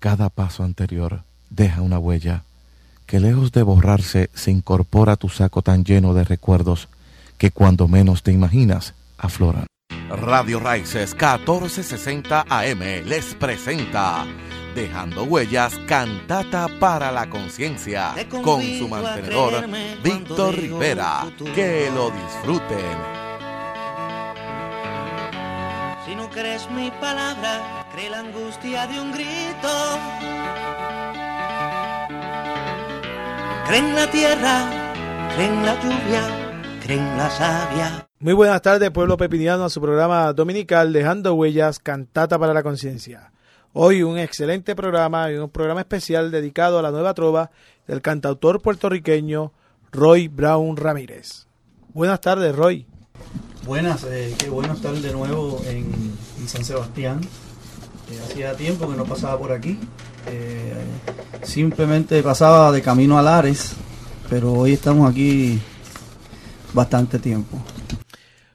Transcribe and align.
Cada 0.00 0.30
paso 0.30 0.64
anterior 0.64 1.24
deja 1.50 1.82
una 1.82 1.98
huella 1.98 2.44
que 3.04 3.20
lejos 3.20 3.52
de 3.52 3.62
borrarse 3.62 4.30
se 4.32 4.50
incorpora 4.50 5.12
a 5.12 5.16
tu 5.16 5.28
saco 5.28 5.60
tan 5.60 5.84
lleno 5.84 6.14
de 6.14 6.24
recuerdos 6.24 6.88
que 7.36 7.50
cuando 7.50 7.86
menos 7.86 8.22
te 8.22 8.32
imaginas 8.32 8.94
afloran. 9.18 9.66
Radio 10.08 10.58
Raíces 10.58 11.10
1460 11.10 12.46
AM 12.48 12.80
les 13.04 13.34
presenta 13.34 14.24
Dejando 14.74 15.24
Huellas, 15.24 15.78
cantata 15.86 16.68
para 16.78 17.12
la 17.12 17.28
conciencia, 17.28 18.14
con 18.42 18.62
su 18.62 18.88
mantenedor 18.88 19.68
Víctor 20.02 20.56
Rivera. 20.56 21.26
Que 21.54 21.90
lo 21.94 22.10
disfruten. 22.10 22.96
Si 26.06 26.14
no 26.14 26.30
crees 26.30 26.70
mi 26.70 26.90
palabra, 26.92 27.79
cree 27.92 28.10
la 28.10 28.20
angustia 28.20 28.86
de 28.86 29.00
un 29.00 29.12
grito. 29.12 29.68
Cree 33.66 33.78
en 33.78 33.94
la 33.94 34.10
tierra, 34.10 35.32
cree 35.34 35.46
en 35.46 35.66
la 35.66 35.74
lluvia, 35.80 36.22
cree 36.82 36.98
en 36.98 37.16
la 37.16 37.30
savia. 37.30 38.08
Muy 38.18 38.34
buenas 38.34 38.62
tardes, 38.62 38.90
pueblo 38.90 39.16
pepiniano, 39.16 39.64
a 39.64 39.70
su 39.70 39.80
programa 39.80 40.32
dominical 40.32 40.92
Dejando 40.92 41.34
Huellas, 41.34 41.78
cantata 41.78 42.38
para 42.38 42.54
la 42.54 42.62
conciencia. 42.62 43.32
Hoy 43.72 44.02
un 44.02 44.18
excelente 44.18 44.74
programa 44.74 45.30
y 45.30 45.36
un 45.36 45.48
programa 45.48 45.80
especial 45.80 46.30
dedicado 46.30 46.78
a 46.78 46.82
la 46.82 46.90
nueva 46.90 47.14
trova 47.14 47.50
del 47.86 48.02
cantautor 48.02 48.60
puertorriqueño 48.60 49.52
Roy 49.92 50.28
Brown 50.28 50.76
Ramírez. 50.76 51.46
Buenas 51.92 52.20
tardes, 52.20 52.54
Roy. 52.54 52.86
Buenas, 53.64 54.04
eh, 54.04 54.34
qué 54.38 54.48
bueno 54.48 54.72
estar 54.72 54.92
de 54.92 55.12
nuevo 55.12 55.60
en, 55.66 56.16
en 56.38 56.48
San 56.48 56.64
Sebastián. 56.64 57.20
Eh, 58.10 58.20
hacía 58.24 58.54
tiempo 58.54 58.88
que 58.88 58.96
no 58.96 59.04
pasaba 59.04 59.38
por 59.38 59.52
aquí. 59.52 59.78
Eh, 60.26 60.74
simplemente 61.42 62.22
pasaba 62.22 62.72
de 62.72 62.82
camino 62.82 63.18
a 63.18 63.22
Lares, 63.22 63.72
pero 64.28 64.52
hoy 64.52 64.72
estamos 64.72 65.10
aquí 65.10 65.60
bastante 66.72 67.18
tiempo. 67.18 67.58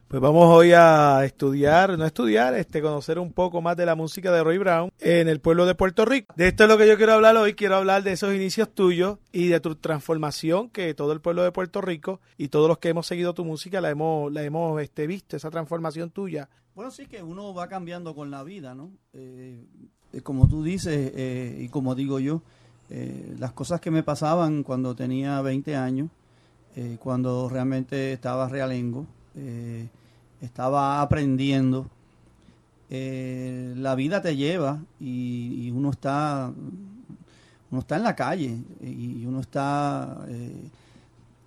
Pues 0.07 0.21
vamos 0.21 0.45
hoy 0.45 0.71
a 0.71 1.25
estudiar, 1.25 1.97
no 1.97 2.05
estudiar, 2.05 2.53
este, 2.53 2.81
conocer 2.81 3.17
un 3.17 3.33
poco 3.33 3.61
más 3.61 3.75
de 3.75 3.87
la 3.87 3.95
música 3.95 4.31
de 4.31 4.43
Roy 4.43 4.59
Brown 4.59 4.91
en 4.99 5.27
el 5.27 5.41
pueblo 5.41 5.65
de 5.65 5.73
Puerto 5.73 6.05
Rico. 6.05 6.33
De 6.37 6.47
esto 6.47 6.63
es 6.63 6.69
lo 6.69 6.77
que 6.77 6.87
yo 6.87 6.95
quiero 6.95 7.13
hablar 7.13 7.35
hoy, 7.37 7.55
quiero 7.55 7.75
hablar 7.75 8.03
de 8.03 8.11
esos 8.11 8.33
inicios 8.33 8.69
tuyos 8.73 9.17
y 9.31 9.47
de 9.47 9.59
tu 9.59 9.75
transformación 9.75 10.69
que 10.69 10.93
todo 10.93 11.11
el 11.11 11.21
pueblo 11.21 11.43
de 11.43 11.51
Puerto 11.51 11.81
Rico 11.81 12.21
y 12.37 12.49
todos 12.49 12.67
los 12.67 12.77
que 12.77 12.89
hemos 12.89 13.07
seguido 13.07 13.33
tu 13.33 13.43
música 13.43 13.81
la 13.81 13.89
hemos, 13.89 14.31
la 14.31 14.43
hemos 14.43 14.79
este, 14.79 15.07
visto, 15.07 15.37
esa 15.37 15.49
transformación 15.49 16.11
tuya. 16.11 16.49
Bueno, 16.75 16.91
sí 16.91 17.07
que 17.07 17.23
uno 17.23 17.53
va 17.53 17.67
cambiando 17.67 18.13
con 18.13 18.29
la 18.29 18.43
vida, 18.43 18.75
¿no? 18.75 18.91
Eh, 19.13 19.65
como 20.23 20.47
tú 20.47 20.63
dices 20.63 21.13
eh, 21.15 21.57
y 21.61 21.69
como 21.69 21.95
digo 21.95 22.19
yo, 22.19 22.41
eh, 22.89 23.35
las 23.39 23.53
cosas 23.53 23.81
que 23.81 23.91
me 23.91 24.03
pasaban 24.03 24.63
cuando 24.63 24.95
tenía 24.95 25.41
20 25.41 25.75
años, 25.75 26.09
eh, 26.75 26.97
cuando 26.99 27.49
realmente 27.49 28.13
estaba 28.13 28.47
realengo, 28.47 29.07
eh, 29.35 29.87
estaba 30.41 31.01
aprendiendo. 31.01 31.87
Eh, 32.89 33.73
la 33.77 33.95
vida 33.95 34.21
te 34.21 34.35
lleva 34.35 34.79
y, 34.99 35.71
uno 35.71 35.89
está 35.89 36.53
uno 37.71 37.81
está 37.81 37.97
en 37.97 38.03
la 38.03 38.15
calle 38.15 38.57
y 38.81 39.25
uno 39.25 39.39
está 39.39 40.23
eh, 40.27 40.69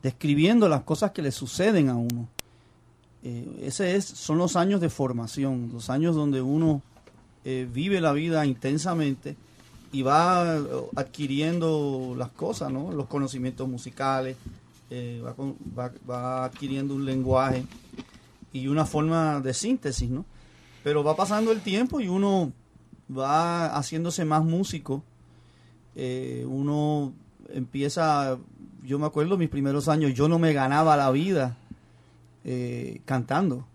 describiendo 0.02 0.68
las 0.68 0.82
cosas 0.82 1.12
que 1.12 1.22
le 1.22 1.30
suceden 1.30 1.88
a 1.88 1.96
uno. 1.96 2.28
Eh, 3.22 3.60
ese 3.62 3.96
es 3.96 4.04
son 4.04 4.38
los 4.38 4.56
años 4.56 4.80
de 4.80 4.90
formación, 4.90 5.70
los 5.72 5.90
años 5.90 6.14
donde 6.14 6.42
uno 6.42 6.82
vive 7.72 8.02
la 8.02 8.12
vida 8.12 8.44
intensamente 8.44 9.34
y 9.90 10.02
va 10.02 10.58
adquiriendo 10.96 12.14
las 12.14 12.28
cosas, 12.28 12.70
los 12.70 13.06
conocimientos 13.06 13.66
musicales, 13.66 14.36
eh, 14.90 15.22
va, 16.08 16.44
adquiriendo 16.44 16.94
un 16.94 17.04
lenguaje 17.04 17.64
y 18.52 18.68
una 18.68 18.86
forma 18.86 19.40
de 19.40 19.52
síntesis, 19.52 20.08
¿no? 20.08 20.24
Pero 20.82 21.04
va 21.04 21.14
pasando 21.14 21.52
el 21.52 21.60
tiempo 21.60 22.00
y 22.00 22.08
uno 22.08 22.52
va 23.16 23.66
haciéndose 23.76 24.24
más 24.24 24.42
músico. 24.44 25.02
Eh, 25.94 26.46
uno 26.48 27.12
empieza, 27.50 28.38
yo 28.82 28.98
me 28.98 29.06
acuerdo 29.06 29.36
mis 29.36 29.50
primeros 29.50 29.88
años, 29.88 30.14
yo 30.14 30.28
no 30.28 30.38
me 30.38 30.52
ganaba 30.54 30.96
la 30.96 31.10
vida 31.10 31.56
eh, 32.44 33.02
cantando. 33.04 33.66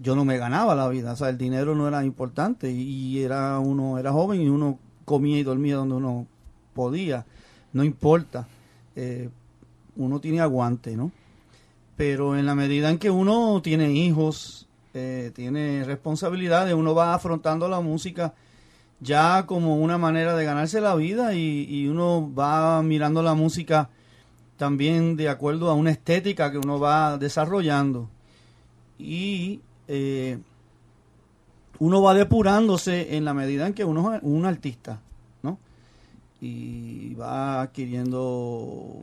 Yo 0.00 0.14
no 0.14 0.24
me 0.24 0.38
ganaba 0.38 0.74
la 0.74 0.88
vida, 0.88 1.12
o 1.12 1.16
sea, 1.16 1.30
el 1.30 1.38
dinero 1.38 1.74
no 1.74 1.88
era 1.88 2.04
importante 2.04 2.70
y 2.70 3.22
era 3.22 3.58
uno 3.58 3.98
era 3.98 4.12
joven 4.12 4.40
y 4.40 4.48
uno 4.48 4.78
comía 5.04 5.36
y 5.38 5.42
dormía 5.42 5.76
donde 5.76 5.96
uno 5.96 6.26
podía, 6.74 7.26
no 7.72 7.82
importa. 7.82 8.46
Uno 9.96 10.20
tiene 10.20 10.40
aguante, 10.40 10.96
¿no? 10.96 11.12
Pero 11.96 12.36
en 12.36 12.46
la 12.46 12.54
medida 12.54 12.90
en 12.90 12.98
que 12.98 13.10
uno 13.10 13.60
tiene 13.62 13.92
hijos, 13.92 14.66
eh, 14.94 15.30
tiene 15.34 15.84
responsabilidades, 15.84 16.74
uno 16.74 16.94
va 16.94 17.14
afrontando 17.14 17.68
la 17.68 17.80
música 17.80 18.34
ya 19.00 19.46
como 19.46 19.76
una 19.76 19.98
manera 19.98 20.36
de 20.36 20.44
ganarse 20.44 20.80
la 20.80 20.94
vida 20.94 21.34
y, 21.34 21.86
uno 21.88 22.32
va 22.32 22.82
mirando 22.82 23.22
la 23.22 23.34
música 23.34 23.88
también 24.56 25.16
de 25.16 25.28
acuerdo 25.28 25.70
a 25.70 25.74
una 25.74 25.90
estética 25.90 26.52
que 26.52 26.58
uno 26.58 26.78
va 26.78 27.16
desarrollando. 27.16 28.08
Y 28.98 29.60
eh, 29.88 30.38
uno 31.78 32.02
va 32.02 32.12
depurándose 32.12 33.16
en 33.16 33.24
la 33.24 33.32
medida 33.32 33.66
en 33.66 33.72
que 33.72 33.84
uno 33.84 34.14
es 34.14 34.20
un 34.22 34.44
artista, 34.44 35.00
¿no? 35.42 35.58
Y 36.42 37.14
va 37.14 37.62
adquiriendo 37.62 39.02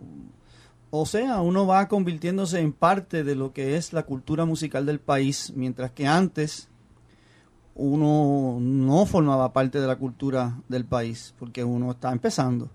o 0.89 1.05
sea, 1.05 1.41
uno 1.41 1.67
va 1.67 1.87
convirtiéndose 1.87 2.59
en 2.59 2.71
parte 2.71 3.23
de 3.23 3.35
lo 3.35 3.51
que 3.53 3.75
es 3.75 3.93
la 3.93 4.03
cultura 4.03 4.45
musical 4.45 4.85
del 4.85 4.99
país, 4.99 5.51
mientras 5.55 5.91
que 5.91 6.07
antes 6.07 6.69
uno 7.75 8.57
no 8.59 9.05
formaba 9.05 9.53
parte 9.53 9.79
de 9.79 9.87
la 9.87 9.97
cultura 9.97 10.57
del 10.67 10.85
país, 10.85 11.33
porque 11.37 11.63
uno 11.63 11.91
está 11.91 12.11
empezando. 12.11 12.69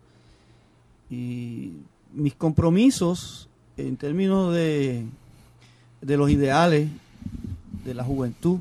Y 1.10 1.72
mis 2.12 2.34
compromisos 2.34 3.48
en 3.76 3.96
términos 3.96 4.54
de, 4.54 5.06
de 6.00 6.16
los 6.16 6.30
ideales 6.30 6.88
de 7.84 7.94
la 7.94 8.04
juventud, 8.04 8.60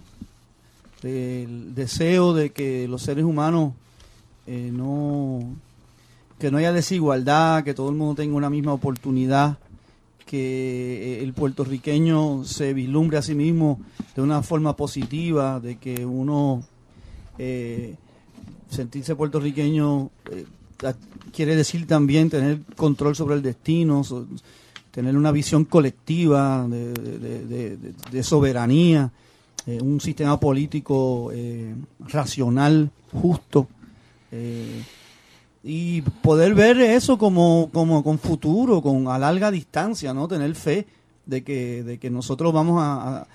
del 1.02 1.76
deseo 1.76 2.34
de 2.34 2.52
que 2.52 2.88
los 2.88 3.02
seres 3.02 3.26
humanos 3.26 3.74
eh, 4.48 4.70
no 4.72 5.56
que 6.42 6.50
no 6.50 6.58
haya 6.58 6.74
desigualdad, 6.74 7.64
que 7.64 7.76
todo 7.76 7.90
el 7.90 7.96
mundo 7.96 8.16
tenga 8.16 8.36
una 8.36 8.50
misma 8.50 8.74
oportunidad, 8.74 9.60
que 10.26 11.20
eh, 11.20 11.24
el 11.24 11.34
puertorriqueño 11.34 12.46
se 12.46 12.74
vislumbre 12.74 13.20
a 13.20 13.22
sí 13.22 13.36
mismo 13.36 13.80
de 14.16 14.24
una 14.24 14.42
forma 14.42 14.76
positiva, 14.76 15.60
de 15.60 15.78
que 15.78 16.04
uno 16.04 16.64
eh, 17.38 17.94
sentirse 18.72 19.16
puertorriqueño 19.16 20.10
eh, 20.32 20.46
quiere 21.32 21.56
decir 21.56 21.86
también 21.86 22.32
tener 22.32 22.62
control 22.76 23.16
sobre 23.16 23.36
el 23.36 23.44
destino, 23.44 24.02
tener 24.90 25.16
una 25.16 25.32
visión 25.32 25.66
colectiva 25.66 26.68
de, 26.68 28.24
soberanía, 28.24 29.12
un 29.68 30.02
sistema 30.02 30.40
político 30.40 31.32
racional, 32.00 32.90
justo 33.12 33.68
y 35.64 36.02
poder 36.02 36.56
ver 36.56 36.80
eso 36.82 37.18
como, 37.18 37.70
como 37.72 38.04
con 38.04 38.18
futuro, 38.18 38.82
con 38.82 39.08
a 39.08 39.20
larga 39.20 39.52
distancia, 39.52 40.14
¿no? 40.14 40.28
Tener 40.28 40.56
fe 40.56 40.88
de 41.26 41.44
que, 41.44 41.84
de 41.84 42.00
que 42.00 42.10
nosotros 42.10 42.52
vamos 42.52 42.82
a, 42.82 43.28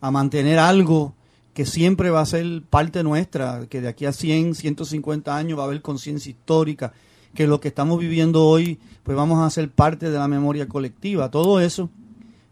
a, 0.00 0.10
mantener 0.10 0.58
algo 0.58 1.14
que 1.54 1.64
siempre 1.64 2.10
va 2.10 2.20
a 2.20 2.26
ser 2.26 2.62
parte 2.68 3.02
nuestra, 3.02 3.66
que 3.68 3.80
de 3.80 3.88
aquí 3.88 4.04
a 4.04 4.12
100, 4.12 4.54
150 4.54 5.34
años 5.34 5.58
va 5.58 5.62
a 5.62 5.66
haber 5.66 5.80
conciencia 5.80 6.30
histórica, 6.30 6.92
que 7.34 7.46
lo 7.46 7.60
que 7.60 7.68
estamos 7.68 7.98
viviendo 7.98 8.46
hoy, 8.46 8.78
pues 9.02 9.16
vamos 9.16 9.42
a 9.42 9.50
ser 9.50 9.70
parte 9.70 10.10
de 10.10 10.18
la 10.18 10.28
memoria 10.28 10.68
colectiva. 10.68 11.30
Todo 11.30 11.60
eso, 11.60 11.88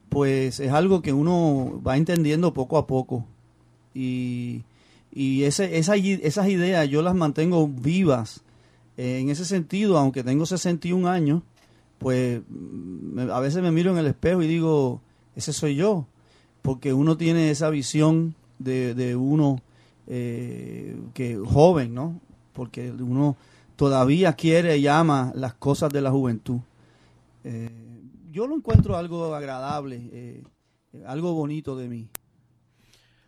pues 0.08 0.58
es 0.58 0.72
algo 0.72 1.02
que 1.02 1.12
uno 1.12 1.82
va 1.86 1.96
entendiendo 1.96 2.54
poco 2.54 2.78
a 2.78 2.86
poco. 2.86 3.26
Y, 3.94 4.62
y 5.12 5.42
ese, 5.42 5.78
esa, 5.78 5.96
esas 5.96 6.48
ideas 6.48 6.88
yo 6.88 7.02
las 7.02 7.14
mantengo 7.14 7.68
vivas 7.68 8.42
en 8.98 9.30
ese 9.30 9.44
sentido, 9.44 9.96
aunque 9.96 10.24
tengo 10.24 10.44
61 10.44 11.08
años, 11.08 11.42
pues 11.98 12.42
me, 12.48 13.22
a 13.32 13.38
veces 13.38 13.62
me 13.62 13.70
miro 13.70 13.92
en 13.92 13.98
el 13.98 14.08
espejo 14.08 14.42
y 14.42 14.48
digo, 14.48 15.00
ese 15.36 15.52
soy 15.52 15.76
yo, 15.76 16.06
porque 16.62 16.92
uno 16.92 17.16
tiene 17.16 17.50
esa 17.50 17.70
visión 17.70 18.34
de, 18.58 18.94
de 18.94 19.14
uno 19.14 19.62
eh, 20.08 20.98
que 21.14 21.36
joven, 21.36 21.94
¿no? 21.94 22.20
Porque 22.52 22.90
uno 22.90 23.36
todavía 23.76 24.32
quiere 24.32 24.76
y 24.78 24.88
ama 24.88 25.30
las 25.36 25.54
cosas 25.54 25.90
de 25.92 26.00
la 26.00 26.10
juventud. 26.10 26.58
Eh, 27.44 27.70
yo 28.32 28.48
lo 28.48 28.56
encuentro 28.56 28.96
algo 28.96 29.32
agradable, 29.34 30.10
eh, 30.12 30.42
algo 31.06 31.34
bonito 31.34 31.76
de 31.76 31.88
mí. 31.88 32.08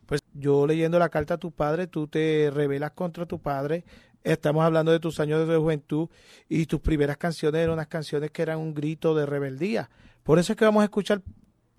Pues 0.07 0.21
yo 0.35 0.67
leyendo 0.67 0.99
la 0.99 1.11
carta 1.11 1.35
a 1.35 1.39
tu 1.39 1.53
padre, 1.53 1.87
tú 1.87 2.09
te 2.09 2.51
rebelas 2.53 2.91
contra 2.91 3.27
tu 3.27 3.39
padre 3.39 3.85
Estamos 4.23 4.65
hablando 4.65 4.93
de 4.93 5.01
tus 5.01 5.19
años 5.19 5.49
de 5.49 5.57
juventud 5.57 6.09
y 6.49 6.67
tus 6.67 6.81
primeras 6.81 7.17
canciones 7.17 7.61
eran 7.61 7.75
unas 7.75 7.87
canciones 7.87 8.31
que 8.31 8.43
eran 8.43 8.59
un 8.59 8.75
grito 8.75 9.15
de 9.15 9.25
rebeldía. 9.25 9.89
Por 10.23 10.39
eso 10.39 10.53
es 10.53 10.59
que 10.59 10.65
vamos 10.65 10.83
a 10.83 10.85
escuchar 10.85 11.23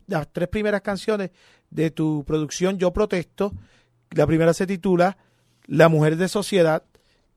las 0.07 0.27
tres 0.31 0.47
primeras 0.49 0.81
canciones 0.81 1.29
de 1.69 1.91
tu 1.91 2.23
producción 2.25 2.79
Yo 2.79 2.91
Protesto. 2.91 3.53
La 4.09 4.25
primera 4.25 4.53
se 4.53 4.65
titula 4.65 5.17
La 5.67 5.87
Mujer 5.87 6.17
de 6.17 6.27
Sociedad, 6.27 6.83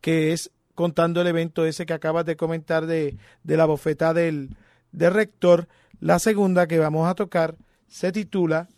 que 0.00 0.32
es 0.32 0.50
contando 0.74 1.20
el 1.20 1.26
evento 1.26 1.66
ese 1.66 1.86
que 1.86 1.92
acabas 1.92 2.24
de 2.24 2.36
comentar 2.36 2.86
de, 2.86 3.16
de 3.42 3.56
la 3.56 3.66
bofeta 3.66 4.14
del, 4.14 4.56
del 4.90 5.12
rector. 5.12 5.68
La 6.00 6.18
segunda 6.18 6.66
que 6.66 6.78
vamos 6.78 7.08
a 7.08 7.14
tocar 7.14 7.56
se 7.88 8.10
titula 8.10 8.68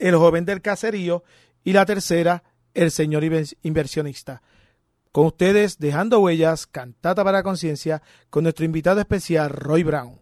El 0.00 0.16
joven 0.16 0.44
del 0.44 0.60
caserío 0.60 1.22
y 1.62 1.72
la 1.72 1.86
tercera 1.86 2.42
El 2.74 2.90
señor 2.90 3.22
inversionista. 3.62 4.42
Con 5.12 5.26
ustedes, 5.26 5.78
Dejando 5.78 6.20
Huellas, 6.20 6.66
Cantata 6.66 7.22
para 7.22 7.42
Conciencia, 7.42 8.00
con 8.30 8.44
nuestro 8.44 8.64
invitado 8.64 8.98
especial, 8.98 9.50
Roy 9.50 9.82
Brown. 9.82 10.18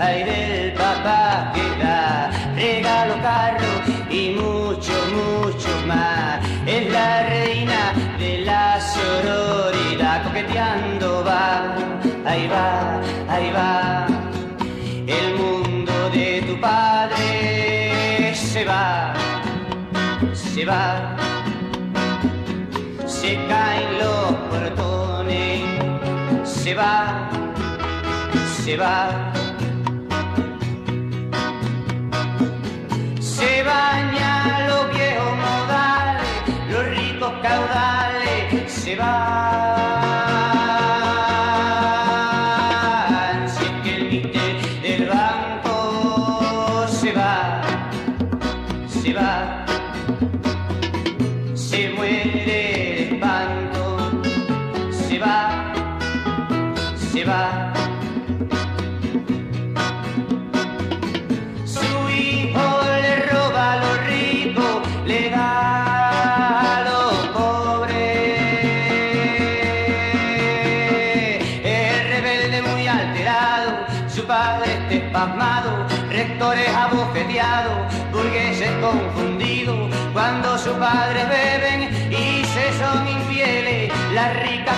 Ahí 0.00 0.24
del 0.24 0.72
papá 0.72 1.52
que 1.54 1.84
da 1.84 2.30
regalo 2.56 3.14
carro 3.22 3.72
y 4.10 4.30
mucho, 4.30 4.92
mucho 5.18 5.68
más, 5.86 6.40
es 6.66 6.90
la 6.90 7.28
reina 7.28 7.92
de 8.18 8.38
la 8.38 8.80
sororidad, 8.80 10.24
coqueteando 10.24 11.24
va, 11.24 11.74
ahí 12.24 12.48
va, 12.48 13.00
ahí 13.28 13.52
va, 13.52 14.06
el 15.06 15.34
mundo 15.36 15.92
de 16.10 16.42
tu 16.46 16.58
padre 16.60 18.34
se 18.34 18.64
va, 18.64 19.12
se 20.32 20.64
va, 20.64 21.16
se 23.06 23.34
caen 23.48 23.98
los 23.98 24.32
portones, 24.48 25.62
se 26.44 26.74
va, 26.74 27.28
se 28.64 28.76
va. 28.78 29.29
Se 38.90 38.96
van. 38.96 39.69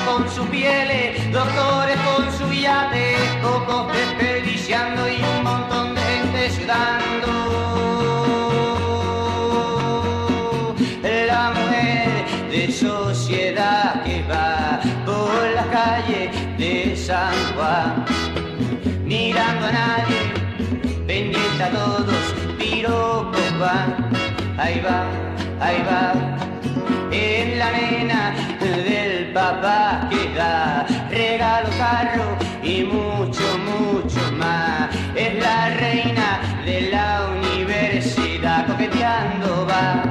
Con 0.07 0.29
su 0.31 0.45
pieles, 0.47 1.31
doctores 1.33 1.97
con 2.01 2.33
su 2.33 2.53
yate, 2.53 3.17
pocos 3.43 3.93
desperdiciando 3.93 5.09
y 5.09 5.17
un 5.17 5.45
montón 5.45 5.95
de 5.95 6.01
gente 6.01 6.51
sudando. 6.51 7.29
La 11.27 11.53
mujer 11.57 12.51
de 12.51 12.73
sociedad 12.73 14.03
que 14.05 14.23
va 14.31 14.81
por 15.05 15.51
la 15.55 15.67
calle 15.71 16.31
de 16.59 16.97
San 16.97 17.35
Juan, 17.55 18.05
mirando 19.05 19.67
a 19.67 19.73
nadie, 19.73 20.21
pendiente 21.07 21.63
a 21.63 21.71
todos, 21.71 22.35
piropos 22.59 23.59
van, 23.59 24.11
ahí 24.59 24.81
va, 24.81 25.07
ahí 25.61 25.83
va, 25.89 26.13
es 27.11 27.57
la 27.59 27.71
nena 27.73 28.35
del 28.61 28.92
papá 29.33 30.09
que 30.11 30.29
da 30.35 30.87
regalo 31.11 31.69
carro 31.79 32.37
y 32.63 32.85
mucho, 32.85 33.43
mucho 33.59 34.21
más. 34.37 34.91
Es 35.15 35.35
la 35.43 35.71
reina 35.77 36.41
de 36.65 36.91
la 36.91 37.29
universidad 37.39 38.67
coqueteando 38.67 39.67
va, 39.67 40.03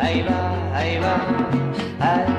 ahí 0.00 0.22
va, 0.22 0.76
ahí 0.76 0.98
va, 0.98 1.16
ahí 2.00 2.24
va, 2.28 2.35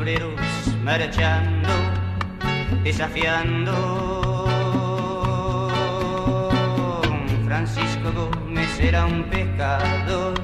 obreros 0.00 0.40
marchando, 0.82 1.68
desafiando. 2.82 3.74
Francisco 7.44 8.10
Gómez 8.14 8.80
era 8.80 9.04
un 9.04 9.24
pescador, 9.24 10.34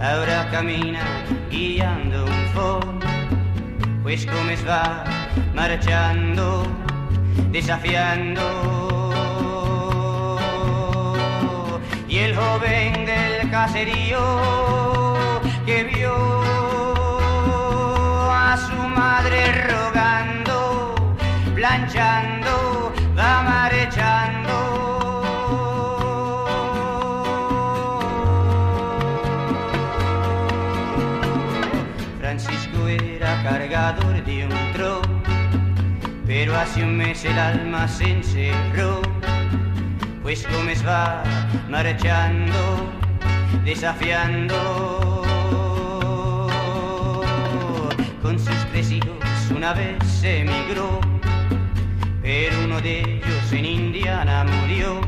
ahora 0.00 0.48
camina 0.50 1.04
guiando 1.50 2.24
un 2.24 2.44
Ford, 2.52 3.04
pues 4.02 4.26
Gómez 4.26 4.66
va 4.68 5.04
marchando, 5.54 6.66
desafiando. 7.52 8.42
Y 12.08 12.18
el 12.18 12.34
joven 12.34 13.06
del 13.06 13.50
caserío 13.50 14.20
que 15.64 15.84
vio 15.84 16.41
pero 36.52 36.64
hace 36.64 36.82
un 36.82 36.98
mes 36.98 37.24
el 37.24 37.38
alma 37.38 37.88
se 37.88 38.10
encerró 38.10 39.00
pues 40.22 40.46
Gómez 40.52 40.86
va 40.86 41.22
marchando, 41.70 42.92
desafiando. 43.64 45.22
Con 48.20 48.38
sus 48.38 48.66
tres 48.70 48.90
hijos 48.90 49.16
una 49.54 49.72
vez 49.72 50.22
emigró, 50.22 51.00
pero 52.20 52.64
uno 52.64 52.80
de 52.82 53.00
ellos 53.00 53.52
en 53.52 53.64
Indiana 53.64 54.44
murió, 54.44 55.00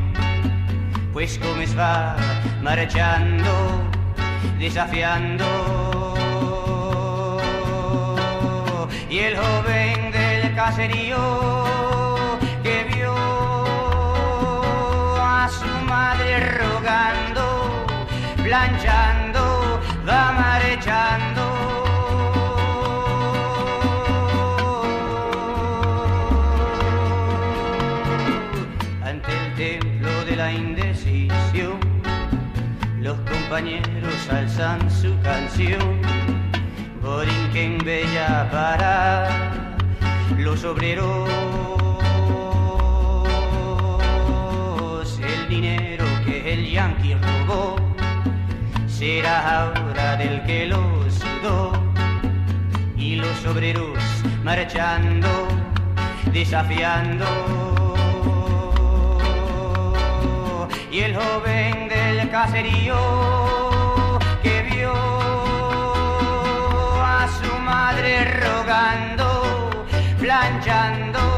pues 1.13 1.39
Gómez 1.39 1.79
va 1.79 2.17
marchando, 2.63 3.83
desafiando. 4.59 5.45
Y 9.11 9.19
el 9.19 9.37
joven 9.37 10.04
caserío 10.67 11.19
que 12.63 12.85
vio 12.91 13.15
a 15.21 15.47
su 15.59 15.73
madre 15.85 16.41
rogando, 16.59 17.87
planchando, 18.43 19.43
va 20.09 20.33
marchando. 20.33 21.43
Ante 29.05 29.33
el 29.33 29.55
templo 29.55 30.25
de 30.25 30.37
la 30.37 30.51
indecisión, 30.51 31.79
los 33.01 33.19
compañeros 33.33 34.31
alzan 34.31 34.91
su 34.91 35.15
canción. 35.21 36.01
Borinquen 37.03 37.77
bella 37.85 38.49
para 38.51 39.54
los 40.45 40.63
obreros. 40.65 41.29
El 45.19 45.49
dinero 45.49 46.05
que 46.27 46.53
el 46.53 46.71
yanqui 46.71 47.15
robó 47.15 47.77
será 48.87 49.37
ahora 49.63 50.17
del 50.17 50.45
que 50.45 50.67
lo 50.67 50.83
sudó. 51.11 51.73
Y 52.97 53.17
los 53.17 53.47
obreros 53.47 53.99
marchando, 54.43 55.29
desafiando. 56.33 57.27
Y 60.93 61.01
el 61.01 61.17
joven 61.17 61.89
del 61.89 62.31
caserío 62.31 62.99
que 64.43 64.63
vio 64.71 64.93
a 67.03 67.27
su 67.41 67.53
madre 67.61 68.11
rogando, 68.43 69.24
planchando, 70.25 71.34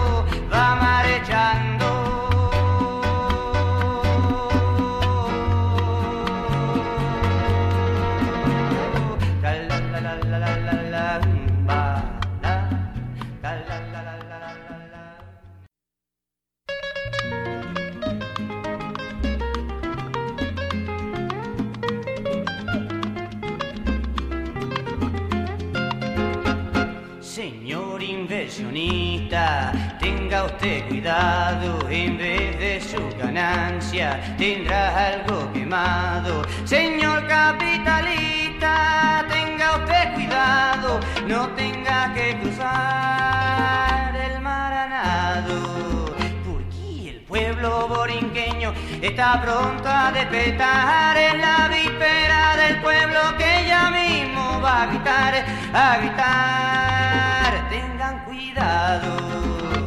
usted 30.56 30.88
cuidado, 30.88 31.78
en 31.90 32.16
vez 32.16 32.58
de 32.58 32.80
su 32.80 33.16
ganancia 33.18 34.34
tendrá 34.38 35.08
algo 35.08 35.52
quemado. 35.52 36.42
Señor 36.64 37.26
capitalista, 37.28 39.24
tenga 39.28 39.76
usted 39.76 40.14
cuidado, 40.14 41.00
no 41.26 41.48
tenga 41.50 42.14
que 42.14 42.38
cruzar 42.40 44.16
el 44.16 44.40
mar 44.40 44.72
a 44.72 44.86
nado. 44.88 46.14
Porque 46.46 47.10
el 47.10 47.20
pueblo 47.22 47.88
borinqueño 47.88 48.72
está 49.02 49.42
pronto 49.42 49.88
a 49.88 50.10
despertar 50.12 51.16
en 51.18 51.40
la 51.40 51.68
víspera 51.68 52.56
del 52.56 52.80
pueblo 52.80 53.36
que 53.36 53.66
ya 53.68 53.90
mismo 53.90 54.60
va 54.62 54.84
a 54.84 54.86
gritar, 54.86 55.34
a 55.74 55.96
gritar. 55.98 57.68
Tengan 57.68 58.24
cuidado. 58.24 59.85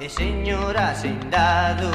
El 0.00 0.10
señor 0.10 0.76
hacendado 0.76 1.90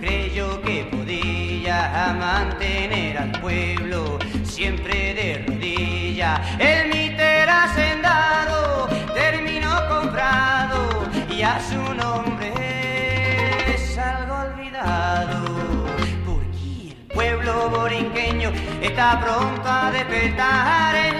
creyó 0.00 0.60
que 0.62 0.84
podía 0.90 2.16
mantener 2.18 3.18
al 3.18 3.32
pueblo 3.40 4.18
siempre 4.44 5.14
de 5.14 5.44
rodillas. 5.46 6.40
El 6.58 6.88
míter 6.88 7.48
hacendado 7.48 8.88
terminó 9.14 9.70
comprado 9.88 11.08
y 11.30 11.42
a 11.42 11.60
su 11.60 11.94
nombre 11.94 12.52
es 13.74 13.98
algo 13.98 14.34
olvidado. 14.34 15.86
Porque 16.24 16.90
el 16.90 17.06
pueblo 17.14 17.70
borinqueño 17.70 18.52
está 18.80 19.20
pronto 19.20 19.68
a 19.68 19.90
despertar 19.90 20.96
en 20.96 21.19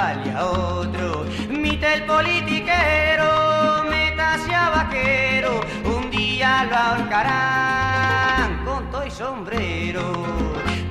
a 0.00 0.46
otro? 0.46 1.26
Mite 1.50 1.94
el 1.94 2.04
politiquero, 2.06 3.84
métase 3.90 4.54
a 4.54 4.70
vaquero, 4.70 5.60
un 5.84 6.10
día 6.10 6.64
lo 6.70 6.76
ahorcarán 6.76 8.64
con 8.64 8.90
todo 8.90 9.06
y 9.06 9.10
sombrero. 9.10 10.02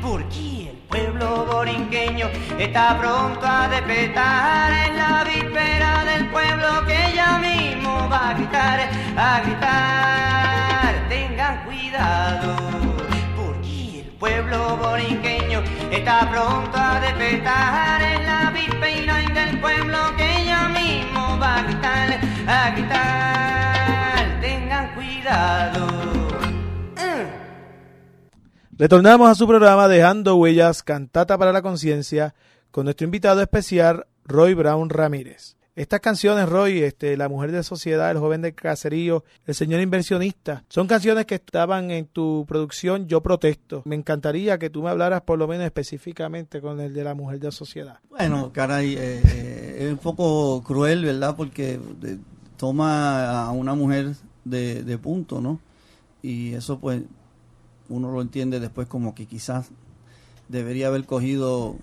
Porque 0.01 0.70
el 0.70 0.78
pueblo 0.88 1.46
borinqueño 1.46 2.28
está 2.60 3.00
pronto 3.00 3.46
a 3.48 3.68
despertar 3.68 4.72
en 4.88 4.98
la 4.98 5.24
víspera 5.24 6.06
del 6.06 6.28
pueblo 6.30 6.86
que 6.86 7.13
ya 7.16 7.39
mismo 7.39 8.08
va 8.10 8.30
a 8.30 8.34
gritar, 8.36 8.80
a 9.18 9.39
gritar. 9.42 11.10
Tengan 11.10 11.66
cuidado, 11.66 12.56
pueblo 14.19 14.75
borinqueño 14.77 15.63
está 15.91 16.29
pronto 16.29 16.77
a 16.77 16.99
despertar 16.99 18.01
en 18.01 18.25
la 18.25 18.51
víspera 18.51 19.17
del 19.33 19.61
pueblo 19.61 19.97
que 20.17 20.45
ya 20.45 20.67
mismo 20.69 21.39
va 21.39 21.55
a 21.55 21.63
gritar, 21.63 22.19
a 22.45 22.71
gritar. 22.71 24.41
Tengan 24.41 24.93
cuidado. 24.93 25.88
Mm. 26.97 28.77
Retornamos 28.77 29.29
a 29.29 29.35
su 29.35 29.47
programa 29.47 29.88
Dejando 29.88 30.35
Huellas, 30.35 30.83
Cantata 30.83 31.38
para 31.38 31.53
la 31.53 31.61
Conciencia, 31.61 32.35
con 32.71 32.83
nuestro 32.85 33.05
invitado 33.05 33.41
especial, 33.41 34.05
Roy 34.25 34.53
Brown 34.53 34.89
Ramírez. 34.89 35.59
Estas 35.79 36.01
canciones, 36.01 36.50
Roy, 36.50 36.79
este, 36.79 37.15
La 37.15 37.29
Mujer 37.29 37.53
de 37.53 37.63
Sociedad, 37.63 38.12
El 38.12 38.17
Joven 38.17 38.41
del 38.41 38.53
Caserío, 38.53 39.24
El 39.45 39.55
Señor 39.55 39.79
Inversionista, 39.79 40.65
son 40.67 40.88
canciones 40.88 41.25
que 41.25 41.36
estaban 41.36 41.89
en 41.89 42.05
tu 42.05 42.45
producción 42.45 43.07
Yo 43.07 43.21
Protesto. 43.21 43.83
Me 43.86 43.95
encantaría 43.95 44.59
que 44.59 44.69
tú 44.69 44.83
me 44.83 44.89
hablaras 44.89 45.21
por 45.21 45.39
lo 45.39 45.48
menos 45.48 45.65
específicamente 45.65 46.59
con 46.59 46.81
el 46.81 46.93
de 46.93 47.05
La 47.05 47.13
Mujer 47.13 47.39
de 47.39 47.53
Sociedad. 47.53 48.00
Bueno, 48.09 48.51
caray, 48.51 48.95
eh, 48.95 49.21
eh, 49.24 49.77
es 49.86 49.89
un 49.89 50.00
poco 50.00 50.62
cruel, 50.63 51.05
¿verdad? 51.05 51.38
Porque 51.38 51.79
eh, 52.03 52.17
toma 52.57 53.45
a 53.45 53.51
una 53.51 53.74
mujer 53.74 54.15
de, 54.43 54.83
de 54.83 54.98
punto, 54.98 55.39
¿no? 55.39 55.62
Y 56.21 56.55
eso 56.55 56.77
pues 56.77 57.03
uno 57.88 58.12
lo 58.12 58.21
entiende 58.21 58.59
después 58.59 58.89
como 58.89 59.15
que 59.15 59.27
quizás 59.27 59.69
debería 60.50 60.88
haber 60.88 61.05
cogido 61.05 61.77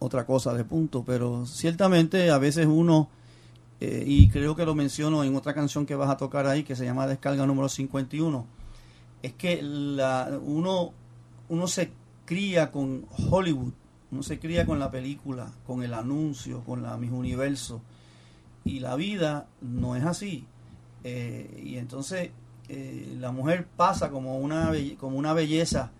otra 0.00 0.26
cosa 0.26 0.52
de 0.52 0.64
punto, 0.64 1.04
pero 1.06 1.46
ciertamente 1.46 2.30
a 2.30 2.38
veces 2.38 2.66
uno, 2.66 3.08
eh, 3.80 4.04
y 4.06 4.28
creo 4.28 4.56
que 4.56 4.64
lo 4.64 4.74
menciono 4.74 5.22
en 5.24 5.34
otra 5.36 5.54
canción 5.54 5.84
que 5.86 5.94
vas 5.94 6.10
a 6.10 6.16
tocar 6.16 6.46
ahí, 6.46 6.62
que 6.62 6.76
se 6.76 6.84
llama 6.84 7.06
Descarga 7.06 7.46
número 7.46 7.68
51, 7.68 8.46
es 9.22 9.32
que 9.34 9.60
uno, 10.42 10.92
uno 11.48 11.66
se 11.66 11.90
cría 12.24 12.70
con 12.70 13.06
Hollywood, 13.30 13.72
uno 14.10 14.22
se 14.22 14.38
cría 14.38 14.64
con 14.64 14.78
la 14.78 14.90
película, 14.90 15.52
con 15.66 15.82
el 15.82 15.92
anuncio, 15.94 16.62
con 16.64 16.82
la 16.82 16.96
Miss 16.96 17.10
Universo, 17.10 17.82
y 18.64 18.80
la 18.80 18.96
vida 18.96 19.46
no 19.60 19.96
es 19.96 20.04
así. 20.04 20.46
Eh, 21.04 21.62
y 21.64 21.76
entonces 21.76 22.30
eh, 22.68 23.16
la 23.20 23.30
mujer 23.30 23.66
pasa 23.76 24.10
como 24.10 24.38
una, 24.38 24.72
como 24.98 25.18
una 25.18 25.32
belleza 25.34 25.92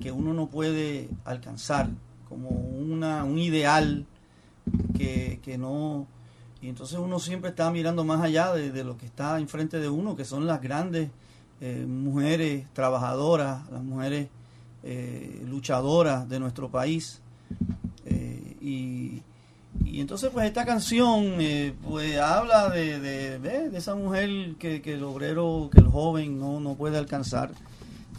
que 0.00 0.12
uno 0.12 0.34
no 0.34 0.48
puede 0.48 1.08
alcanzar, 1.24 1.88
como 2.28 2.50
una, 2.50 3.24
un 3.24 3.38
ideal 3.38 4.06
que, 4.96 5.40
que 5.42 5.58
no... 5.58 6.06
Y 6.62 6.68
entonces 6.68 6.98
uno 6.98 7.18
siempre 7.18 7.50
está 7.50 7.70
mirando 7.70 8.04
más 8.04 8.20
allá 8.22 8.52
de, 8.52 8.70
de 8.70 8.84
lo 8.84 8.96
que 8.96 9.04
está 9.06 9.38
enfrente 9.40 9.80
de 9.80 9.88
uno, 9.88 10.14
que 10.16 10.24
son 10.24 10.46
las 10.46 10.60
grandes 10.62 11.10
eh, 11.60 11.84
mujeres 11.88 12.66
trabajadoras, 12.72 13.68
las 13.70 13.82
mujeres 13.82 14.28
eh, 14.84 15.44
luchadoras 15.48 16.28
de 16.28 16.38
nuestro 16.38 16.68
país. 16.70 17.20
Eh, 18.06 18.56
y, 18.60 19.22
y 19.84 20.00
entonces 20.00 20.30
pues 20.32 20.46
esta 20.46 20.64
canción 20.64 21.34
pues 21.82 22.18
habla 22.18 22.68
de- 22.70 23.00
de 23.40 23.76
esa 23.76 23.94
mujer 23.96 24.54
que, 24.58 24.80
que 24.82 24.94
el 24.94 25.02
obrero, 25.02 25.68
que 25.72 25.80
el 25.80 25.88
joven 25.88 26.38
no, 26.38 26.60
no 26.60 26.74
puede 26.74 26.96
alcanzar. 26.96 27.50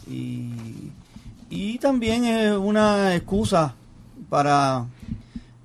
Y, 0.06 0.50
y 1.48 1.78
también 1.78 2.24
es 2.26 2.52
una 2.56 3.14
excusa 3.14 3.74
para, 4.28 4.86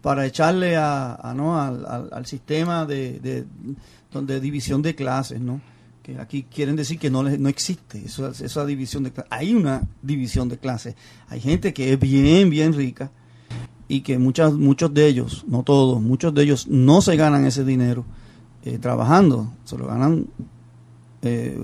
para 0.02 0.26
echarle 0.26 0.78
a, 0.78 1.34
¿no? 1.36 1.60
al, 1.62 2.26
sistema 2.26 2.86
de, 2.86 3.20
de, 3.20 4.40
división 4.40 4.82
de 4.82 4.96
clases, 4.96 5.42
que 6.04 6.18
aquí 6.20 6.44
quieren 6.44 6.76
decir 6.76 6.98
que 6.98 7.10
no, 7.10 7.24
no 7.24 7.50
existe 7.50 8.04
esa, 8.06 8.66
división 8.66 9.04
de 9.04 9.12
clases. 9.12 9.32
Hay 9.32 9.54
una 9.54 9.88
división 10.02 10.50
de 10.50 10.58
clases. 10.58 10.96
Hay 11.28 11.42
gente 11.42 11.74
que 11.74 11.94
es 11.94 12.00
bien, 12.00 12.50
bien 12.50 12.74
rica 12.74 13.12
y 13.88 14.02
que 14.02 14.18
muchas, 14.18 14.54
muchos 14.54 14.94
de 14.94 15.08
ellos, 15.08 15.44
no 15.48 15.64
todos, 15.64 16.02
muchos 16.02 16.34
de 16.34 16.44
ellos 16.44 16.68
no 16.68 17.02
se 17.02 17.16
ganan 17.16 17.46
ese 17.46 17.66
dinero 17.66 18.06
eh, 18.64 18.78
trabajando, 18.78 19.52
se 19.66 19.78
lo 19.78 19.88
ganan 19.88 20.28
eh, 21.22 21.60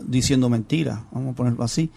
diciendo 0.00 0.48
mentiras, 0.48 1.00
vamos 1.12 1.32
a 1.32 1.36
ponerlo 1.36 1.64
así. 1.64 1.90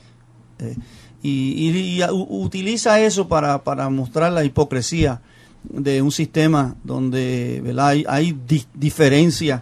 Eh, 0.59 0.75
y, 1.21 2.01
utiliza 2.11 2.99
eso 2.99 3.27
para, 3.27 3.89
mostrar 3.89 4.31
la 4.31 4.43
hipocresía 4.43 5.21
de 5.63 6.01
un 6.01 6.11
sistema 6.11 6.75
donde 6.83 7.61
hay, 7.77 8.05
hay 8.07 8.37
diferencias 8.73 9.61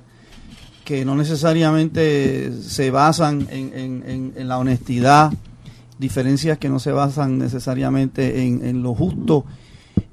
que 0.88 1.04
no 1.04 1.16
necesariamente 1.16 2.54
se 2.62 2.92
basan 2.92 3.46
en, 3.52 4.34
en, 4.38 4.48
la 4.48 4.58
honestidad, 4.58 5.34
diferencias 6.00 6.58
que 6.60 6.70
no 6.70 6.80
se 6.80 6.94
basan 6.94 7.38
necesariamente 7.38 8.44
en, 8.44 8.82
lo 8.82 8.96
justo 8.96 9.44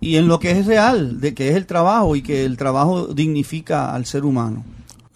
y 0.00 0.17
en 0.17 0.26
lo 0.26 0.41
que 0.41 0.50
es 0.50 0.67
real, 0.67 1.21
de 1.21 1.33
que 1.33 1.50
es 1.50 1.55
el 1.55 1.67
trabajo 1.67 2.17
y 2.17 2.23
que 2.23 2.45
el 2.45 2.57
trabajo 2.57 3.07
dignifica 3.07 3.95
al 3.95 4.05
ser 4.05 4.25
humano. 4.25 4.64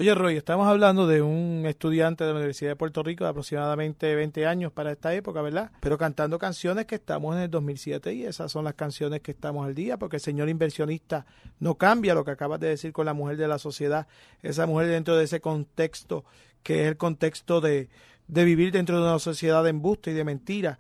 Oye, 0.01 0.15
Roy, 0.15 0.37
estamos 0.37 0.69
hablando 0.69 1.09
de 1.09 1.23
un 1.23 1.65
estudiante 1.67 2.23
de 2.23 2.31
la 2.31 2.37
Universidad 2.37 2.71
de 2.71 2.77
Puerto 2.77 3.03
Rico 3.03 3.25
de 3.25 3.31
aproximadamente 3.31 4.15
20 4.15 4.47
años 4.47 4.71
para 4.71 4.93
esta 4.93 5.13
época, 5.13 5.43
¿verdad? 5.43 5.73
Pero 5.81 5.99
cantando 5.99 6.39
canciones 6.39 6.87
que 6.87 6.95
estamos 6.95 7.35
en 7.35 7.43
el 7.43 7.51
2007 7.51 8.15
y 8.15 8.23
esas 8.23 8.53
son 8.53 8.63
las 8.63 8.75
canciones 8.75 9.23
que 9.23 9.33
estamos 9.33 9.67
al 9.67 9.75
día, 9.75 9.99
porque 9.99 10.19
el 10.19 10.23
señor 10.23 10.49
inversionista 10.49 11.27
no 11.59 11.75
cambia 11.75 12.15
lo 12.15 12.25
que 12.25 12.31
acabas 12.31 12.61
de 12.61 12.69
decir 12.69 12.93
con 12.93 13.07
la 13.07 13.13
mujer 13.13 13.39
de 13.39 13.49
la 13.49 13.59
sociedad, 13.59 14.07
esa 14.41 14.67
mujer 14.67 14.87
dentro 14.87 15.17
de 15.17 15.25
ese 15.25 15.41
contexto 15.41 16.25
que 16.63 16.83
es 16.83 16.87
el 16.87 16.97
contexto 16.97 17.61
de, 17.61 17.89
de 18.29 18.45
vivir 18.45 18.71
dentro 18.71 18.99
de 18.99 19.03
una 19.03 19.19
sociedad 19.19 19.65
de 19.65 19.71
embuste 19.71 20.13
y 20.13 20.15
de 20.15 20.23
mentira, 20.23 20.79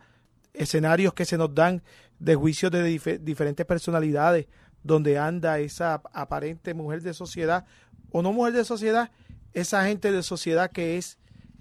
escenarios 0.54 1.12
que 1.12 1.24
se 1.24 1.36
nos 1.36 1.52
dan 1.52 1.82
de 2.20 2.36
juicios 2.36 2.70
de 2.70 3.18
diferentes 3.20 3.66
personalidades, 3.66 4.46
donde 4.84 5.18
anda 5.18 5.58
esa 5.58 6.02
aparente 6.12 6.72
mujer 6.72 7.02
de 7.02 7.14
sociedad 7.14 7.66
o 8.10 8.22
no 8.22 8.32
mujer 8.32 8.54
de 8.54 8.64
sociedad, 8.64 9.10
esa 9.52 9.84
gente 9.86 10.12
de 10.12 10.22
sociedad 10.22 10.70
que 10.70 10.96
es 10.98 11.18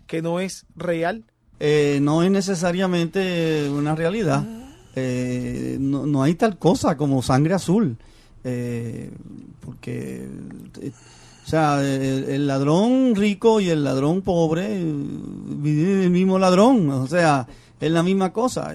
que 0.07 0.21
no 0.21 0.39
es 0.39 0.65
real. 0.75 1.25
Eh, 1.59 1.99
no 2.01 2.23
es 2.23 2.31
necesariamente 2.31 3.69
una 3.69 3.93
realidad. 3.93 4.43
Eh, 4.95 5.77
no, 5.79 6.23
hay 6.23 6.35
tal 6.35 6.57
cosa 6.57 6.97
como 6.97 7.21
sangre 7.21 7.53
azul. 7.53 7.97
Eh, 8.43 9.11
porque, 9.59 10.27
o 11.45 11.49
sea, 11.49 11.83
el, 11.83 12.47
ladrón 12.47 13.15
rico 13.15 13.59
y 13.59 13.69
el 13.69 13.83
ladrón 13.83 14.21
pobre 14.21 14.81
viven 14.81 16.01
el 16.01 16.09
mismo 16.09 16.39
ladrón. 16.39 16.89
O 16.89 17.07
sea, 17.07 17.47
es 17.79 17.91
la 17.91 18.03
misma 18.03 18.31
cosa. 18.31 18.73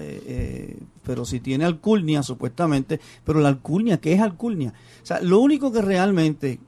pero 1.03 1.25
si 1.25 1.39
tiene 1.39 1.65
alcurnia, 1.65 2.21
supuestamente. 2.21 2.99
Pero 3.23 3.39
la 3.39 3.49
alcurnia, 3.49 3.97
¿qué 3.97 4.13
es 4.13 4.21
alcurnia? 4.21 4.73
O 5.01 5.05
sea, 5.05 5.19
lo 5.21 5.39
único 5.39 5.71
que 5.71 5.81
realmente 5.81 6.59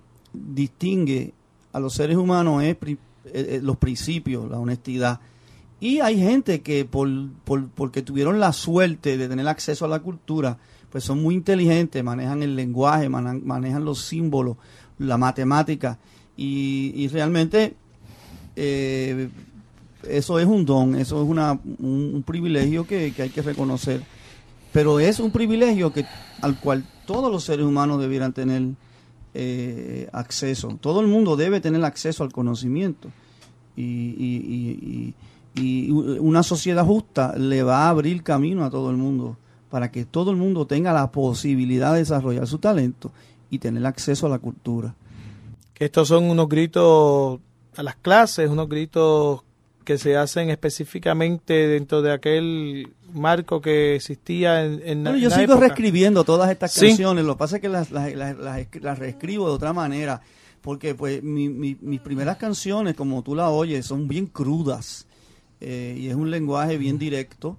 distingue 0.53 1.33
a 1.75 1.79
los 1.79 1.93
seres 1.93 2.15
humanos 2.15 2.63
es 2.63 2.77
eh, 2.81 2.97
eh, 3.25 3.59
los 3.61 3.77
principios, 3.77 4.49
la 4.49 4.59
honestidad. 4.59 5.19
Y 5.79 5.99
hay 5.99 6.17
gente 6.17 6.61
que 6.61 6.85
por, 6.85 7.09
porque 7.75 8.01
tuvieron 8.01 8.39
la 8.39 8.53
suerte 8.53 9.17
de 9.17 9.27
tener 9.27 9.47
acceso 9.47 9.83
a 9.85 9.89
la 9.89 9.99
cultura, 9.99 10.57
pues 10.89 11.03
son 11.03 11.21
muy 11.21 11.35
inteligentes, 11.35 12.01
manejan 12.01 12.43
el 12.43 12.55
lenguaje, 12.55 13.09
manejan 13.09 13.83
los 13.83 14.05
símbolos, 14.05 14.55
la 14.99 15.17
matemática. 15.17 15.99
Y, 16.37 17.07
realmente 17.09 17.75
eh, 18.55 19.29
eso 20.07 20.39
es 20.39 20.45
un 20.45 20.65
don, 20.65 20.95
eso 20.95 21.21
es 21.21 21.29
una, 21.29 21.59
un, 21.79 22.23
privilegio 22.25 22.87
que, 22.87 23.11
que, 23.13 23.23
hay 23.23 23.29
que 23.29 23.41
reconocer. 23.41 24.01
Pero 24.71 24.99
es 25.01 25.19
un 25.19 25.31
privilegio 25.31 25.91
que, 25.91 26.05
al 26.41 26.57
cual 26.59 26.85
todos 27.05 27.29
los 27.29 27.43
seres 27.43 27.65
humanos 27.65 27.99
debieran 27.99 28.31
tener 28.31 28.61
eh, 29.37 30.07
acceso. 30.13 30.77
Todo 30.79 31.01
el 31.01 31.07
mundo 31.07 31.35
debe 31.35 31.59
tener 31.59 31.83
acceso 31.83 32.23
al 32.23 32.31
conocimiento. 32.31 33.09
Y, 33.75 35.13
una 35.57 36.43
sociedad 36.43 36.85
justa 36.85 37.33
le 37.37 37.63
va 37.63 37.85
a 37.85 37.89
abrir 37.89 38.23
camino 38.23 38.65
a 38.65 38.69
todo 38.69 38.89
el 38.89 38.97
mundo 38.97 39.37
para 39.69 39.89
que 39.89 40.03
todo 40.03 40.31
el 40.31 40.37
mundo 40.37 40.67
tenga 40.67 40.91
la 40.91 41.11
posibilidad 41.11 41.93
de 41.93 41.99
desarrollar 41.99 42.45
su 42.47 42.59
talento 42.59 43.11
y 43.49 43.59
tener 43.59 43.85
acceso 43.85 44.27
a 44.27 44.29
la 44.29 44.39
cultura. 44.39 44.95
Estos 45.77 46.09
son 46.09 46.25
unos 46.25 46.49
gritos 46.49 47.39
a 47.75 47.83
las 47.83 47.95
clases, 47.95 48.49
unos 48.49 48.67
gritos 48.67 49.44
que 49.85 49.97
se 49.97 50.17
hacen 50.17 50.49
específicamente 50.49 51.67
dentro 51.67 52.01
de 52.01 52.11
aquel 52.11 52.93
marco 53.13 53.61
que 53.61 53.95
existía 53.95 54.65
en, 54.65 54.81
en 54.83 55.15
Yo 55.17 55.29
sigo 55.29 55.55
reescribiendo 55.55 56.25
todas 56.25 56.51
estas 56.51 56.77
canciones, 56.77 57.23
lo 57.23 57.35
que 57.35 57.39
pasa 57.39 57.55
es 57.57 57.61
que 57.61 57.69
las, 57.69 57.91
las, 57.91 58.13
las, 58.15 58.99
reescribo 58.99 59.47
de 59.47 59.53
otra 59.53 59.71
manera, 59.71 60.21
porque 60.61 60.95
pues 60.95 61.23
mis 61.23 62.01
primeras 62.01 62.37
canciones, 62.37 62.95
como 62.95 63.23
tú 63.23 63.35
las 63.35 63.49
oyes, 63.49 63.85
son 63.85 64.07
bien 64.07 64.25
crudas 64.25 65.07
eh, 65.61 65.95
y 65.97 66.07
es 66.07 66.15
un 66.15 66.29
lenguaje 66.29 66.77
bien 66.77 66.97
directo 66.97 67.57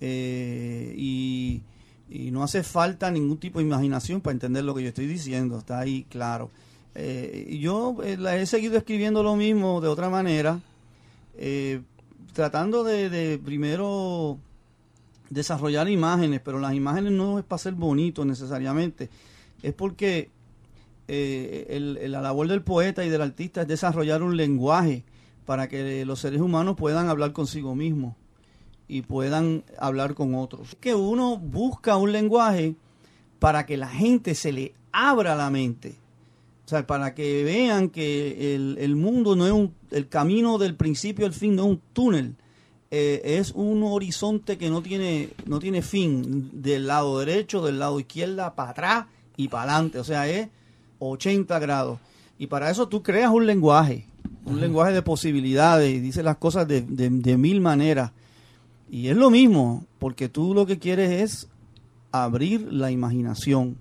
eh, 0.00 0.94
y, 0.96 1.62
y, 2.08 2.30
no 2.30 2.44
hace 2.44 2.62
falta 2.62 3.10
ningún 3.10 3.38
tipo 3.38 3.58
de 3.58 3.64
imaginación 3.64 4.20
para 4.20 4.32
entender 4.34 4.62
lo 4.62 4.74
que 4.74 4.82
yo 4.82 4.88
estoy 4.88 5.06
diciendo, 5.06 5.58
está 5.58 5.80
ahí 5.80 6.04
claro. 6.08 6.50
Eh, 6.94 7.58
yo 7.60 7.96
la 8.18 8.36
he 8.36 8.46
seguido 8.46 8.76
escribiendo 8.76 9.22
lo 9.22 9.36
mismo 9.36 9.80
de 9.80 9.88
otra 9.88 10.08
manera 10.08 10.60
eh, 11.38 11.80
tratando 12.32 12.84
de, 12.84 13.40
primero 13.44 14.38
desarrollar 15.30 15.88
imágenes, 15.88 16.40
pero 16.44 16.58
las 16.58 16.74
imágenes 16.74 17.12
no 17.12 17.38
es 17.38 17.44
para 17.44 17.58
ser 17.58 17.74
bonito 17.74 18.24
necesariamente, 18.24 19.08
es 19.62 19.72
porque 19.72 20.30
eh, 21.06 22.06
la 22.08 22.20
labor 22.20 22.48
del 22.48 22.62
poeta 22.62 23.04
y 23.04 23.08
del 23.08 23.22
artista 23.22 23.62
es 23.62 23.68
desarrollar 23.68 24.22
un 24.22 24.36
lenguaje 24.36 25.04
para 25.46 25.68
que 25.68 26.04
los 26.04 26.20
seres 26.20 26.40
humanos 26.40 26.76
puedan 26.76 27.08
hablar 27.08 27.32
consigo 27.32 27.74
mismos 27.74 28.14
y 28.88 29.02
puedan 29.02 29.64
hablar 29.78 30.14
con 30.14 30.34
otros. 30.34 30.76
Que 30.80 30.94
uno 30.94 31.38
busca 31.38 31.96
un 31.96 32.12
lenguaje 32.12 32.74
para 33.38 33.64
que 33.64 33.76
la 33.76 33.88
gente 33.88 34.34
se 34.34 34.52
le 34.52 34.74
abra 34.92 35.36
la 35.36 35.50
mente 35.50 35.96
o 36.68 36.70
sea, 36.70 36.86
para 36.86 37.14
que 37.14 37.44
vean 37.44 37.88
que 37.88 38.54
el, 38.54 38.94
mundo 38.94 39.34
no 39.34 39.46
es 39.46 39.52
un, 39.52 39.72
el 39.90 40.06
camino 40.06 40.58
del 40.58 40.74
principio 40.74 41.24
al 41.24 41.32
fin 41.32 41.56
no 41.56 41.62
es 41.62 41.68
un 41.70 41.80
túnel, 41.94 42.34
eh, 42.90 43.22
es 43.24 43.52
un 43.52 43.82
horizonte 43.84 44.58
que 44.58 44.68
no 44.68 44.82
tiene, 44.82 45.30
no 45.46 45.60
tiene 45.60 45.80
fin 45.80 46.50
del 46.52 46.86
lado 46.86 47.20
derecho, 47.20 47.64
del 47.64 47.78
lado 47.78 47.98
izquierda, 47.98 48.54
para 48.54 48.72
atrás 48.72 49.06
y 49.34 49.48
para 49.48 49.72
adelante, 49.72 49.98
o 49.98 50.04
sea, 50.04 50.28
es 50.28 50.50
80 50.98 51.58
grados. 51.58 52.00
Y 52.38 52.48
para 52.48 52.68
eso 52.68 52.86
tú 52.86 53.02
creas 53.02 53.30
un 53.30 53.46
lenguaje, 53.46 54.04
un 54.44 54.60
lenguaje 54.60 54.92
de 54.92 55.00
posibilidades 55.00 55.90
y 55.90 56.00
dices 56.00 56.22
las 56.22 56.36
cosas 56.36 56.68
de, 56.68 56.82
de 56.82 57.36
mil 57.38 57.62
maneras. 57.62 58.12
Y 58.90 59.08
es 59.08 59.16
lo 59.16 59.30
mismo, 59.30 59.86
porque 59.98 60.28
tú 60.28 60.52
lo 60.52 60.66
que 60.66 60.78
quieres 60.78 61.22
es 61.22 61.48
abrir 62.12 62.70
la 62.70 62.90
imaginación 62.90 63.78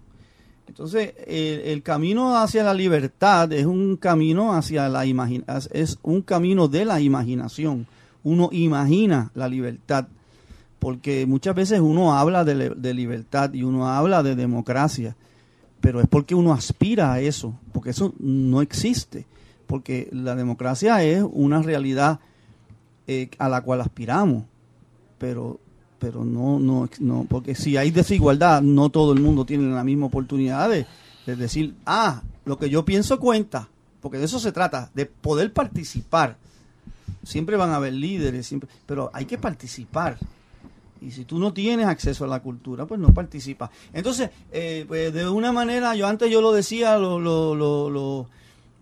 entonces, 0.67 1.13
el, 1.25 1.81
camino 1.81 2.37
hacia 2.37 2.63
la 2.63 2.73
libertad 2.73 3.51
es 3.53 3.65
un 3.65 3.95
camino 3.95 4.53
hacia 4.53 4.89
la 4.89 5.05
imaginación, 5.05 5.71
es 5.73 5.97
un 6.03 6.21
camino 6.21 6.67
de 6.67 6.85
la 6.85 6.99
imaginación. 6.99 7.87
Uno 8.23 8.49
imagina 8.51 9.31
la 9.33 9.47
libertad, 9.47 10.07
porque 10.79 11.25
muchas 11.25 11.55
veces 11.55 11.79
uno 11.79 12.17
habla 12.17 12.43
de, 12.43 12.93
libertad 12.93 13.53
y 13.53 13.63
uno 13.63 13.87
habla 13.87 14.23
de 14.23 14.35
democracia, 14.35 15.15
pero 15.79 16.01
es 16.01 16.07
porque 16.07 16.35
uno 16.35 16.51
aspira 16.51 17.13
a 17.13 17.21
eso, 17.21 17.57
porque 17.71 17.91
eso 17.91 18.13
no 18.19 18.61
existe, 18.61 19.25
porque 19.67 20.09
la 20.11 20.35
democracia 20.35 21.01
es 21.01 21.23
una 21.31 21.61
realidad 21.61 22.19
eh, 23.07 23.29
a 23.37 23.47
la 23.47 23.61
cual 23.61 23.79
aspiramos, 23.79 24.43
pero 25.17 25.59
pero 25.99 26.23
no, 26.23 26.59
no, 26.59 26.89
no, 26.99 27.25
porque 27.29 27.55
si 27.55 27.77
hay 27.77 27.91
desigualdad, 27.91 28.61
no 28.61 28.89
todo 28.89 29.13
el 29.13 29.19
mundo 29.19 29.45
tiene 29.45 29.73
la 29.73 29.83
misma 29.83 30.07
oportunidad 30.07 30.69
de, 30.69 30.85
decir, 31.35 31.75
ah, 31.85 32.21
lo 32.45 32.57
que 32.57 32.69
yo 32.69 32.85
pienso 32.85 33.19
cuenta, 33.19 33.67
porque 34.01 34.17
de 34.17 34.25
eso 34.25 34.39
se 34.39 34.51
trata, 34.51 34.91
de 34.93 35.05
poder 35.05 35.51
participar. 35.51 36.37
Siempre 37.23 37.57
van 37.57 37.71
a 37.71 37.75
haber 37.75 37.93
líderes, 37.93 38.47
siempre, 38.47 38.69
pero 38.85 39.09
hay 39.13 39.25
que 39.25 39.37
participar. 39.37 40.17
Y 41.01 41.11
si 41.11 41.25
tú 41.25 41.37
no 41.39 41.53
tienes 41.53 41.85
acceso 41.85 42.23
a 42.23 42.27
la 42.27 42.41
cultura, 42.41 42.85
pues 42.85 42.99
no 42.99 43.13
participas. 43.13 43.69
Entonces, 43.93 44.29
eh, 44.51 44.85
pues 44.87 45.13
de 45.13 45.27
una 45.27 45.51
manera, 45.51 45.95
yo 45.95 46.07
antes 46.07 46.31
yo 46.31 46.41
lo 46.41 46.51
decía, 46.53 46.97
lo, 46.97 47.19
lo, 47.19 47.89
lo, 47.89 48.29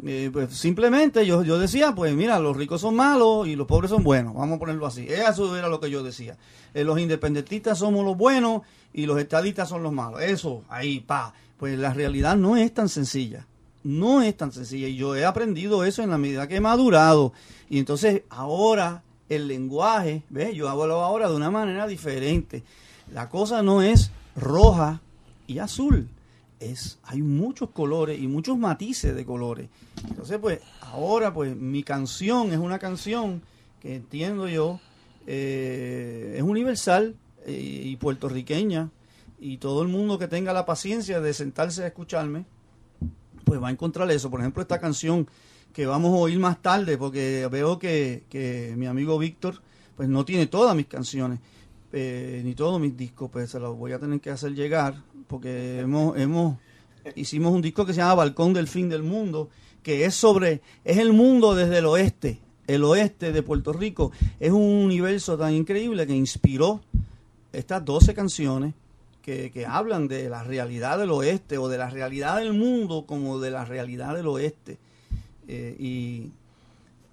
Pues 0.02 0.54
simplemente 0.54 1.26
yo, 1.26 1.44
yo 1.44 1.58
decía, 1.58 1.94
pues 1.96 2.14
mira, 2.14 2.40
los 2.40 2.58
ricos 2.58 2.82
son 2.82 2.96
malos 2.96 3.48
y 3.48 3.56
los 3.56 3.66
pobres 3.66 3.90
son 3.90 4.04
buenos, 4.04 4.34
vamos 4.36 4.58
a 4.58 4.60
ponerlo 4.60 4.86
así. 4.86 5.08
Eso 5.08 5.56
era 5.58 5.70
lo 5.70 5.80
que 5.80 5.90
yo 5.90 6.04
decía. 6.04 6.38
Eh, 6.74 6.84
los 6.84 7.00
independentistas 7.00 7.80
somos 7.80 8.04
los 8.04 8.18
buenos 8.18 8.62
y 8.94 9.06
los 9.06 9.18
estadistas 9.20 9.70
son 9.70 9.84
los 9.84 9.94
malos. 9.94 10.22
Eso, 10.22 10.64
ahí, 10.70 11.00
pa. 11.00 11.34
Pues 11.58 11.80
la 11.80 11.94
realidad 11.94 12.36
no 12.36 12.58
es 12.58 12.74
tan 12.74 12.90
sencilla. 12.90 13.48
No 13.84 14.22
es 14.22 14.36
tan 14.36 14.52
sencilla. 14.52 14.88
Y 14.88 14.98
yo 14.98 15.16
he 15.16 15.26
aprendido 15.26 15.86
eso 15.86 16.04
en 16.04 16.10
la 16.10 16.18
medida 16.18 16.48
que 16.48 16.58
he 16.58 16.62
madurado. 16.62 17.32
Y 17.70 17.80
entonces 17.80 18.24
ahora 18.30 19.04
el 19.30 19.48
lenguaje, 19.48 20.24
¿ves? 20.30 20.54
Yo 20.54 20.70
hablo 20.70 21.02
ahora 21.02 21.30
de 21.30 21.36
una 21.36 21.50
manera 21.50 21.88
diferente. 21.88 22.64
La 23.14 23.30
cosa 23.30 23.64
no 23.64 23.82
es 23.82 24.12
roja 24.36 25.02
y 25.48 25.60
azul 25.60 26.10
es, 26.60 27.00
hay 27.04 27.22
muchos 27.22 27.70
colores 27.70 28.20
y 28.20 28.28
muchos 28.28 28.58
matices 28.58 29.16
de 29.16 29.26
colores. 29.26 29.70
Entonces, 30.08 30.38
pues, 30.40 30.60
ahora, 30.82 31.34
pues, 31.34 31.56
mi 31.56 31.84
canción 31.84 32.52
es 32.52 32.58
una 32.58 32.80
canción 32.80 33.42
que 33.82 33.96
entiendo 33.96 34.48
yo, 34.48 34.80
eh, 35.28 36.36
es 36.38 36.44
universal 36.44 37.16
eh, 37.46 37.82
y 37.86 37.96
puertorriqueña, 37.98 38.90
y 39.40 39.58
todo 39.58 39.82
el 39.82 39.90
mundo 39.90 40.18
que 40.18 40.28
tenga 40.28 40.54
la 40.54 40.66
paciencia 40.66 41.20
de 41.20 41.34
sentarse 41.34 41.84
a 41.84 41.88
escucharme, 41.88 42.46
pues 43.44 43.62
va 43.62 43.68
a 43.68 43.72
encontrar 43.72 44.10
eso. 44.12 44.30
Por 44.32 44.40
ejemplo, 44.40 44.62
esta 44.62 44.80
canción 44.80 45.28
que 45.74 45.86
vamos 45.86 46.14
a 46.14 46.18
oír 46.18 46.40
más 46.40 46.62
tarde, 46.62 46.98
porque 46.98 47.48
veo 47.52 47.78
que, 47.78 48.24
que 48.30 48.74
mi 48.78 48.88
amigo 48.88 49.20
Víctor, 49.20 49.62
pues 49.96 50.10
no 50.10 50.26
tiene 50.26 50.48
todas 50.48 50.76
mis 50.76 50.88
canciones. 50.88 51.40
Eh, 51.98 52.42
ni 52.44 52.56
todos 52.56 52.80
mis 52.82 52.98
discos, 52.98 53.30
pues 53.32 53.52
se 53.52 53.60
los 53.60 53.78
voy 53.78 53.94
a 53.94 54.00
tener 54.00 54.20
que 54.20 54.30
hacer 54.30 54.54
llegar 54.54 54.96
porque 55.28 55.80
hemos, 55.80 56.18
hemos, 56.18 56.58
hicimos 57.16 57.54
un 57.54 57.62
disco 57.62 57.86
que 57.86 57.94
se 57.94 58.00
llama 58.00 58.16
Balcón 58.16 58.54
del 58.54 58.68
Fin 58.68 58.90
del 58.90 59.04
Mundo, 59.04 59.50
que 59.84 60.06
es 60.06 60.16
sobre, 60.16 60.62
es 60.84 60.98
el 60.98 61.14
mundo 61.14 61.56
desde 61.56 61.80
el 61.80 61.86
oeste, 61.86 62.40
el 62.68 62.84
oeste 62.84 63.32
de 63.32 63.44
Puerto 63.44 63.74
Rico. 63.74 64.12
Es 64.40 64.52
un 64.52 64.84
universo 64.84 65.38
tan 65.38 65.54
increíble 65.54 66.08
que 66.08 66.16
inspiró 66.16 66.82
estas 67.54 67.86
12 67.86 68.14
canciones 68.14 68.74
que, 69.22 69.52
que 69.52 69.66
hablan 69.66 70.08
de 70.08 70.30
la 70.30 70.44
realidad 70.44 71.00
del 71.00 71.12
oeste 71.12 71.58
o 71.58 71.68
de 71.68 71.78
la 71.78 71.90
realidad 71.90 72.38
del 72.38 72.54
mundo 72.54 73.06
como 73.08 73.40
de 73.40 73.52
la 73.52 73.66
realidad 73.66 74.16
del 74.16 74.28
oeste. 74.28 74.78
Eh, 75.48 75.76
y, 75.80 76.32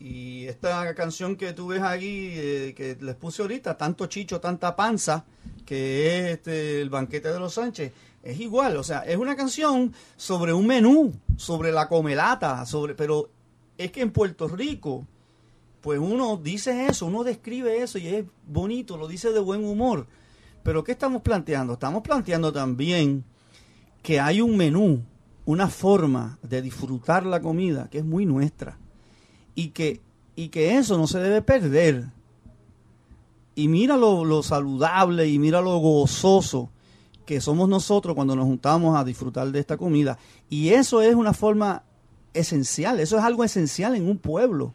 y, 0.01 0.47
esta 0.47 0.95
canción 0.95 1.37
que 1.37 1.53
tú 1.53 1.69
ves 1.69 1.83
aquí, 1.83 2.31
eh, 2.33 2.75
que 2.77 2.97
les 3.01 3.15
puse 3.15 3.43
ahorita, 3.43 3.77
tanto 3.77 4.07
chicho, 4.07 4.41
tanta 4.41 4.75
panza, 4.75 5.25
que 5.73 6.19
es 6.19 6.31
este, 6.33 6.83
el 6.83 6.91
banquete 6.91 7.33
de 7.33 7.41
los 7.41 7.55
Sánchez, 7.55 7.95
es 8.23 8.39
igual, 8.39 8.77
o 8.77 8.83
sea, 8.83 8.99
es 9.07 9.17
una 9.17 9.35
canción 9.37 9.95
sobre 10.19 10.53
un 10.53 10.67
menú, 10.67 11.15
sobre 11.39 11.73
la 11.73 11.89
comelata, 11.89 12.67
sobre, 12.67 12.95
pero 12.95 13.31
es 13.79 13.91
que 13.91 14.03
en 14.03 14.11
Puerto 14.11 14.49
Rico, 14.49 15.07
pues 15.81 15.99
uno 15.99 16.37
dice 16.37 16.89
eso, 16.89 17.07
uno 17.07 17.25
describe 17.25 17.83
eso 17.83 17.97
y 17.97 18.07
es 18.09 18.27
bonito, 18.47 18.99
lo 18.99 19.09
dice 19.09 19.33
de 19.33 19.41
buen 19.41 19.65
humor. 19.65 20.09
Pero 20.63 20.85
¿qué 20.85 20.93
estamos 20.93 21.23
planteando? 21.23 21.73
Estamos 21.73 22.03
planteando 22.03 22.53
también 22.53 23.25
que 24.03 24.21
hay 24.21 24.43
un 24.43 24.59
menú, 24.59 25.03
una 25.47 25.69
forma 25.69 26.39
de 26.43 26.61
disfrutar 26.61 27.25
la 27.25 27.41
comida 27.41 27.89
que 27.89 27.97
es 27.97 28.05
muy 28.05 28.27
nuestra 28.27 28.77
y 29.55 29.69
que, 29.69 30.03
y 30.37 30.51
que 30.51 30.77
eso 30.77 30.99
no 30.99 31.07
se 31.07 31.19
debe 31.19 31.41
perder 31.41 32.11
y 33.55 33.69
mira 33.69 33.97
lo, 33.97 34.43
saludable 34.43 35.29
y 35.29 35.39
mira 35.39 35.61
lo 35.61 35.77
gozoso 35.79 36.71
que 37.27 37.41
somos 37.41 37.69
nosotros 37.69 38.15
cuando 38.15 38.35
nos 38.35 38.47
juntamos 38.47 38.99
a 38.99 39.05
disfrutar 39.05 39.51
de 39.51 39.61
esta 39.61 39.77
comida. 39.77 40.19
Y 40.49 40.71
eso 40.71 41.03
es 41.03 41.15
una 41.15 41.33
forma 41.33 41.85
esencial, 42.35 42.99
eso 43.01 43.19
es 43.19 43.25
algo 43.25 43.45
esencial 43.45 43.95
en 43.95 44.09
un 44.09 44.19
pueblo. 44.19 44.75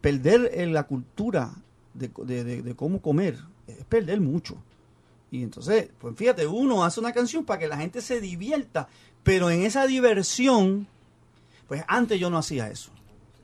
Perder 0.00 0.50
en 0.54 0.72
la 0.72 0.84
cultura 0.84 1.52
de, 1.94 2.08
de, 2.44 2.74
cómo 2.76 3.00
comer 3.00 3.38
es 3.66 3.84
perder 3.84 4.20
mucho. 4.20 4.56
Y 5.30 5.42
entonces, 5.42 5.90
pues 5.98 6.16
fíjate, 6.16 6.46
uno 6.46 6.84
hace 6.84 7.00
una 7.00 7.12
canción 7.12 7.44
para 7.44 7.58
que 7.58 7.68
la 7.68 7.76
gente 7.76 8.00
se 8.00 8.20
divierta, 8.20 8.88
pero 9.22 9.50
en 9.50 9.62
esa 9.62 9.86
diversión, 9.86 10.86
pues 11.66 11.84
antes 11.88 12.18
yo 12.18 12.30
no 12.30 12.38
hacía 12.38 12.70
eso. 12.70 12.90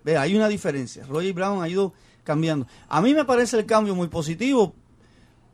Ve, 0.04 0.16
hay 0.16 0.36
una 0.36 0.48
diferencia. 0.48 1.04
Roger 1.06 1.32
Brown 1.32 1.62
ha 1.62 1.68
ido 1.68 1.92
cambiando. 2.24 2.66
A 2.88 3.00
mí 3.00 3.14
me 3.14 3.24
parece 3.24 3.58
el 3.58 3.66
cambio 3.66 3.94
muy 3.94 4.08
positivo, 4.08 4.74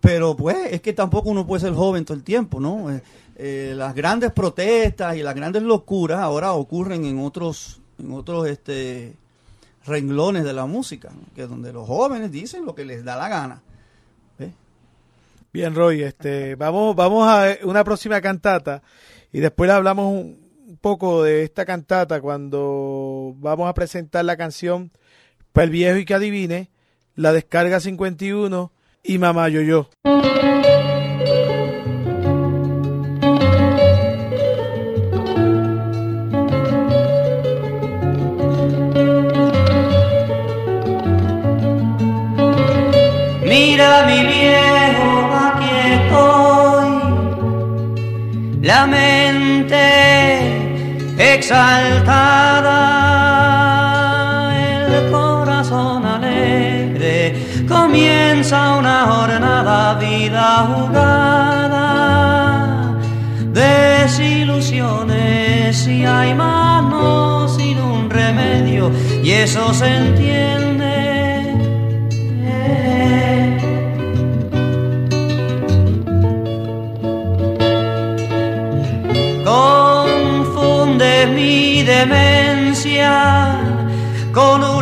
pero 0.00 0.34
pues 0.36 0.56
es 0.70 0.80
que 0.80 0.92
tampoco 0.92 1.28
uno 1.30 1.46
puede 1.46 1.60
ser 1.60 1.74
joven 1.74 2.04
todo 2.04 2.16
el 2.16 2.24
tiempo, 2.24 2.60
¿no? 2.60 2.90
Eh, 2.90 3.02
eh, 3.36 3.74
las 3.76 3.94
grandes 3.94 4.32
protestas 4.32 5.16
y 5.16 5.22
las 5.22 5.34
grandes 5.34 5.62
locuras 5.62 6.20
ahora 6.20 6.52
ocurren 6.52 7.04
en 7.04 7.18
otros, 7.18 7.80
en 7.98 8.12
otros 8.12 8.48
este, 8.48 9.14
renglones 9.84 10.44
de 10.44 10.52
la 10.52 10.66
música, 10.66 11.10
que 11.34 11.46
donde 11.46 11.72
los 11.72 11.86
jóvenes 11.86 12.30
dicen 12.30 12.64
lo 12.64 12.74
que 12.74 12.84
les 12.84 13.04
da 13.04 13.16
la 13.16 13.28
gana. 13.28 13.62
Bien, 15.52 15.74
Roy, 15.74 16.04
este, 16.04 16.54
vamos, 16.54 16.94
vamos 16.94 17.26
a 17.26 17.56
una 17.64 17.82
próxima 17.82 18.20
cantata 18.20 18.84
y 19.32 19.40
después 19.40 19.68
hablamos 19.68 20.06
un 20.14 20.78
poco 20.80 21.24
de 21.24 21.42
esta 21.42 21.64
cantata 21.64 22.20
cuando 22.20 23.34
vamos 23.38 23.68
a 23.68 23.74
presentar 23.74 24.24
la 24.24 24.36
canción 24.36 24.92
para 25.52 25.64
el 25.64 25.70
viejo 25.70 25.98
y 25.98 26.04
que 26.04 26.14
adivine, 26.14 26.70
la 27.14 27.32
descarga 27.32 27.80
51 27.80 28.72
y 29.02 29.18
mamá 29.18 29.48
yo 29.48 29.60
yo. 29.62 29.88
Mira 43.42 44.06
mi 44.06 44.22
viejo, 44.26 45.10
aquí 45.34 45.70
estoy, 45.96 46.88
la 48.62 48.86
mente 48.86 49.80
exaltada 51.18 52.89
vida 60.60 60.66
jugada, 60.66 61.78
desilusiones 63.52 65.86
y 65.86 66.04
hay 66.04 66.34
manos 66.34 67.56
sin 67.56 67.78
un 67.78 68.10
remedio 68.10 68.90
y 69.22 69.30
eso 69.30 69.72
se 69.74 69.96
entiende. 69.96 70.48
Confunde 79.44 81.26
mi 81.34 81.82
demencia 81.82 83.58
con 84.32 84.64
una 84.64 84.79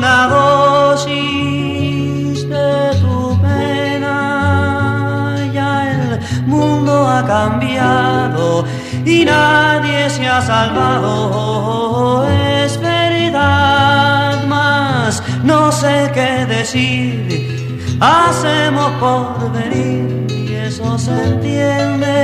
y 9.04 9.24
nadie 9.24 10.10
se 10.10 10.26
ha 10.26 10.40
salvado. 10.40 12.26
Es 12.28 12.78
verdad, 12.80 14.44
más 14.46 15.22
no 15.42 15.72
sé 15.72 16.10
qué 16.14 16.46
decir. 16.46 17.98
Hacemos 18.00 18.90
por 19.00 19.52
venir 19.52 20.26
y 20.30 20.54
eso 20.54 20.98
se 20.98 21.12
entiende. 21.24 22.18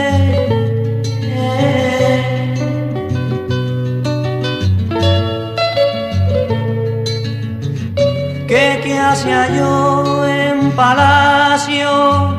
¿Qué, 8.46 8.80
qué 8.84 8.98
hacía 8.98 9.48
yo 9.56 10.26
en 10.28 10.70
palacio? 10.72 12.33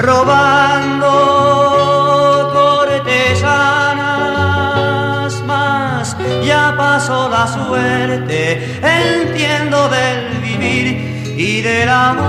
Robando 0.00 1.08
cortesanas 2.52 5.42
más. 5.44 6.16
Ya 6.44 6.74
pasó 6.76 7.28
la 7.28 7.46
suerte, 7.46 8.80
entiendo 8.82 9.88
del 9.88 10.40
vivir 10.40 11.36
y 11.36 11.60
del 11.60 11.88
amor. 11.88 12.26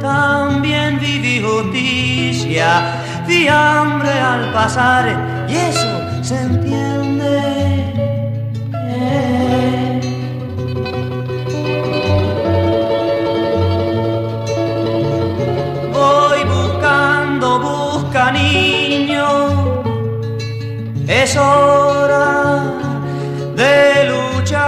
También 0.00 1.00
viví 1.00 1.42
justicia, 1.42 3.02
vi 3.26 3.48
hambre 3.48 4.12
al 4.12 4.52
pasar 4.52 5.44
y 5.48 5.56
eso 5.56 6.22
se 6.22 6.40
entiende. 6.40 7.11
es 21.22 21.36
hora 21.36 22.74
de 23.54 24.08
luchar. 24.10 24.62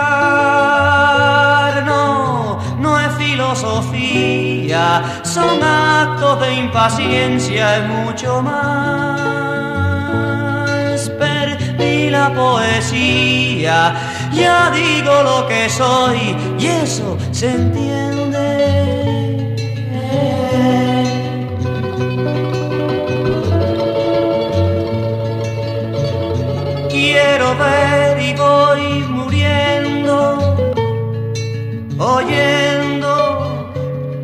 No, 1.85 2.61
no 2.79 3.01
es 3.01 3.12
filosofía, 3.14 5.03
son 5.25 5.61
actos 5.62 6.40
de 6.43 6.55
impaciencia 6.55 7.79
y 7.79 7.83
mucho 7.88 8.40
más. 8.43 8.61
Perdí 11.19 12.11
la 12.11 12.33
poesía, 12.33 13.95
ya 14.33 14.71
digo 14.71 15.23
lo 15.23 15.49
que 15.49 15.69
soy 15.69 16.37
y 16.59 16.67
eso 16.67 17.19
se 17.33 17.51
entiende. 17.51 18.54
Y 27.57 28.35
voy 28.35 29.05
muriendo, 29.09 30.57
oyendo 31.99 33.73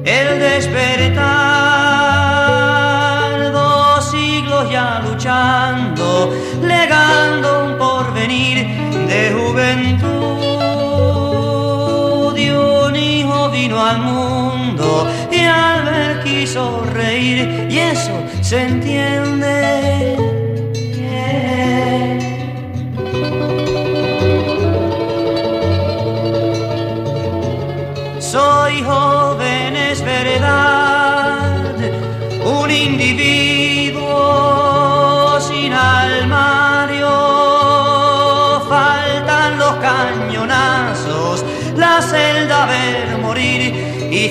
el 0.05 0.41
despertar. 0.41 1.23
Dos 3.53 4.11
siglos 4.11 4.69
ya 4.73 5.01
luchando, 5.07 6.35
legando 6.61 7.67
un 7.67 7.79
porvenir 7.79 8.67
de 9.07 9.33
juventud. 9.33 10.09
Y 12.37 12.51
un 12.51 12.97
hijo 12.97 13.49
vino 13.51 13.81
al 13.81 13.99
mundo 14.01 15.09
y 15.31 15.45
al 15.45 15.85
ver 15.85 16.25
quiso 16.25 16.85
reír, 16.95 17.69
y 17.71 17.79
eso 17.79 18.25
se 18.41 18.63
entiende. 18.65 19.30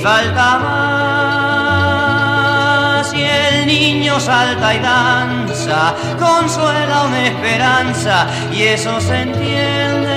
Falta 0.01 0.59
más. 0.59 1.99
Y 3.13 3.21
el 3.23 3.67
niño 3.67 4.19
salta 4.19 4.73
y 4.73 4.79
danza, 4.79 5.95
consuela 6.17 7.03
una 7.03 7.27
esperanza 7.27 8.27
y 8.51 8.63
eso 8.63 8.99
se 9.01 9.21
entiende. 9.21 10.08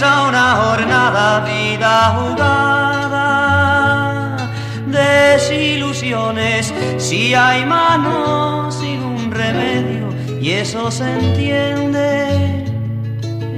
Comienza 0.00 0.28
una 0.28 0.56
jornada, 0.56 1.40
vida 1.40 2.16
jugada, 2.16 3.18
desilusiones, 4.86 6.72
si 6.96 7.34
hay 7.34 7.66
manos 7.66 8.74
sin 8.76 9.02
un 9.02 9.30
remedio, 9.30 10.08
y 10.40 10.52
eso 10.52 10.90
se 10.90 11.04
entiende. 11.04 12.64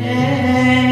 Ahí 0.05 0.92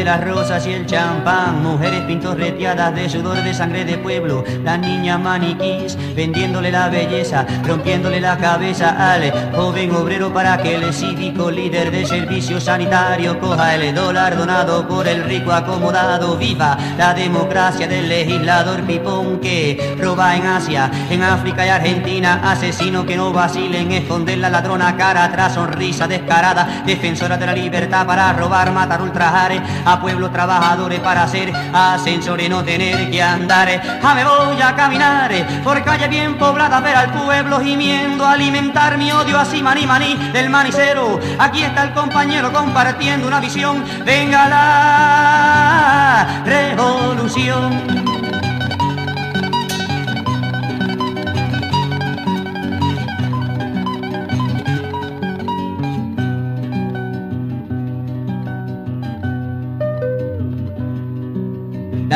de 0.00 0.04
las 0.06 0.24
rosas 0.24 0.66
y 0.66 0.72
el 0.72 0.86
champán. 0.86 1.62
Mujeres 1.62 2.00
pintorreteadas 2.04 2.94
de 2.94 3.06
sudor 3.10 3.42
de 3.42 3.52
sangre 3.52 3.84
de 3.84 3.98
pueblo. 3.98 4.42
La 4.64 4.78
niña 4.78 5.18
maniquís 5.18 5.94
vendiéndole 6.16 6.70
la 6.72 6.88
belleza, 6.88 7.46
rompiéndole 7.66 8.18
la 8.18 8.38
cabeza 8.38 9.12
al 9.12 9.30
joven 9.54 9.94
obrero 9.94 10.32
para 10.32 10.56
que 10.56 10.76
el 10.76 10.94
cívico 10.94 11.50
líder 11.50 11.90
de 11.90 12.06
servicio 12.06 12.58
sanitario 12.62 13.38
coja 13.38 13.74
el 13.74 13.94
dólar 13.94 14.38
donado 14.38 14.88
por 14.88 15.06
el 15.06 15.22
rico 15.24 15.52
acomodado. 15.52 16.38
Viva 16.38 16.78
la 16.96 17.12
democracia 17.12 17.86
del 17.86 18.08
legislador 18.08 18.80
pipón 18.84 19.38
que 19.38 19.96
roba 20.00 20.34
en 20.34 20.46
Asia, 20.46 20.90
en 21.10 21.22
África 21.22 21.66
y 21.66 21.68
Argentina. 21.68 22.40
Asesino 22.42 23.04
que 23.04 23.18
no 23.18 23.34
vacile 23.34 23.80
en 23.80 23.92
esconder 23.92 24.38
la 24.38 24.48
ladrona 24.48 24.96
cara 24.96 25.24
atrás, 25.24 25.52
sonrisa 25.54 26.08
descarada 26.08 26.84
defensora 26.86 27.36
de 27.36 27.44
la 27.44 27.52
libertad 27.52 28.06
para 28.06 28.32
robar, 28.32 28.72
matar, 28.72 29.02
ultrajar 29.02 29.52
a 29.90 30.00
pueblos 30.00 30.32
trabajadores 30.32 31.00
para 31.00 31.24
hacer 31.24 31.52
ascensores, 31.72 32.48
no 32.48 32.62
tener 32.64 33.10
que 33.10 33.22
andar. 33.22 33.68
A 34.02 34.14
me 34.14 34.24
voy 34.24 34.62
a 34.62 34.74
caminar 34.76 35.32
por 35.64 35.82
calle 35.82 36.08
bien 36.08 36.38
poblada, 36.38 36.80
ver 36.80 36.96
al 36.96 37.12
pueblo 37.12 37.60
gimiendo, 37.60 38.26
alimentar 38.26 38.96
mi 38.96 39.10
odio 39.12 39.38
así 39.38 39.62
maní 39.62 39.86
maní 39.86 40.14
del 40.32 40.48
manicero. 40.48 41.18
Aquí 41.38 41.62
está 41.62 41.84
el 41.84 41.92
compañero 41.92 42.52
compartiendo 42.52 43.26
una 43.26 43.40
visión. 43.40 43.84
Venga 44.04 44.48
la 44.48 46.42
revolución. 46.44 48.19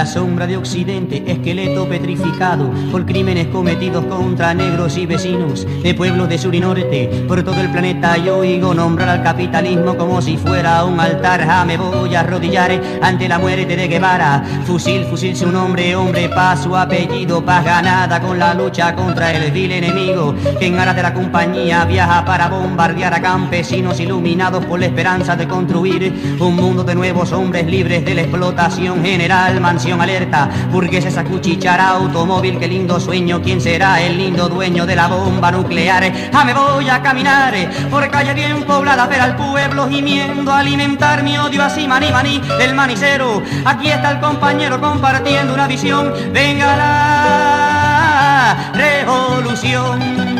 Sombra 0.06 0.46
de 0.46 0.56
Occidente, 0.56 1.22
esqueleto 1.26 1.88
petrificado 1.88 2.70
por 2.90 3.06
crímenes 3.06 3.46
cometidos 3.48 4.04
contra 4.04 4.54
negros 4.54 4.96
y 4.96 5.06
vecinos 5.06 5.66
de 5.82 5.94
pueblos 5.94 6.28
de 6.28 6.38
sur 6.38 6.54
y 6.54 6.60
norte 6.60 7.24
por 7.26 7.42
todo 7.42 7.60
el 7.60 7.70
planeta. 7.70 8.16
Yo 8.16 8.38
oigo 8.38 8.74
nombrar 8.74 9.08
al 9.08 9.22
capitalismo 9.22 9.96
como 9.96 10.20
si 10.20 10.36
fuera 10.36 10.84
un 10.84 11.00
altar. 11.00 11.44
Ja, 11.46 11.64
me 11.64 11.76
voy 11.76 12.14
a 12.14 12.20
arrodillar 12.20 12.80
ante 13.02 13.28
la 13.28 13.38
muerte 13.38 13.76
de 13.76 13.88
Guevara. 13.88 14.44
Fusil, 14.66 15.04
fusil 15.04 15.36
su 15.36 15.50
nombre, 15.50 15.94
hombre, 15.96 16.28
paz, 16.28 16.62
su 16.64 16.76
apellido, 16.76 17.44
paz 17.44 17.64
ganada 17.64 18.20
con 18.20 18.38
la 18.38 18.54
lucha 18.54 18.94
contra 18.94 19.32
el 19.32 19.50
vil 19.52 19.72
enemigo 19.72 20.34
que 20.58 20.66
en 20.66 20.78
aras 20.78 20.96
de 20.96 21.02
la 21.02 21.14
compañía 21.14 21.84
viaja 21.84 22.24
para 22.24 22.48
bombardear 22.48 23.14
a 23.14 23.20
campesinos 23.20 24.00
iluminados 24.00 24.64
por 24.64 24.80
la 24.80 24.86
esperanza 24.86 25.36
de 25.36 25.48
construir 25.48 26.36
un 26.40 26.56
mundo 26.56 26.84
de 26.84 26.94
nuevos 26.94 27.32
hombres 27.32 27.66
libres 27.66 28.04
de 28.04 28.14
la 28.14 28.22
explotación 28.22 29.02
general. 29.02 29.60
Mansión 29.60 29.93
alerta, 30.00 30.48
burgueses 30.70 31.16
a 31.16 31.24
cuchichar 31.24 31.80
automóvil, 31.80 32.58
qué 32.58 32.68
lindo 32.68 32.98
sueño, 33.00 33.40
¿quién 33.42 33.60
será 33.60 34.00
el 34.00 34.18
lindo 34.18 34.48
dueño 34.48 34.86
de 34.86 34.96
la 34.96 35.08
bomba 35.08 35.50
nuclear? 35.50 36.12
Ah, 36.32 36.44
me 36.44 36.54
voy 36.54 36.88
a 36.88 37.02
caminar 37.02 37.54
por 37.90 38.10
calle 38.10 38.34
bien 38.34 38.64
poblada, 38.64 39.06
ver 39.06 39.20
al 39.20 39.36
pueblo 39.36 39.88
gimiendo, 39.88 40.52
alimentar 40.52 41.22
mi 41.22 41.38
odio 41.38 41.62
así, 41.62 41.86
maní, 41.86 42.10
maní, 42.10 42.40
del 42.58 42.74
manicero. 42.74 43.42
Aquí 43.64 43.88
está 43.88 44.12
el 44.12 44.20
compañero 44.20 44.80
compartiendo 44.80 45.54
una 45.54 45.66
visión, 45.66 46.12
venga 46.32 46.76
la 46.76 48.72
revolución. 48.74 50.33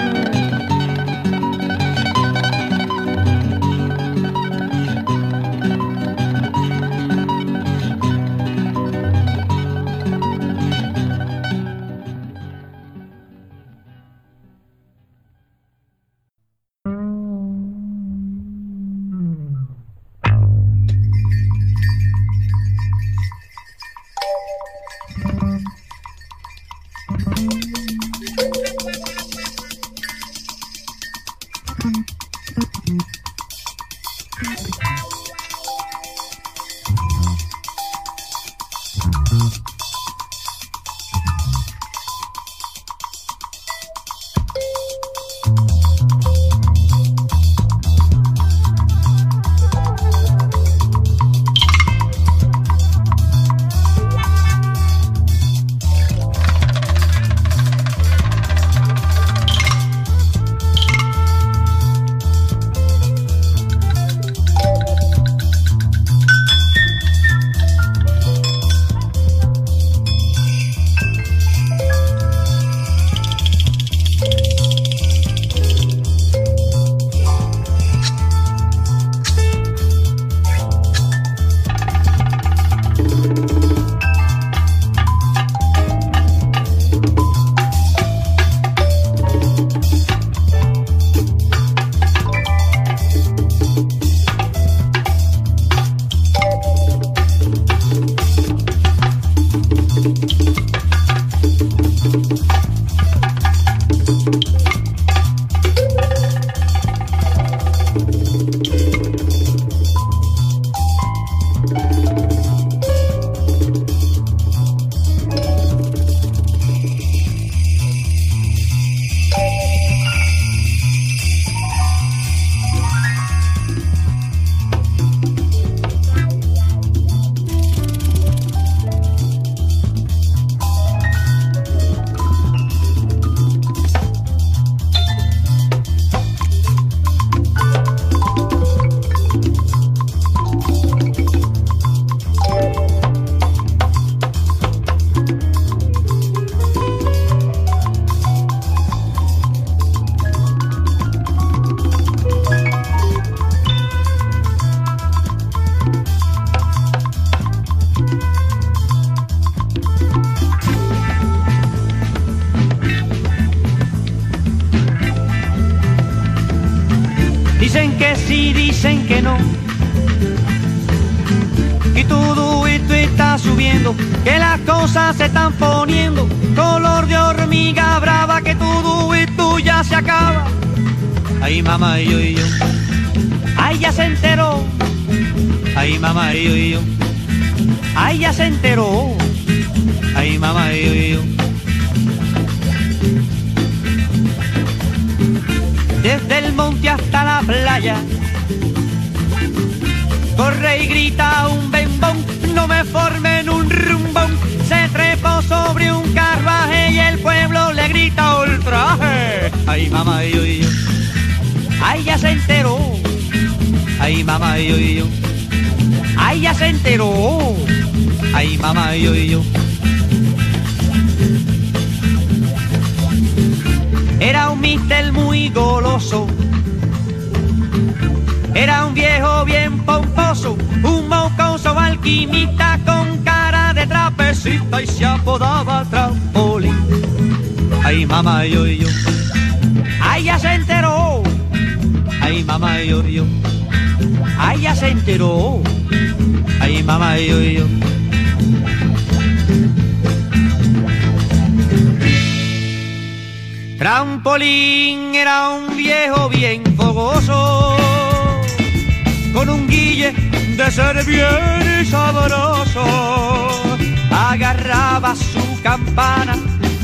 Su 265.14 265.62
campana, 265.62 266.37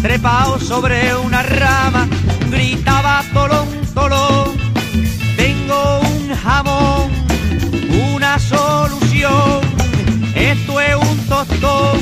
trepado 0.02 0.58
sobre 0.58 1.14
una 1.16 1.42
rama, 1.42 2.08
gritaba 2.50 3.24
tolón, 3.32 3.68
tolón. 3.94 4.56
Tengo 5.36 6.00
un 6.00 6.34
jamón, 6.34 7.10
una 8.14 8.38
solución, 8.38 9.60
esto 10.34 10.80
es 10.80 10.94
un 10.94 11.18
tostón, 11.28 12.00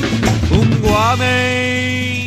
un 0.51 0.81
guamey 0.81 2.19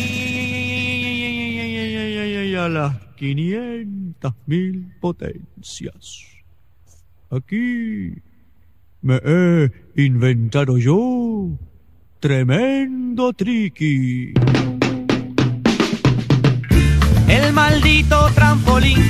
a 2.56 2.68
las 2.68 2.94
500 3.16 4.34
mil 4.46 4.92
potencias. 5.00 6.26
Aquí 7.30 8.14
me 9.00 9.20
he 9.24 9.70
inventado 9.96 10.78
yo 10.78 11.58
tremendo 12.22 13.32
triqui. 13.32 14.32
El 17.26 17.52
maldito 17.52 18.30
trampolín 18.32 19.02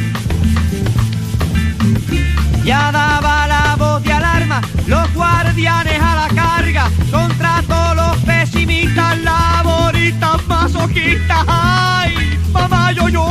ya 2.64 2.90
daba 2.90 3.46
la 3.46 3.76
voz 3.76 4.02
de 4.02 4.14
alarma, 4.14 4.62
los 4.86 5.12
guardianes 5.12 6.00
a 6.00 6.14
la 6.22 6.28
carga, 6.34 6.90
contra 7.10 7.62
todos 7.68 7.96
los 7.96 8.16
pesimistas, 8.24 9.18
laboritas, 9.20 10.46
masoquistas, 10.46 11.44
ay 11.46 12.38
mamá 12.50 12.92
yo 12.92 13.08
yo. 13.10 13.26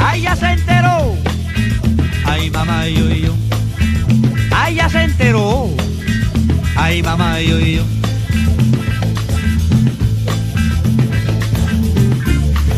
Ay, 0.00 0.22
ya 0.22 0.34
se 0.34 0.46
enteró. 0.46 1.14
Ay, 2.24 2.50
mamá 2.50 2.88
yo 2.88 3.08
yo. 3.08 3.34
Ay, 4.50 4.74
ya 4.74 4.88
se 4.88 5.02
enteró. 5.04 5.70
Ay, 6.74 7.02
mamá 7.04 7.40
yo 7.40 7.60
yo. 7.60 7.84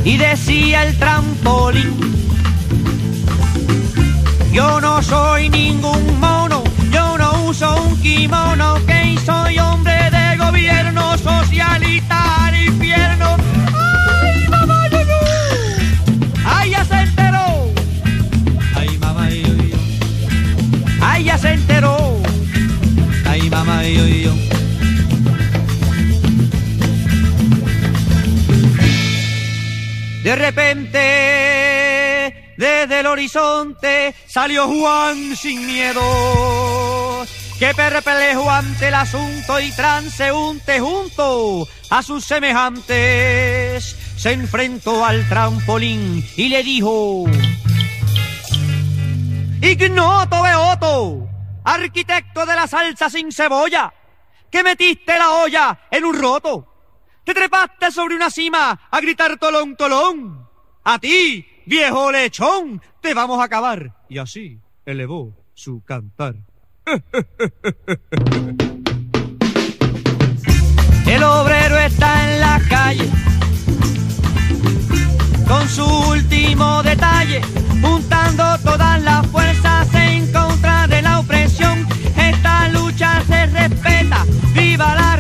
y 0.04 0.16
decía 0.16 0.84
el 0.84 0.98
trampolín. 0.98 1.94
Yo 4.52 4.80
no 4.80 5.02
soy 5.02 5.48
ningún 5.48 6.18
mono, 6.18 6.64
yo 6.90 7.16
no 7.18 7.44
uso 7.44 7.82
un 7.82 7.96
kimono, 8.00 8.74
que 8.86 9.16
soy 9.24 9.58
hombre 9.58 10.10
de 10.10 10.36
gobierno 10.36 11.16
socialista 11.18 12.46
al 12.46 12.66
infierno. 12.66 13.36
¡Ay, 14.22 14.48
mamá, 14.48 14.88
yo, 14.88 15.00
yo! 15.02 15.14
¡Ay, 16.44 16.70
ya 16.70 16.84
se 16.84 17.00
enteró! 17.00 17.72
¡Ay, 18.74 18.98
mamá, 18.98 19.30
yo, 19.30 19.54
yo! 19.54 19.76
¡Ay, 21.00 21.24
ya 21.24 21.38
se 21.38 21.52
enteró! 21.52 22.20
¡Ay, 23.26 23.48
mamá, 23.50 23.84
yo, 23.84 24.06
yo! 24.06 24.19
Repente, 30.36 30.94
desde 32.56 33.00
el 33.00 33.06
horizonte, 33.06 34.14
salió 34.26 34.66
Juan 34.68 35.36
sin 35.36 35.66
miedo. 35.66 37.26
Que 37.58 37.74
perplejo 37.74 38.50
ante 38.50 38.88
el 38.88 38.94
asunto 38.94 39.60
y 39.60 39.70
transeúnte 39.72 40.80
junto 40.80 41.68
a 41.90 42.02
sus 42.02 42.24
semejantes, 42.24 43.96
se 44.16 44.32
enfrentó 44.32 45.04
al 45.04 45.28
trampolín 45.28 46.26
y 46.36 46.48
le 46.48 46.62
dijo, 46.62 47.24
Ignoto 49.60 50.42
Beoto, 50.42 51.28
arquitecto 51.64 52.46
de 52.46 52.54
la 52.54 52.66
salsa 52.66 53.10
sin 53.10 53.30
cebolla, 53.30 53.92
que 54.50 54.62
metiste 54.62 55.18
la 55.18 55.30
olla 55.30 55.80
en 55.90 56.04
un 56.04 56.18
roto. 56.18 56.69
Te 57.30 57.34
trepaste 57.34 57.92
sobre 57.92 58.16
una 58.16 58.28
cima 58.28 58.88
a 58.90 59.00
gritar 59.00 59.38
tolón, 59.38 59.76
tolón. 59.76 60.48
A 60.82 60.98
ti, 60.98 61.46
viejo 61.64 62.10
lechón, 62.10 62.82
te 63.00 63.14
vamos 63.14 63.38
a 63.38 63.44
acabar. 63.44 63.94
Y 64.08 64.18
así 64.18 64.58
elevó 64.84 65.36
su 65.54 65.80
cantar. 65.84 66.34
El 71.06 71.22
obrero 71.22 71.78
está 71.78 72.32
en 72.32 72.40
la 72.40 72.60
calle 72.68 73.08
con 75.46 75.68
su 75.68 75.86
último 75.86 76.82
detalle, 76.82 77.42
juntando 77.80 78.58
todas 78.58 79.00
las 79.02 79.24
fuerzas 79.28 79.94
en 79.94 80.32
contra 80.32 80.88
de 80.88 81.00
la 81.00 81.20
opresión. 81.20 81.86
Esta 82.16 82.68
lucha 82.70 83.22
se 83.28 83.46
respeta, 83.46 84.26
viva 84.52 84.96
la 84.96 85.14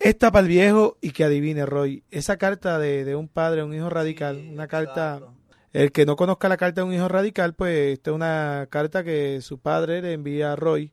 Esta 0.00 0.32
para 0.32 0.42
el 0.42 0.48
viejo 0.48 0.96
y 1.00 1.10
que 1.10 1.24
adivine, 1.24 1.66
Roy. 1.66 2.02
Esa 2.10 2.36
carta 2.38 2.78
de, 2.78 3.04
de 3.04 3.14
un 3.16 3.28
padre 3.28 3.60
a 3.60 3.64
un 3.64 3.74
hijo 3.74 3.90
radical, 3.90 4.36
Sí, 4.40 4.48
una 4.52 4.66
carta... 4.66 5.14
exacto. 5.16 5.34
El 5.72 5.92
que 5.92 6.04
no 6.04 6.16
conozca 6.16 6.48
la 6.48 6.56
carta 6.56 6.80
de 6.80 6.86
un 6.88 6.92
hijo 6.94 7.06
radical, 7.06 7.54
pues 7.54 7.92
esta 7.92 8.10
es 8.10 8.14
una 8.16 8.66
carta 8.70 9.04
que 9.04 9.40
su 9.40 9.58
padre 9.60 10.02
le 10.02 10.14
envía 10.14 10.52
a 10.52 10.56
Roy 10.56 10.92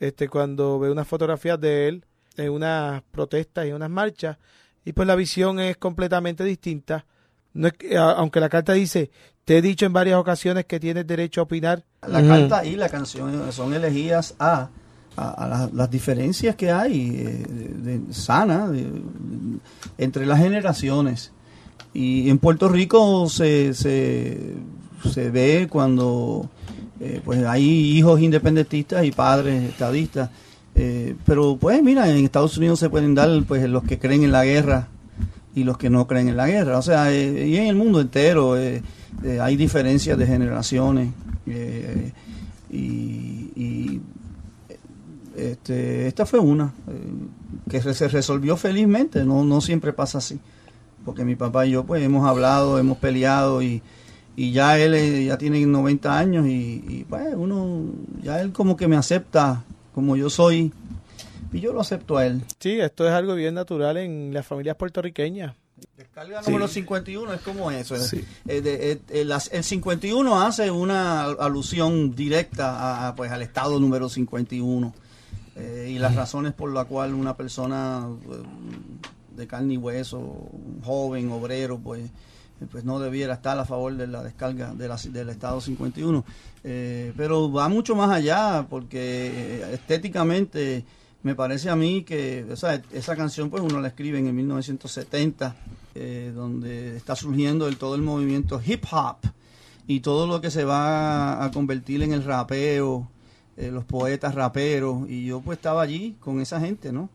este, 0.00 0.28
cuando 0.30 0.78
ve 0.78 0.90
unas 0.90 1.06
fotografías 1.06 1.60
de 1.60 1.88
él 1.88 2.06
en 2.38 2.50
unas 2.50 3.02
protestas 3.10 3.66
y 3.66 3.72
unas 3.72 3.90
marchas. 3.90 4.38
Y 4.82 4.94
pues 4.94 5.06
la 5.06 5.14
visión 5.14 5.60
es 5.60 5.76
completamente 5.76 6.42
distinta. 6.42 7.04
No 7.52 7.66
es 7.66 7.74
que- 7.74 7.98
a- 7.98 8.12
aunque 8.12 8.40
la 8.40 8.48
carta 8.48 8.72
dice, 8.72 9.10
te 9.44 9.58
he 9.58 9.62
dicho 9.62 9.84
en 9.84 9.92
varias 9.92 10.16
ocasiones 10.16 10.64
que 10.64 10.80
tienes 10.80 11.06
derecho 11.06 11.42
a 11.42 11.44
opinar. 11.44 11.84
La 12.08 12.22
carta 12.26 12.64
y 12.64 12.76
la 12.76 12.88
canción 12.88 13.52
son 13.52 13.74
elegías 13.74 14.36
a, 14.38 14.70
a, 15.16 15.68
las, 15.72 15.90
diferencias 15.90 16.56
que 16.56 16.70
hay 16.70 17.14
eh, 17.16 17.46
de, 17.82 18.12
sana 18.12 18.70
entre 19.98 20.26
las 20.26 20.38
generaciones. 20.38 21.30
Y 21.92 22.28
en 22.28 22.38
Puerto 22.38 22.68
Rico 22.68 23.28
se, 23.28 23.74
se, 23.74 24.54
se 25.12 25.30
ve 25.30 25.68
cuando 25.70 26.48
eh, 27.00 27.20
pues 27.24 27.44
hay 27.44 27.64
hijos 27.64 28.20
independentistas 28.20 29.04
y 29.04 29.12
padres 29.12 29.70
estadistas. 29.70 30.30
Eh, 30.74 31.14
pero 31.24 31.56
pues 31.56 31.80
mira, 31.82 32.08
en 32.08 32.24
Estados 32.24 32.58
Unidos 32.58 32.80
se 32.80 32.90
pueden 32.90 33.14
dar 33.14 33.30
pues 33.46 33.68
los 33.68 33.84
que 33.84 33.98
creen 33.98 34.24
en 34.24 34.32
la 34.32 34.44
guerra 34.44 34.88
y 35.54 35.62
los 35.62 35.78
que 35.78 35.88
no 35.88 36.06
creen 36.08 36.28
en 36.28 36.36
la 36.36 36.48
guerra. 36.48 36.78
O 36.78 36.82
sea, 36.82 37.14
y 37.14 37.56
en 37.56 37.68
el 37.68 37.76
mundo 37.76 38.00
entero 38.00 38.54
hay 39.40 39.56
diferencias 39.56 40.18
de 40.18 40.26
generaciones. 40.26 41.10
y 42.70 43.04
y, 43.56 44.00
este, 45.36 46.06
esta 46.06 46.26
fue 46.26 46.38
una 46.38 46.72
eh, 46.88 47.70
que 47.70 47.80
se 47.80 48.08
resolvió 48.08 48.56
felizmente. 48.56 49.24
No, 49.24 49.44
no 49.44 49.60
siempre 49.60 49.92
pasa 49.92 50.18
así. 50.18 50.38
Porque 51.04 51.24
mi 51.24 51.36
papá 51.36 51.66
y 51.66 51.72
yo 51.72 51.84
pues 51.84 52.02
hemos 52.02 52.26
hablado, 52.26 52.78
hemos 52.78 52.96
peleado 52.98 53.62
y, 53.62 53.82
y 54.36 54.52
ya 54.52 54.78
él 54.78 54.94
eh, 54.94 55.24
ya 55.26 55.36
tiene 55.38 55.64
90 55.66 56.18
años 56.18 56.46
y, 56.46 56.82
y, 56.88 57.06
pues 57.08 57.34
uno, 57.36 57.82
ya 58.22 58.40
él 58.40 58.52
como 58.52 58.76
que 58.76 58.88
me 58.88 58.96
acepta 58.96 59.64
como 59.94 60.16
yo 60.16 60.30
soy 60.30 60.72
y 61.52 61.60
yo 61.60 61.72
lo 61.72 61.80
acepto 61.82 62.16
a 62.16 62.26
él. 62.26 62.42
Sí, 62.58 62.80
esto 62.80 63.06
es 63.06 63.12
algo 63.12 63.34
bien 63.34 63.54
natural 63.54 63.96
en 63.98 64.32
las 64.32 64.46
familias 64.46 64.76
puertorriqueñas. 64.76 65.54
Descarga 65.98 66.42
Sí. 66.42 66.50
número 66.50 66.66
51 66.68 67.32
es 67.34 67.40
como 67.42 67.70
eso. 67.70 67.96
Sí. 67.98 68.24
eh, 68.48 68.62
eh, 68.64 68.98
el, 69.10 69.28
las- 69.28 69.52
el 69.52 69.62
51 69.62 70.40
hace 70.42 70.70
una 70.70 71.24
alusión 71.24 72.14
directa 72.16 72.70
a, 72.78 73.08
a, 73.08 73.14
pues, 73.14 73.30
al 73.30 73.42
estado 73.42 73.78
número 73.78 74.08
51 74.08 74.94
eh, 75.56 75.90
y 75.94 75.98
las 75.98 76.14
razones 76.14 76.52
por 76.52 76.72
las 76.72 76.86
cuales 76.86 77.14
una 77.14 77.36
persona 77.36 78.08
eh, 78.30 78.42
de 79.36 79.46
carne 79.46 79.74
y 79.74 79.76
hueso, 79.76 80.18
un 80.18 80.80
joven, 80.84 81.30
obrero, 81.32 81.78
pues 81.78 82.02
eh, 82.60 82.66
pues 82.70 82.84
no 82.84 83.00
debiera 83.00 83.34
estar 83.34 83.58
a 83.58 83.64
favor 83.64 83.94
de 83.96 84.06
la 84.06 84.22
descarga 84.22 84.72
de 84.74 84.88
la- 84.88 84.96
del 84.96 85.28
estado 85.28 85.60
51. 85.60 86.24
Eh, 86.62 87.12
pero 87.16 87.50
va 87.52 87.68
mucho 87.68 87.94
más 87.96 88.10
allá 88.10 88.66
porque 88.70 89.64
estéticamente 89.72 90.84
me 91.22 91.34
parece 91.34 91.70
a 91.70 91.76
mí 91.76 92.02
que 92.04 92.46
o 92.50 92.56
sea, 92.56 92.80
esa 92.92 93.16
canción 93.16 93.48
pues 93.50 93.62
uno 93.62 93.80
la 93.80 93.88
escribe 93.88 94.18
en 94.18 94.26
el 94.26 94.34
1970 94.34 95.56
eh, 95.94 96.32
donde 96.34 96.96
está 96.96 97.16
surgiendo 97.16 97.66
el, 97.68 97.76
todo 97.78 97.94
el 97.94 98.02
movimiento 98.02 98.60
hip 98.64 98.84
hop 98.92 99.16
y 99.86 100.00
todo 100.00 100.26
lo 100.26 100.40
que 100.40 100.50
se 100.50 100.64
va 100.64 101.44
a 101.44 101.50
convertir 101.50 102.02
en 102.02 102.12
el 102.12 102.24
rapeo, 102.24 103.08
eh, 103.56 103.70
los 103.70 103.84
poetas 103.84 104.34
raperos 104.34 105.08
y 105.08 105.26
yo 105.26 105.40
pues 105.40 105.58
estaba 105.58 105.82
allí 105.82 106.16
con 106.18 106.40
esa 106.40 106.58
gente, 106.58 106.92
¿no? 106.92 107.08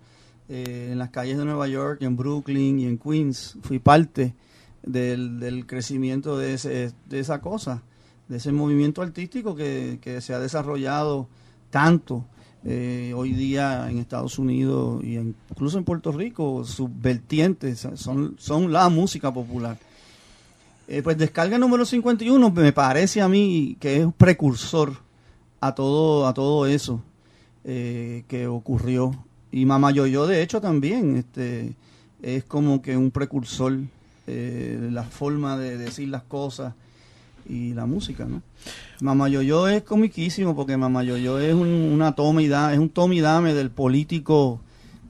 Eh, 0.48 0.90
en 0.92 0.98
las 0.98 1.10
calles 1.10 1.38
de 1.38 1.44
Nueva 1.44 1.68
York, 1.68 2.02
en 2.02 2.16
Brooklyn 2.16 2.80
y 2.80 2.86
en 2.86 2.98
Queens 2.98 3.58
fui 3.62 3.80
parte 3.80 4.34
del, 4.82 5.40
del 5.42 5.68
crecimiento 5.68 6.38
de, 6.38 6.54
ese, 6.54 6.94
de 7.08 7.20
esa 7.20 7.42
cosa, 7.42 7.84
de 8.30 8.38
ese 8.38 8.54
movimiento 8.54 9.02
artístico 9.02 9.54
que, 9.54 10.00
que 10.02 10.22
se 10.22 10.34
ha 10.34 10.40
desarrollado 10.40 11.28
tanto 11.72 12.26
eh, 12.64 13.12
hoy 13.16 13.34
día 13.34 13.90
en 13.90 14.00
Estados 14.00 14.40
Unidos 14.40 15.04
y 15.04 15.18
incluso 15.18 15.78
en 15.78 15.84
Puerto 15.84 16.14
Rico, 16.14 16.64
sus 16.64 16.90
vertientes 16.90 17.86
son, 17.96 18.36
son 18.40 18.72
la 18.72 18.88
música 18.88 19.34
popular. 19.34 19.78
Pues 21.04 21.18
descarga 21.20 21.60
número 21.60 21.86
51 21.86 22.50
me 22.50 22.74
parece 22.74 23.22
a 23.22 23.28
mí 23.28 23.78
que 23.80 23.98
es 23.98 24.06
un 24.06 24.14
precursor 24.14 25.09
a 25.62 25.74
todo, 25.74 26.28
a 26.28 26.34
todo 26.34 26.66
eso 26.66 27.02
eh, 27.64 28.24
que 28.28 28.48
ocurrió. 28.48 29.12
Y 29.52 29.66
Mama 29.66 29.92
Yoyo, 29.92 30.28
de 30.28 30.42
hecho, 30.42 30.62
también 30.62 31.18
este, 31.18 31.74
es 32.22 32.44
como 32.44 32.82
que 32.82 32.96
un 32.96 33.12
precursor 33.12 33.80
eh, 34.28 34.78
de 34.80 34.92
la 34.92 35.04
forma 35.04 35.58
de 35.58 35.78
decir 35.78 36.10
las 36.10 36.24
cosas 36.24 36.74
y 37.48 37.74
la 37.74 37.86
música, 37.88 38.26
¿no? 38.26 38.44
Mama 39.02 39.28
Yoyo 39.28 39.68
es 39.68 39.82
comiquísimo 39.84 40.56
porque 40.56 40.78
Mama 40.78 41.04
Yoyo 41.04 41.40
es 41.40 41.54
un, 41.54 41.68
una 41.68 42.14
toma 42.14 42.44
y 42.44 42.48
da, 42.48 42.74
es 42.74 42.80
un 42.80 42.90
toma 42.90 43.16
y 43.16 43.22
dame 43.22 43.54
del 43.56 43.72
político 43.72 44.62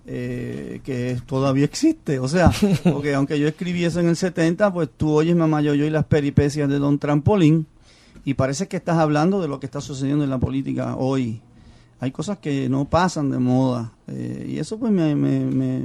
eh, 0.05 0.79
que 0.83 1.19
todavía 1.25 1.65
existe. 1.65 2.19
O 2.19 2.27
sea, 2.27 2.51
porque 2.83 3.13
aunque 3.13 3.39
yo 3.39 3.47
escribí 3.47 3.83
eso 3.83 3.99
en 3.99 4.07
el 4.07 4.15
70, 4.15 4.71
pues 4.71 4.89
tú 4.95 5.11
oyes 5.11 5.35
Mama 5.35 5.61
Yoyo 5.61 5.85
y 5.85 5.89
las 5.89 6.05
peripecias 6.05 6.69
de 6.69 6.79
Don 6.79 6.97
Trampolín 6.97 7.67
y 8.29 8.33
parece 8.35 8.67
que 8.67 8.77
estás 8.77 8.97
hablando 8.97 9.41
de 9.41 9.47
lo 9.47 9.59
que 9.59 9.65
está 9.65 9.81
sucediendo 9.81 10.23
en 10.23 10.29
la 10.29 10.37
política 10.37 10.95
hoy. 10.95 11.41
Hay 11.99 12.11
cosas 12.11 12.37
que 12.37 12.69
no 12.69 12.85
pasan 12.89 13.29
de 13.31 13.39
moda 13.39 13.93
eh, 14.07 14.45
y 14.49 14.59
eso 14.59 14.77
pues 14.77 14.91
me, 14.91 15.15
me, 15.15 15.39
me, 15.39 15.81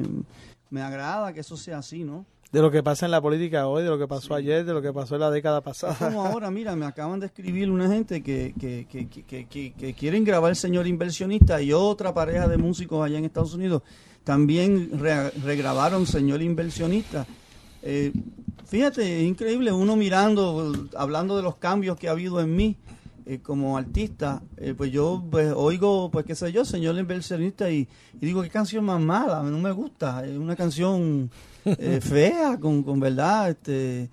me 0.71 0.83
agrada 0.83 1.33
que 1.33 1.41
eso 1.41 1.57
sea 1.57 1.79
así, 1.79 2.05
¿no? 2.05 2.27
De 2.53 2.61
lo 2.61 2.71
que 2.71 2.83
pasa 2.83 3.07
en 3.07 3.13
la 3.13 3.21
política 3.21 3.67
hoy, 3.67 3.83
de 3.83 3.89
lo 3.89 3.99
que 3.99 4.07
pasó 4.07 4.35
ayer, 4.35 4.65
de 4.65 4.73
lo 4.73 4.81
que 4.83 4.93
pasó 4.93 5.15
en 5.17 5.23
la 5.23 5.31
década 5.31 5.59
Es 5.59 5.65
pasada. 5.65 5.97
como 5.99 6.25
ahora, 6.25 6.51
mira, 6.53 6.77
me 6.77 6.87
acaban 6.87 7.19
de 7.19 7.27
escribir 7.27 7.69
una 7.71 7.89
gente 7.89 8.23
que, 8.23 8.55
que, 8.61 8.87
que, 8.89 9.09
que, 9.09 9.25
que- 9.25 9.47
que- 9.49 9.73
que 9.73 9.95
quieren 9.95 10.23
grabar 10.23 10.55
Señor 10.55 10.87
Inversionista 10.87 11.61
y 11.63 11.73
otra 11.73 12.13
pareja 12.15 12.47
de 12.47 12.59
músicos 12.59 13.05
allá 13.05 13.19
en 13.19 13.25
Estados 13.25 13.55
Unidos 13.55 13.83
también 14.23 14.91
re- 14.93 15.31
regrabaron 15.31 16.07
Señor 16.07 16.43
Inversionista. 16.43 17.27
Eh, 17.83 18.13
fíjate, 18.75 19.21
es 19.21 19.29
increíble 19.29 19.71
uno 19.71 19.95
mirando, 19.95 20.89
hablando 20.97 21.37
de 21.37 21.45
los 21.45 21.55
cambios 21.59 21.97
que 21.97 22.09
ha 22.09 22.11
habido 22.11 22.41
en 22.41 22.57
mí 22.57 22.77
eh, 23.25 23.39
como 23.41 23.79
artista, 23.79 24.43
eh, 24.57 24.75
pues 24.77 24.91
yo 24.91 25.23
pues, 25.31 25.53
oigo, 25.55 26.11
pues 26.11 26.27
qué 26.27 26.35
sé 26.35 26.51
yo, 26.51 26.65
Señor 26.65 26.99
Inversionista 26.99 27.71
y, 27.71 27.87
y 28.21 28.27
digo, 28.27 28.43
qué 28.43 28.51
canción 28.51 28.85
más 28.85 29.01
mala, 29.01 29.45
no 29.45 29.61
me 29.61 29.71
gusta, 29.71 30.27
es 30.27 30.37
una 30.37 30.57
canción 30.57 31.31
eh, 31.65 32.01
fea, 32.03 32.59
con, 32.59 32.83
con 32.83 32.99
verdad, 32.99 33.51
este... 33.51 34.11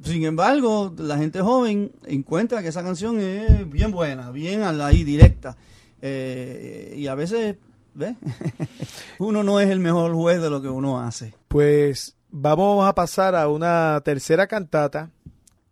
Sin 0.00 0.24
embargo, 0.24 0.94
la 0.96 1.18
gente 1.18 1.40
joven 1.40 1.90
encuentra 2.06 2.62
que 2.62 2.68
esa 2.68 2.84
canción 2.84 3.18
es 3.18 3.68
bien 3.68 3.90
buena, 3.90 4.30
bien 4.30 4.62
a 4.62 4.72
la 4.72 4.86
ahí 4.86 5.02
directa. 5.02 5.56
Eh, 6.00 6.94
y 6.96 7.08
a 7.08 7.16
veces, 7.16 7.56
¿ves? 7.94 8.14
uno 9.18 9.42
no 9.42 9.58
es 9.58 9.68
el 9.68 9.80
mejor 9.80 10.14
juez 10.14 10.40
de 10.40 10.50
lo 10.50 10.62
que 10.62 10.68
uno 10.68 11.00
hace. 11.00 11.34
Pues 11.48 12.14
vamos 12.30 12.86
a 12.86 12.94
pasar 12.94 13.34
a 13.34 13.48
una 13.48 14.00
tercera 14.04 14.46
cantata. 14.46 15.10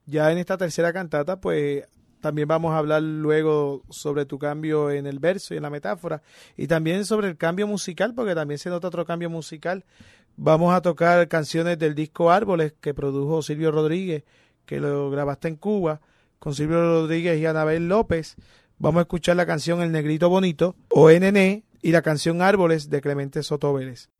Ya 0.07 0.31
en 0.31 0.39
esta 0.39 0.57
tercera 0.57 0.93
cantata, 0.93 1.41
pues 1.41 1.85
También 2.21 2.49
vamos 2.49 2.75
a 2.75 2.79
hablar 2.79 3.03
luego 3.03 3.83
sobre 3.91 4.25
tu 4.25 4.39
cambio 4.39 4.91
en 4.91 5.07
el 5.07 5.21
verso 5.21 5.55
y 5.55 5.59
en 5.59 5.63
la 5.63 5.71
metáfora. 5.71 6.23
Y 6.57 6.67
también 6.67 7.05
sobre 7.05 7.29
el 7.29 7.37
cambio 7.37 7.67
musical, 7.67 8.15
porque 8.15 8.35
también 8.35 8.59
se 8.59 8.71
nota 8.71 8.89
otro 8.89 9.05
cambio 9.05 9.31
musical. 9.31 9.85
Vamos 10.37 10.75
a 10.75 10.83
tocar 10.83 11.29
canciones 11.29 11.79
del 11.79 11.95
disco 11.95 12.31
Árboles 12.31 12.75
que 12.81 12.95
produjo 12.95 13.43
Silvio 13.43 13.71
Rodríguez, 13.71 14.25
que 14.65 14.81
lo 14.81 15.11
grabaste 15.11 15.49
en 15.49 15.57
Cuba, 15.57 16.01
con 16.39 16.55
Silvio 16.55 16.81
Rodríguez 16.81 17.39
y 17.39 17.47
Anabel 17.47 17.89
López. 17.89 18.37
Vamos 18.79 18.99
a 18.99 19.03
escuchar 19.03 19.37
la 19.37 19.47
canción 19.47 19.81
El 19.81 19.93
Negrito 19.93 20.29
Bonito, 20.29 20.75
o 20.91 21.11
NN, 21.11 21.65
y 21.81 21.93
la 21.93 22.03
canción 22.03 22.43
Árboles 22.43 22.91
de 22.91 23.01
Clemente 23.01 23.43
Soto 23.43 23.73
Vélez. 23.73 24.11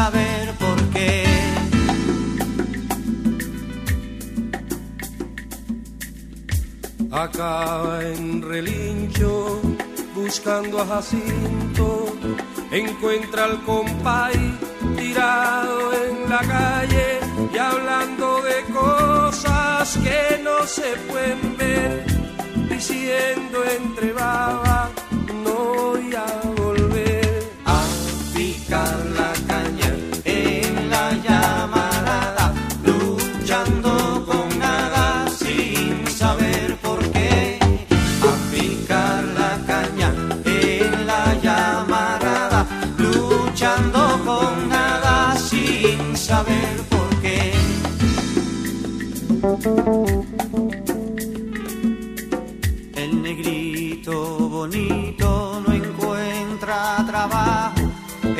Saber 0.00 0.44
por 0.62 0.78
qué. 0.94 1.24
acaba 7.12 8.02
en 8.14 8.40
relincho 8.40 9.60
buscando 10.14 10.80
a 10.80 10.86
Jacinto, 10.92 11.86
encuentra 12.70 13.44
al 13.44 13.56
compay 13.70 14.38
tirado 14.96 15.76
en 16.04 16.30
la 16.32 16.42
calle 16.56 17.08
y 17.52 17.58
hablando 17.58 18.26
de 18.48 18.58
cosas 18.82 19.98
que 20.06 20.22
no 20.46 20.56
se 20.76 20.88
pueden 21.08 21.42
ver, 21.58 22.06
diciendo 22.70 23.56
entre 23.78 24.12
baba, 24.12 24.90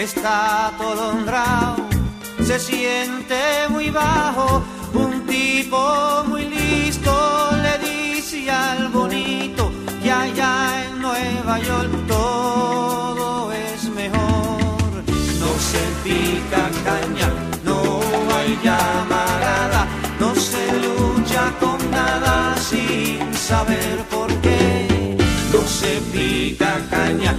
está 0.02 0.68
atolondrado, 0.68 1.76
se 2.42 2.58
siente 2.58 3.68
muy 3.68 3.90
bajo. 3.90 4.62
Un 4.94 5.26
tipo 5.26 6.24
muy 6.26 6.46
listo 6.46 7.50
le 7.62 7.78
dice 7.86 8.50
al 8.50 8.88
bonito 8.88 9.70
que 10.02 10.10
allá 10.10 10.86
en 10.86 11.02
Nueva 11.02 11.58
York 11.60 11.92
todo 12.08 13.52
es 13.52 13.84
mejor. 13.90 15.04
No 15.38 15.52
se 15.70 15.82
pica 16.02 16.70
caña, 16.84 17.28
no 17.62 18.00
hay 18.34 18.58
llamarada, 18.64 19.86
no 20.18 20.34
se 20.34 20.64
lucha 20.84 21.52
con 21.60 21.78
nada 21.90 22.56
sin 22.56 23.34
saber 23.34 23.98
por 24.10 24.28
qué. 24.40 25.16
No 25.52 25.60
se 25.66 26.00
pica 26.12 26.80
caña, 26.90 27.34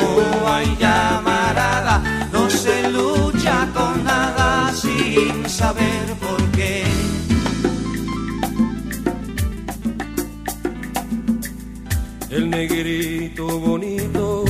no 0.00 0.52
hay 0.52 0.76
llamarada, 0.78 2.28
no 2.32 2.48
se 2.50 2.90
lucha 2.90 3.68
con 3.74 4.04
nada 4.04 4.72
sin 4.72 5.48
saber 5.48 6.06
por 6.20 6.42
qué. 6.52 6.84
El 12.30 12.50
negrito 12.50 13.46
bonito 13.60 14.44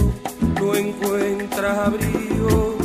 no 0.61 0.75
encuentra 0.75 1.85
abrigo, 1.85 2.77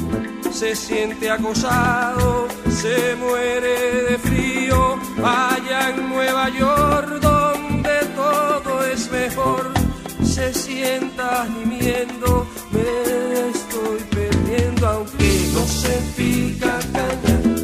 se 0.52 0.76
siente 0.76 1.30
acosado, 1.32 2.48
se 2.70 3.16
muere 3.16 4.04
de 4.10 4.18
frío, 4.20 5.00
allá 5.24 5.90
en 5.90 6.10
Nueva 6.10 6.50
York 6.50 7.20
donde 7.22 8.00
todo 8.16 8.84
es 8.86 9.12
mejor, 9.12 9.72
se 10.42 10.54
sienta 10.54 11.48
gimiendo, 11.54 12.48
me 12.72 13.50
estoy 13.52 14.00
perdiendo 14.10 14.88
aunque 14.88 15.50
no 15.54 15.64
se 15.68 15.96
pica 16.18 16.80
caña, 16.94 17.61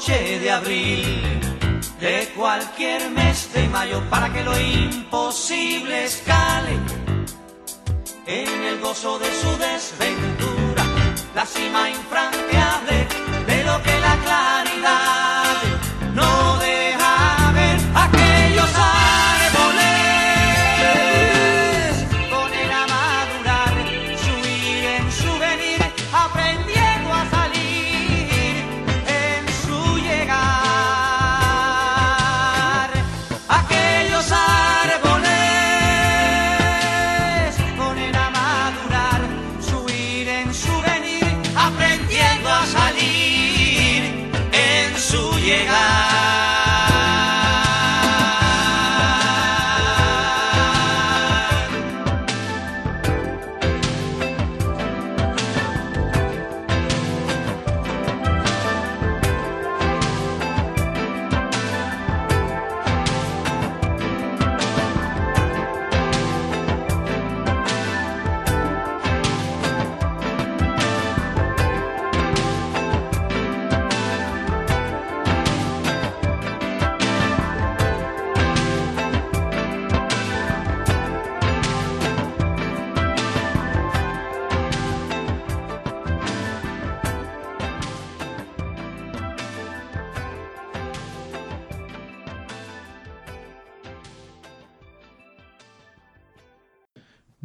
noche 0.00 0.38
de 0.38 0.50
abril 0.50 1.04
de 2.00 2.32
cualquier 2.34 3.10
mes 3.10 3.52
de 3.52 3.68
mayo 3.68 4.02
para 4.08 4.32
que 4.32 4.42
lo 4.42 4.58
imposible 4.58 6.04
escale 6.04 6.72
en 8.26 8.64
el 8.64 8.80
gozo 8.80 9.18
de 9.18 9.26
su 9.26 9.50
desventura, 9.58 10.84
la 11.34 11.44
cima 11.44 11.90
infranqueable 11.90 13.06
de 13.46 13.64
lo 13.64 13.82
que 13.82 14.00
la 14.00 14.16
claridad 14.24 15.29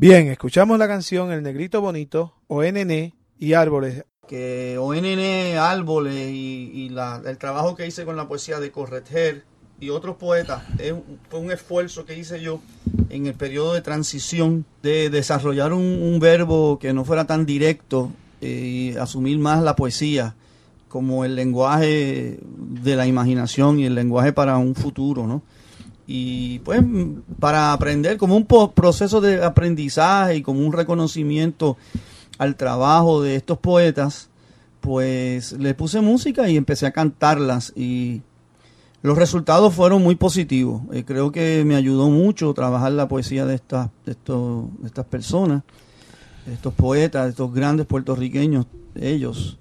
Bien, 0.07 0.27
escuchamos 0.27 0.77
la 0.77 0.87
canción 0.87 1.31
El 1.31 1.41
Negrito 1.41 1.81
Bonito, 1.81 2.31
ONN 2.45 3.11
y 3.39 3.53
Árboles. 3.53 4.05
que 4.27 4.77
ONN 4.79 5.57
Árboles 5.57 6.29
y, 6.31 6.89
la- 6.89 7.23
el 7.25 7.39
trabajo 7.39 7.75
que 7.75 7.87
hice 7.87 8.05
con 8.05 8.15
la 8.15 8.27
poesía 8.27 8.59
de 8.59 8.69
Correter 8.69 9.45
y 9.79 9.89
otros 9.89 10.17
poetas 10.17 10.61
fue 11.31 11.39
un 11.39 11.51
esfuerzo 11.51 12.05
que 12.05 12.15
hice 12.15 12.39
yo 12.39 12.59
en 13.09 13.25
el 13.25 13.33
periodo 13.33 13.73
de 13.73 13.81
transición 13.81 14.63
de 14.83 15.09
desarrollar 15.09 15.73
un, 15.73 15.81
un 15.81 16.19
verbo 16.19 16.77
que 16.77 16.93
no 16.93 17.03
fuera 17.03 17.25
tan 17.25 17.47
directo 17.47 18.11
eh, 18.41 18.91
y 18.93 18.97
asumir 18.97 19.39
más 19.39 19.63
la 19.63 19.75
poesía 19.75 20.35
como 20.87 21.25
el 21.25 21.33
lenguaje 21.33 22.37
de 22.43 22.95
la 22.95 23.07
imaginación 23.07 23.79
y 23.79 23.85
el 23.85 23.95
lenguaje 23.95 24.33
para 24.33 24.57
un 24.59 24.75
futuro, 24.75 25.25
¿no? 25.25 25.41
Y 26.07 26.59
pues 26.59 26.83
para 27.39 27.73
aprender 27.73 28.17
como 28.17 28.35
un 28.37 28.45
proceso 28.45 29.21
de 29.21 29.43
aprendizaje 29.43 30.37
y 30.37 30.41
como 30.41 30.59
un 30.59 30.73
reconocimiento 30.73 31.77
al 32.37 32.55
trabajo 32.55 33.21
de 33.21 33.35
estos 33.35 33.57
poetas, 33.57 34.29
pues 34.81 35.53
le 35.53 35.73
puse 35.73 36.01
música 36.01 36.47
y 36.47 36.57
empecé 36.57 36.85
a 36.85 36.91
cantarlas 36.91 37.73
y 37.75 38.21
los 39.01 39.17
resultados 39.17 39.73
fueron 39.73 40.01
muy 40.01 40.15
positivos. 40.15 40.81
Eh, 40.91 41.03
creo 41.05 41.31
que 41.31 41.63
me 41.65 41.75
ayudó 41.75 42.09
mucho 42.09 42.53
trabajar 42.53 42.91
la 42.91 43.07
poesía 43.07 43.45
de 43.45 43.55
estas, 43.55 43.89
de 44.05 44.13
estos, 44.13 44.65
de 44.79 44.87
estas 44.87 45.05
personas, 45.05 45.63
de 46.45 46.53
estos 46.53 46.73
poetas, 46.73 47.25
de 47.25 47.29
estos 47.31 47.53
grandes 47.53 47.85
puertorriqueños, 47.85 48.65
ellos. 48.95 49.59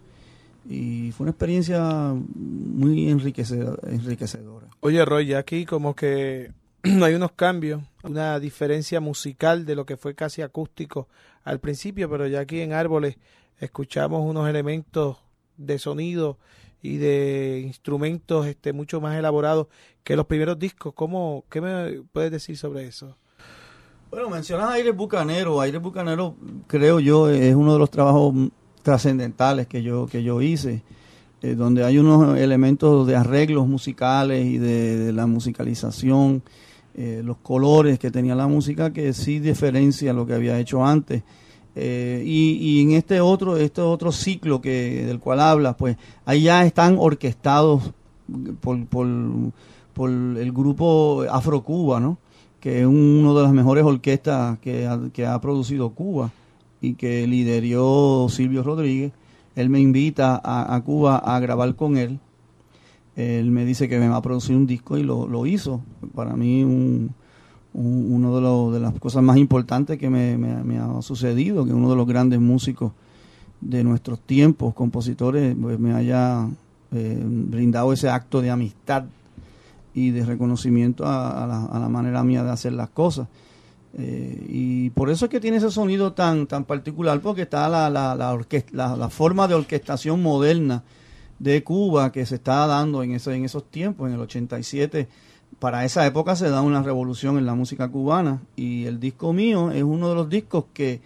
Y 0.68 1.12
fue 1.12 1.24
una 1.24 1.32
experiencia 1.32 2.14
muy 2.14 3.08
enriquecedora. 3.10 4.68
Oye, 4.80 5.04
Roy, 5.04 5.26
ya 5.26 5.38
aquí 5.38 5.66
como 5.66 5.94
que 5.94 6.52
hay 6.82 7.14
unos 7.14 7.32
cambios, 7.32 7.82
una 8.02 8.38
diferencia 8.38 9.00
musical 9.00 9.64
de 9.66 9.74
lo 9.74 9.86
que 9.86 9.96
fue 9.96 10.14
casi 10.14 10.42
acústico 10.42 11.08
al 11.42 11.60
principio, 11.60 12.08
pero 12.08 12.26
ya 12.26 12.40
aquí 12.40 12.60
en 12.60 12.72
Árboles 12.72 13.16
escuchamos 13.58 14.22
unos 14.24 14.48
elementos 14.48 15.18
de 15.56 15.78
sonido 15.78 16.38
y 16.82 16.98
de 16.98 17.62
instrumentos 17.64 18.46
este 18.46 18.72
mucho 18.72 19.00
más 19.00 19.16
elaborados 19.16 19.68
que 20.02 20.16
los 20.16 20.26
primeros 20.26 20.58
discos. 20.58 20.92
¿Cómo, 20.94 21.44
¿Qué 21.50 21.60
me 21.60 22.02
puedes 22.12 22.30
decir 22.30 22.58
sobre 22.58 22.86
eso? 22.86 23.16
Bueno, 24.10 24.28
mencionas 24.28 24.70
Aires 24.70 24.94
Bucanero. 24.94 25.60
Aires 25.60 25.80
Bucanero, 25.80 26.36
creo 26.66 27.00
yo, 27.00 27.30
es 27.30 27.54
uno 27.54 27.72
de 27.72 27.78
los 27.78 27.90
trabajos 27.90 28.34
trascendentales 28.84 29.66
que 29.66 29.82
yo, 29.82 30.06
que 30.06 30.22
yo 30.22 30.40
hice, 30.40 30.82
eh, 31.42 31.54
donde 31.56 31.84
hay 31.84 31.98
unos 31.98 32.38
elementos 32.38 33.06
de 33.06 33.16
arreglos 33.16 33.66
musicales 33.66 34.46
y 34.46 34.58
de, 34.58 35.12
la 35.12 35.26
musicalización, 35.26 36.42
eh, 36.94 37.22
los 37.24 37.38
colores 37.38 37.98
que 37.98 38.12
tenía 38.12 38.36
la 38.36 38.46
música 38.46 38.92
que 38.92 39.12
sí 39.12 39.40
diferencia 39.40 40.12
lo 40.12 40.26
que 40.26 40.34
había 40.34 40.60
hecho 40.60 40.84
antes. 40.84 41.24
Eh, 41.74 42.22
y, 42.24 42.52
y 42.60 42.82
en 42.82 42.92
este 42.92 43.20
otro, 43.20 43.56
este 43.56 43.80
otro 43.80 44.12
ciclo 44.12 44.60
que 44.60 45.04
del 45.04 45.18
cual 45.18 45.40
hablas, 45.40 45.74
pues 45.74 45.96
ahí 46.24 46.42
ya 46.42 46.64
están 46.64 46.96
orquestados 47.00 47.90
por, 48.60 48.86
por, 48.86 49.08
por 49.92 50.10
el 50.10 50.52
grupo 50.52 51.24
Afrocuba, 51.28 51.98
¿no? 51.98 52.18
que 52.60 52.80
es 52.80 52.86
uno 52.86 53.34
de 53.34 53.42
las 53.42 53.52
mejores 53.52 53.84
orquestas 53.84 54.58
que 54.60 54.88
que 55.12 55.26
ha 55.26 55.38
producido 55.40 55.90
Cuba 55.90 56.30
y 56.84 56.94
que 56.94 57.26
lideró 57.26 58.26
Silvio 58.28 58.62
Rodríguez. 58.62 59.12
Él 59.56 59.70
me 59.70 59.80
invita 59.80 60.40
a, 60.44 60.80
Cuba 60.84 61.16
a 61.18 61.38
grabar 61.40 61.74
con 61.76 61.96
él. 61.96 62.18
Él 63.16 63.50
me 63.50 63.64
dice 63.64 63.88
que 63.88 63.98
me 63.98 64.08
va 64.08 64.16
a 64.16 64.22
producir 64.22 64.56
un 64.56 64.66
disco 64.66 64.98
y 64.98 65.02
lo, 65.04 65.28
lo 65.28 65.46
hizo. 65.46 65.80
Para 66.14 66.34
mí 66.34 66.64
un, 66.64 67.10
un- 67.72 68.12
uno 68.12 68.34
de, 68.34 68.40
los- 68.40 68.72
de 68.74 68.80
las 68.80 68.92
cosas 68.98 69.22
más 69.22 69.36
importantes 69.36 69.98
que 69.98 70.10
me, 70.10 70.36
me- 70.36 70.78
ha 70.78 71.00
sucedido, 71.02 71.64
que 71.64 71.72
uno 71.72 71.88
de 71.90 71.96
los 71.96 72.06
grandes 72.06 72.40
músicos 72.40 72.92
de 73.60 73.84
nuestros 73.84 74.18
tiempos, 74.20 74.74
compositores, 74.74 75.56
pues 75.60 75.78
me 75.78 75.94
haya 75.94 76.46
eh, 76.92 77.22
brindado 77.24 77.92
ese 77.92 78.08
acto 78.08 78.42
de 78.42 78.50
amistad 78.50 79.04
y 79.94 80.10
de 80.10 80.26
reconocimiento 80.26 81.04
a 81.06 81.46
la 81.80 81.88
manera 81.88 82.24
mía 82.24 82.42
de 82.42 82.50
hacer 82.50 82.72
las 82.72 82.90
cosas. 82.90 83.28
Eh, 83.96 84.46
y 84.48 84.90
por 84.90 85.08
eso 85.08 85.26
es 85.26 85.30
que 85.30 85.40
tiene 85.40 85.58
ese 85.58 85.70
sonido 85.70 86.12
tan 86.14 86.48
tan 86.48 86.64
particular, 86.64 87.20
porque 87.20 87.42
está 87.42 87.68
la, 87.68 87.88
la, 87.88 88.16
la, 88.16 88.96
la, 88.96 89.08
forma 89.08 89.46
de 89.46 89.54
orquestación 89.54 90.20
moderna 90.20 90.82
de 91.38 91.62
Cuba 91.62 92.10
que 92.10 92.26
se 92.26 92.36
estaba 92.36 92.66
dando 92.66 93.04
en, 93.04 93.12
ese, 93.12 93.34
en 93.34 93.44
esos 93.44 93.70
tiempos, 93.70 94.08
en 94.08 94.14
el 94.14 94.20
87. 94.20 95.08
Para 95.60 95.84
esa 95.84 96.04
época 96.06 96.34
se 96.34 96.50
da 96.50 96.62
una 96.62 96.82
revolución 96.82 97.38
en 97.38 97.46
la 97.46 97.54
música 97.54 97.88
cubana 97.88 98.42
y 98.56 98.86
el 98.86 98.98
disco 98.98 99.32
mío 99.32 99.70
es 99.70 99.84
uno 99.84 100.08
de 100.08 100.14
los 100.16 100.28
discos 100.28 100.64
que, 100.74 101.00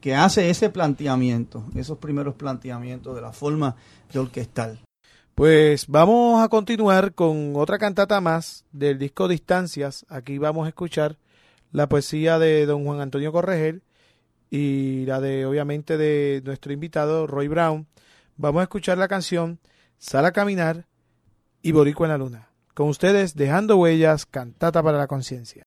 que 0.00 0.14
hace 0.14 0.50
ese 0.50 0.68
planteamiento, 0.68 1.64
esos 1.74 1.96
primeros 1.96 2.34
planteamientos 2.34 3.14
de 3.14 3.22
la 3.22 3.32
forma 3.32 3.76
de 4.12 4.18
orquestal. 4.18 4.78
Pues 5.34 5.86
vamos 5.88 6.44
a 6.44 6.48
continuar 6.48 7.14
con 7.14 7.56
otra 7.56 7.78
cantata 7.78 8.20
más 8.20 8.66
del 8.70 8.98
disco 8.98 9.26
Distancias. 9.26 10.04
Aquí 10.10 10.36
vamos 10.36 10.66
a 10.66 10.68
escuchar 10.68 11.16
la 11.74 11.88
poesía 11.88 12.38
de 12.38 12.66
don 12.66 12.84
Juan 12.84 13.00
Antonio 13.00 13.32
Corregel 13.32 13.82
y 14.48 15.04
la 15.06 15.20
de 15.20 15.44
obviamente 15.44 15.98
de 15.98 16.40
nuestro 16.44 16.72
invitado 16.72 17.26
Roy 17.26 17.48
Brown. 17.48 17.88
Vamos 18.36 18.60
a 18.60 18.62
escuchar 18.62 18.96
la 18.96 19.08
canción 19.08 19.58
Sal 19.98 20.24
a 20.24 20.32
caminar 20.32 20.86
y 21.62 21.72
Boricua 21.72 22.06
en 22.06 22.12
la 22.12 22.18
luna. 22.18 22.48
Con 22.74 22.88
ustedes 22.88 23.34
Dejando 23.34 23.76
huellas, 23.76 24.24
cantata 24.24 24.84
para 24.84 24.98
la 24.98 25.08
conciencia. 25.08 25.64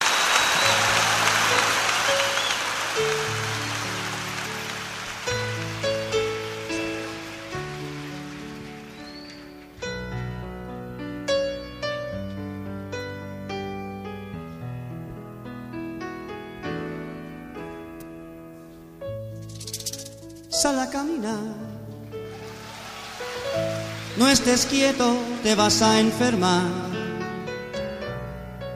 Quieto, 24.65 25.17
te 25.43 25.55
vas 25.55 25.81
a 25.81 25.99
enfermar. 25.99 26.63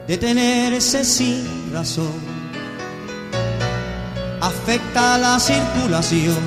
Detenerse 0.06 1.04
sin 1.04 1.72
razón 1.72 2.12
afecta 4.40 5.18
la 5.18 5.38
circulación. 5.38 6.38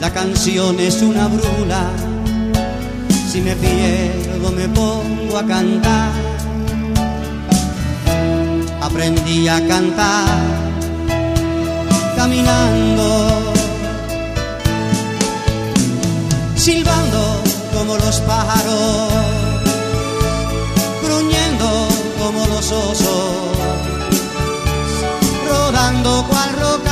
La 0.00 0.12
canción 0.12 0.78
es 0.80 1.02
una 1.02 1.28
brula. 1.28 1.90
Si 3.30 3.40
me 3.40 3.54
pierdo, 3.56 4.50
me 4.52 4.68
pongo 4.68 5.38
a 5.38 5.46
cantar. 5.46 6.12
Aprendí 8.80 9.48
a 9.48 9.66
cantar 9.66 10.62
caminando, 12.22 13.41
silbando 16.62 17.42
como 17.76 17.96
los 17.96 18.20
pájaros, 18.20 19.12
gruñendo 21.02 21.88
como 22.20 22.46
los 22.46 22.70
osos, 22.70 23.56
rodando 25.48 26.24
cual 26.28 26.50
roca, 26.60 26.91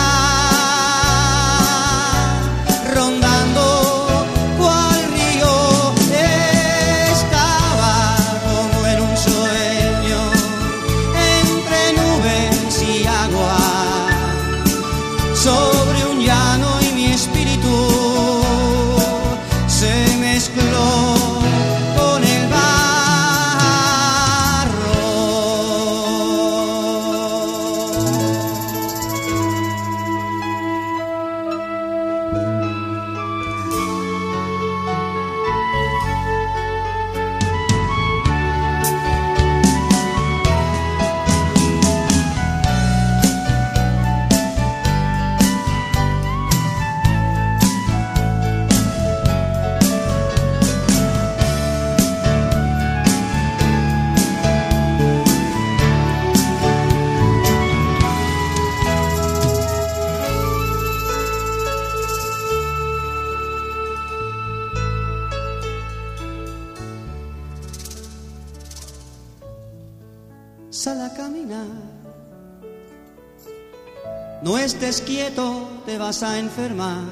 a 76.10 76.38
enfermar. 76.38 77.04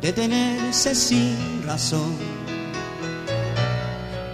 Detenerse 0.00 0.94
sin 0.94 1.62
razón 1.66 2.16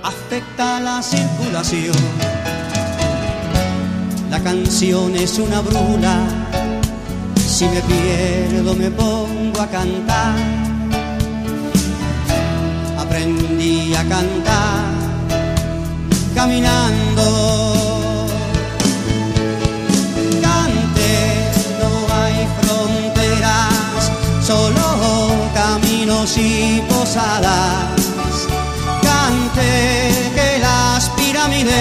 afecta 0.05 0.79
la 0.79 1.03
circulación. 1.03 1.97
La 4.31 4.39
canción 4.41 5.17
es 5.17 5.41
una 5.41 5.61
brula. 5.61 6.29
Si 7.37 7.65
me 7.65 7.81
pierdo, 7.81 8.77
me 8.77 8.93
pongo 8.93 9.61
a 9.61 9.67
cantar. 9.67 10.37
Aprendí 12.97 13.93
a 13.93 14.05
cantar 14.05 14.85
caminando. 16.33 17.86
Solo 24.47 25.51
caminos 25.55 26.37
y 26.39 26.81
posadas. 26.89 28.47
Cante 29.03 30.31
que 30.37 30.59
las 30.61 31.11
pirámides 31.11 31.75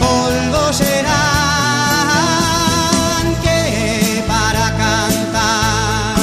polvo 0.00 0.72
serán 0.72 1.04
que 3.42 4.24
para 4.26 4.66
cantar 4.82 6.16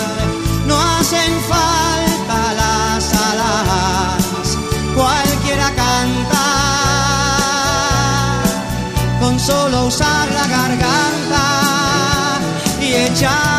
no 0.65 0.75
hacen 0.95 1.31
falta 1.51 2.39
las 2.61 3.03
alas 3.29 4.57
cualquiera 4.95 5.69
canta 5.83 6.47
con 9.19 9.39
solo 9.39 9.85
usar 9.85 10.27
la 10.31 10.47
garganta 10.47 11.45
y 12.81 12.87
echar 12.95 13.50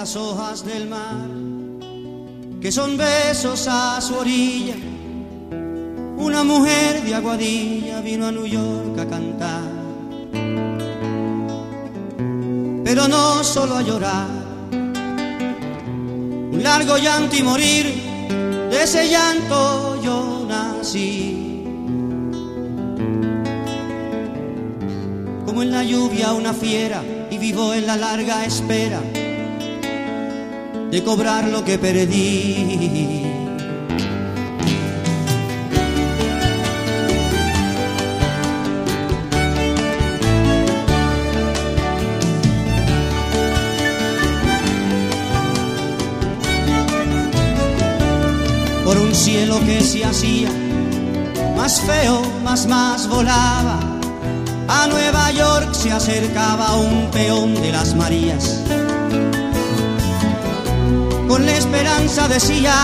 las 0.00 0.16
hojas 0.16 0.64
del 0.64 0.88
mar, 0.88 1.28
que 2.58 2.72
son 2.72 2.96
besos 2.96 3.68
a 3.68 4.00
su 4.00 4.14
orilla. 4.14 4.74
Una 6.16 6.42
mujer 6.42 7.02
de 7.02 7.14
Aguadilla 7.14 8.00
vino 8.00 8.26
a 8.26 8.32
New 8.32 8.46
York 8.46 8.98
a 8.98 9.06
cantar, 9.06 9.68
pero 12.82 13.08
no 13.08 13.44
solo 13.44 13.76
a 13.76 13.82
llorar, 13.82 14.26
un 16.54 16.60
largo 16.62 16.96
llanto 16.96 17.36
y 17.36 17.42
morir, 17.42 17.84
de 18.70 18.82
ese 18.82 19.06
llanto 19.06 20.00
yo 20.02 20.46
nací. 20.48 21.62
Como 25.44 25.60
en 25.60 25.70
la 25.70 25.84
lluvia 25.84 26.32
una 26.32 26.54
fiera 26.54 27.02
y 27.30 27.36
vivo 27.36 27.74
en 27.74 27.86
la 27.86 27.96
larga 27.96 28.46
espera 28.46 29.02
de 30.90 31.04
cobrar 31.04 31.48
lo 31.48 31.64
que 31.64 31.78
perdí. 31.78 33.24
Por 48.84 48.98
un 48.98 49.14
cielo 49.14 49.60
que 49.64 49.80
se 49.82 50.04
hacía 50.04 50.50
más 51.56 51.80
feo, 51.82 52.22
más 52.42 52.66
más 52.66 53.08
volaba. 53.08 53.78
A 54.66 54.86
Nueva 54.88 55.30
York 55.30 55.72
se 55.72 55.92
acercaba 55.92 56.74
un 56.76 57.10
peón 57.10 57.54
de 57.54 57.70
las 57.70 57.94
Marías 57.94 58.60
con 61.30 61.46
la 61.46 61.52
esperanza 61.52 62.26
decía 62.26 62.74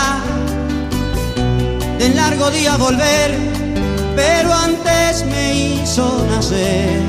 del 1.99 2.15
largo 2.15 2.49
día 2.49 2.77
volver, 2.77 3.35
pero 4.15 4.53
antes 4.53 5.25
me 5.25 5.53
hizo 5.53 6.25
nacer. 6.29 7.01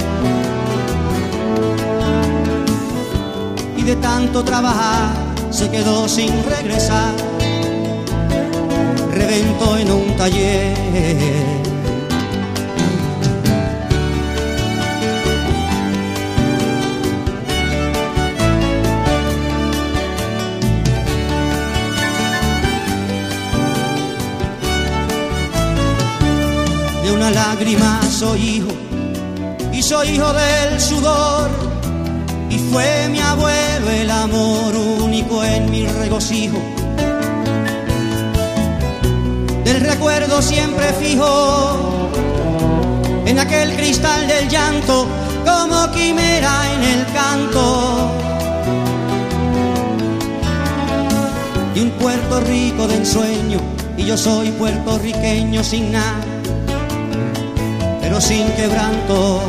Y 3.77 3.83
de 3.83 3.95
tanto 3.97 4.43
trabajar 4.43 5.11
se 5.51 5.71
quedó 5.71 6.09
sin 6.09 6.33
regresar, 6.43 7.15
reventó 9.13 9.79
en 9.79 9.93
un 9.93 10.17
taller. 10.17 11.68
Una 27.19 27.31
lágrima 27.33 28.01
soy 28.09 28.41
hijo 28.41 28.69
y 29.73 29.83
soy 29.83 30.11
hijo 30.11 30.33
del 30.33 30.81
sudor 30.81 31.51
y 32.49 32.59
fue 32.71 33.09
mi 33.09 33.19
abuelo 33.19 33.91
el 33.91 34.09
amor 34.09 34.77
único 34.77 35.43
en 35.43 35.69
mi 35.69 35.85
regocijo. 35.85 36.59
Del 39.65 39.81
recuerdo 39.81 40.41
siempre 40.41 40.93
fijo 40.93 42.09
en 43.27 43.41
aquel 43.41 43.75
cristal 43.75 44.29
del 44.29 44.49
llanto 44.49 45.09
como 45.45 45.91
quimera 45.91 46.53
en 46.73 46.83
el 46.85 47.07
canto. 47.13 48.13
De 51.75 51.83
un 51.83 51.91
Puerto 51.91 52.41
Rico 52.43 52.87
de 52.87 52.95
ensueño 52.95 53.59
y 53.97 54.05
yo 54.05 54.17
soy 54.17 54.53
puertorriqueño 54.53 55.65
sin 55.65 55.91
nada 55.91 56.28
sin 58.21 58.51
quebranto. 58.53 59.41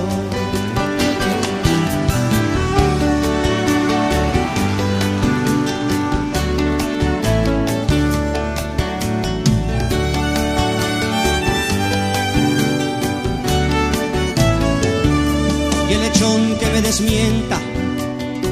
Y 15.89 15.93
el 15.93 16.01
lechón 16.01 16.57
que 16.59 16.67
me 16.67 16.81
desmienta, 16.81 17.57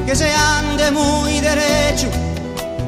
que 0.04 0.16
se 0.16 0.32
ande 0.32 0.90
muy 0.90 1.40
derecho, 1.40 2.08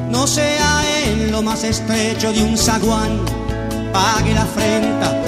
no 0.09 0.27
sea 0.27 0.83
en 1.05 1.31
lo 1.31 1.41
más 1.41 1.63
estrecho 1.63 2.33
de 2.33 2.43
un 2.43 2.57
zaguán, 2.57 3.19
pague 3.93 4.33
la 4.33 4.41
afrenta 4.41 5.20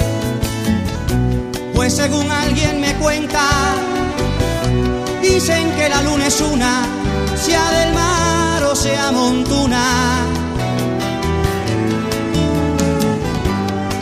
pues 1.84 1.96
según 1.96 2.30
alguien 2.32 2.80
me 2.80 2.94
cuenta, 2.94 3.46
dicen 5.20 5.70
que 5.72 5.86
la 5.90 6.00
luna 6.00 6.28
es 6.28 6.40
una, 6.40 6.86
sea 7.36 7.70
del 7.72 7.92
mar 7.92 8.62
o 8.62 8.74
sea 8.74 9.12
montuna. 9.12 9.84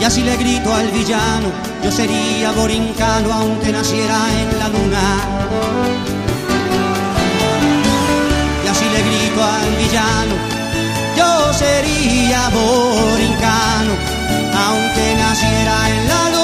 Y 0.01 0.05
así 0.05 0.23
le 0.23 0.37
grito 0.37 0.73
al 0.73 0.93
villano, 0.93 1.49
yo 1.83 1.91
sería 1.91 2.53
borincano 2.53 3.33
aunque 3.33 3.73
naciera 3.73 4.19
en 4.41 4.59
la 4.61 4.69
luna. 4.69 5.05
Y 8.65 8.69
así 8.69 8.85
le 8.95 9.03
grito 9.09 9.43
al 9.43 9.71
villano, 9.83 10.35
yo 11.17 11.53
sería 11.53 12.49
borincano 12.49 13.93
aunque 14.69 15.15
naciera 15.17 15.91
en 15.91 16.09
la 16.09 16.31
luna. 16.31 16.42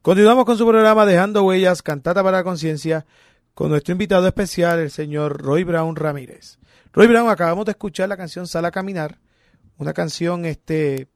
Continuamos 0.00 0.44
con 0.44 0.56
su 0.56 0.64
programa 0.64 1.04
Dejando 1.04 1.42
Huellas, 1.42 1.82
Cantata 1.82 2.22
para 2.22 2.38
la 2.38 2.44
Conciencia, 2.44 3.04
con 3.52 3.70
nuestro 3.70 3.92
invitado 3.92 4.28
especial, 4.28 4.78
el 4.78 4.92
señor 4.92 5.42
Roy 5.42 5.64
Brown 5.64 5.96
Ramírez. 5.96 6.58
Roy 6.92 7.08
Brown, 7.08 7.28
acabamos 7.28 7.64
de 7.64 7.72
escuchar 7.72 8.08
la 8.08 8.16
canción 8.16 8.46
Sala 8.46 8.68
a 8.68 8.70
Caminar, 8.70 9.18
una 9.76 9.92
canción 9.92 10.44
este 10.44 11.08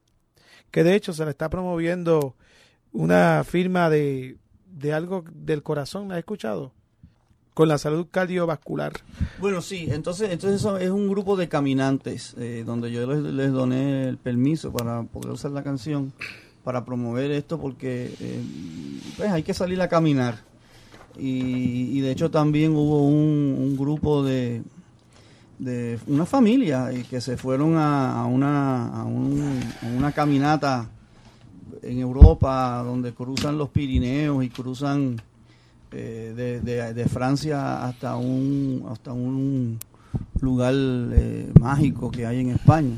que 0.69 0.83
de 0.83 0.95
hecho 0.95 1.13
se 1.13 1.23
le 1.23 1.31
está 1.31 1.49
promoviendo 1.49 2.35
una 2.91 3.43
firma 3.45 3.89
de, 3.89 4.37
de 4.65 4.93
algo 4.93 5.23
del 5.31 5.63
corazón, 5.63 6.09
¿la 6.09 6.15
has 6.15 6.19
escuchado? 6.19 6.73
Con 7.53 7.69
la 7.69 7.77
salud 7.77 8.07
cardiovascular. 8.11 8.91
Bueno, 9.39 9.61
sí, 9.61 9.87
entonces, 9.89 10.29
entonces 10.29 10.59
eso 10.59 10.77
es 10.77 10.89
un 10.89 11.07
grupo 11.07 11.37
de 11.37 11.47
caminantes 11.47 12.35
eh, 12.37 12.63
donde 12.65 12.91
yo 12.91 13.07
les 13.07 13.51
doné 13.53 14.09
el 14.09 14.17
permiso 14.17 14.73
para 14.73 15.03
poder 15.03 15.31
usar 15.31 15.51
la 15.51 15.63
canción 15.63 16.11
para 16.63 16.85
promover 16.85 17.31
esto 17.31 17.59
porque 17.59 18.13
eh, 18.19 18.41
pues 19.17 19.31
hay 19.31 19.43
que 19.43 19.53
salir 19.53 19.81
a 19.81 19.87
caminar. 19.87 20.37
Y, 21.17 21.97
y 21.97 22.01
de 22.01 22.11
hecho 22.11 22.31
también 22.31 22.71
hubo 22.75 23.05
un, 23.07 23.55
un 23.59 23.77
grupo 23.77 24.23
de, 24.23 24.63
de 25.59 25.99
una 26.07 26.25
familia 26.25 26.91
y 26.91 27.03
que 27.03 27.21
se 27.21 27.37
fueron 27.37 27.75
a, 27.77 28.25
una, 28.25 28.87
a, 28.87 29.03
un- 29.03 29.61
a 29.83 29.85
una 29.97 30.11
caminata 30.11 30.89
en 31.83 31.99
Europa 31.99 32.81
donde 32.83 33.13
cruzan 33.13 33.57
los 33.57 33.69
Pirineos 33.69 34.43
y 34.43 34.49
cruzan 34.49 35.21
eh, 35.91 36.33
de, 36.35 36.61
de- 36.61 36.93
de 36.93 37.05
Francia 37.05 37.85
hasta 37.85 38.15
un 38.15 38.85
hasta 38.89 39.11
un 39.13 39.77
lugar 40.41 40.73
eh, 40.75 41.51
mágico 41.59 42.09
que 42.09 42.25
hay 42.25 42.39
en 42.39 42.49
España 42.49 42.97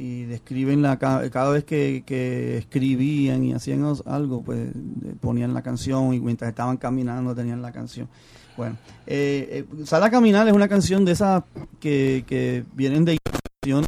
y 0.00 0.24
describen 0.24 0.80
la 0.80 0.98
ca- 0.98 1.28
cada 1.30 1.50
vez 1.50 1.64
que, 1.64 2.02
que 2.06 2.56
escribían 2.56 3.44
y 3.44 3.52
hacían 3.52 3.84
algo 4.06 4.42
pues 4.42 4.68
eh, 4.70 4.72
ponían 5.20 5.52
la 5.52 5.60
canción 5.62 6.14
y 6.14 6.20
mientras 6.20 6.48
estaban 6.48 6.78
caminando 6.78 7.34
tenían 7.34 7.60
la 7.60 7.70
canción. 7.70 8.08
Bueno 8.56 8.76
eh, 9.06 9.66
eh, 9.70 9.84
Sal 9.84 10.02
a 10.02 10.10
caminar 10.10 10.48
es 10.48 10.54
una 10.54 10.68
canción 10.68 11.04
de 11.04 11.12
esas 11.12 11.42
que, 11.80 12.24
que 12.26 12.64
vienen 12.74 13.04
de 13.04 13.18
inspiración 13.18 13.84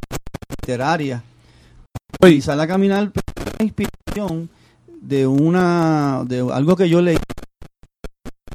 literaria. 0.60 1.22
Y 2.28 2.40
Sal 2.42 2.60
a 2.60 2.66
caminar 2.66 3.10
es 3.14 3.44
una 3.58 3.64
inspiración 3.64 4.50
de 5.00 5.26
una 5.26 6.24
de 6.26 6.40
algo 6.52 6.76
que 6.76 6.88
yo 6.90 7.00
leí 7.00 7.16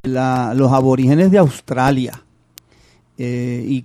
la- 0.03 0.53
los 0.53 0.71
aborígenes 0.71 1.31
de 1.31 1.39
Australia. 1.39 2.21
Eh, 3.17 3.65
y 3.67 3.83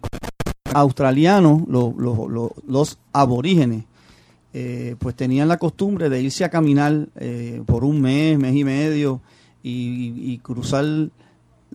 australianos, 0.74 1.62
lo- 1.68 1.94
lo- 1.96 2.28
lo- 2.28 2.52
los 2.66 2.98
aborígenes, 3.12 3.84
eh, 4.54 4.96
pues 4.98 5.14
tenían 5.16 5.48
la 5.48 5.56
costumbre 5.58 6.08
de 6.08 6.20
irse 6.20 6.44
a 6.44 6.50
caminar 6.50 7.08
eh, 7.16 7.62
por 7.66 7.84
un 7.84 8.00
mes, 8.00 8.38
mes 8.38 8.54
y 8.54 8.64
medio 8.64 9.20
y, 9.62 10.38
cruzar 10.38 10.84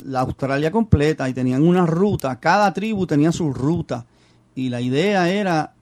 la 0.06 0.20
Australia 0.20 0.72
completa 0.72 1.28
y 1.28 1.34
tenían 1.34 1.64
una 1.64 1.86
ruta, 1.86 2.40
cada 2.40 2.72
tribu 2.74 3.08
tenía 3.08 3.32
su 3.32 3.52
ruta 3.54 4.06
y 4.54 4.70
la 4.70 4.80
idea 4.82 5.30
era 5.30 5.74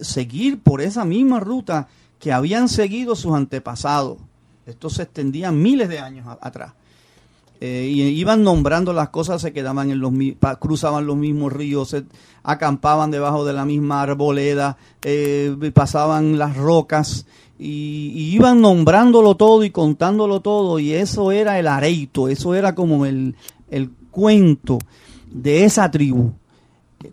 seguir 0.00 0.60
por 0.60 0.80
esa 0.80 1.04
misma 1.04 1.40
ruta 1.40 1.88
que 2.18 2.32
habían 2.32 2.68
seguido 2.68 3.14
sus 3.16 3.34
antepasados. 3.34 4.18
Esto 4.66 4.90
se 4.90 5.04
extendía 5.04 5.50
miles 5.50 5.88
de 5.88 5.98
años 5.98 6.26
atrás. 6.40 6.72
Eh, 7.64 7.86
y 7.92 8.02
iban 8.02 8.42
nombrando 8.42 8.92
las 8.92 9.10
cosas, 9.10 9.40
se 9.40 9.52
quedaban 9.52 9.92
en 9.92 10.00
los 10.00 10.12
cruzaban 10.58 11.06
los 11.06 11.16
mismos 11.16 11.52
ríos, 11.52 11.90
se 11.90 12.02
acampaban 12.42 13.12
debajo 13.12 13.44
de 13.44 13.52
la 13.52 13.64
misma 13.64 14.02
arboleda, 14.02 14.76
eh, 15.02 15.54
pasaban 15.72 16.38
las 16.38 16.56
rocas 16.56 17.24
y, 17.60 18.10
y 18.16 18.34
iban 18.34 18.60
nombrándolo 18.60 19.36
todo 19.36 19.62
y 19.62 19.70
contándolo 19.70 20.40
todo 20.40 20.80
y 20.80 20.92
eso 20.92 21.30
era 21.30 21.60
el 21.60 21.68
areito, 21.68 22.26
eso 22.26 22.56
era 22.56 22.74
como 22.74 23.06
el, 23.06 23.36
el 23.70 23.92
cuento 24.10 24.80
de 25.30 25.64
esa 25.64 25.88
tribu. 25.88 26.32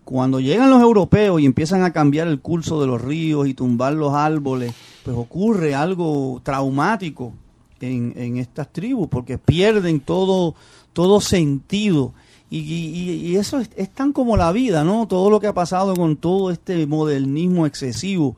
Cuando 0.02 0.40
llegan 0.40 0.68
los 0.68 0.82
europeos 0.82 1.40
y 1.40 1.46
empiezan 1.46 1.84
a 1.84 1.92
cambiar 1.92 2.26
el 2.26 2.40
curso 2.40 2.80
de 2.80 2.88
los 2.88 3.00
ríos 3.00 3.46
y 3.46 3.54
tumbar 3.54 3.92
los 3.92 4.14
árboles, 4.14 4.74
pues 5.04 5.16
ocurre 5.16 5.76
algo 5.76 6.40
traumático 6.42 7.34
en, 7.80 8.12
en 8.16 8.36
estas 8.36 8.72
tribus 8.72 9.08
porque 9.08 9.38
pierden 9.38 10.00
todo, 10.00 10.54
todo 10.92 11.20
sentido. 11.20 12.12
Y, 12.50 12.58
y- 12.58 13.26
y 13.28 13.36
eso 13.36 13.60
es, 13.60 13.70
es 13.76 13.90
tan 13.90 14.12
como 14.12 14.36
la 14.36 14.50
vida, 14.52 14.82
¿no? 14.84 15.06
Todo 15.06 15.30
lo 15.30 15.38
que 15.40 15.46
ha 15.46 15.54
pasado 15.54 15.94
con 15.94 16.16
todo 16.16 16.50
este 16.50 16.86
modernismo 16.86 17.64
excesivo, 17.66 18.36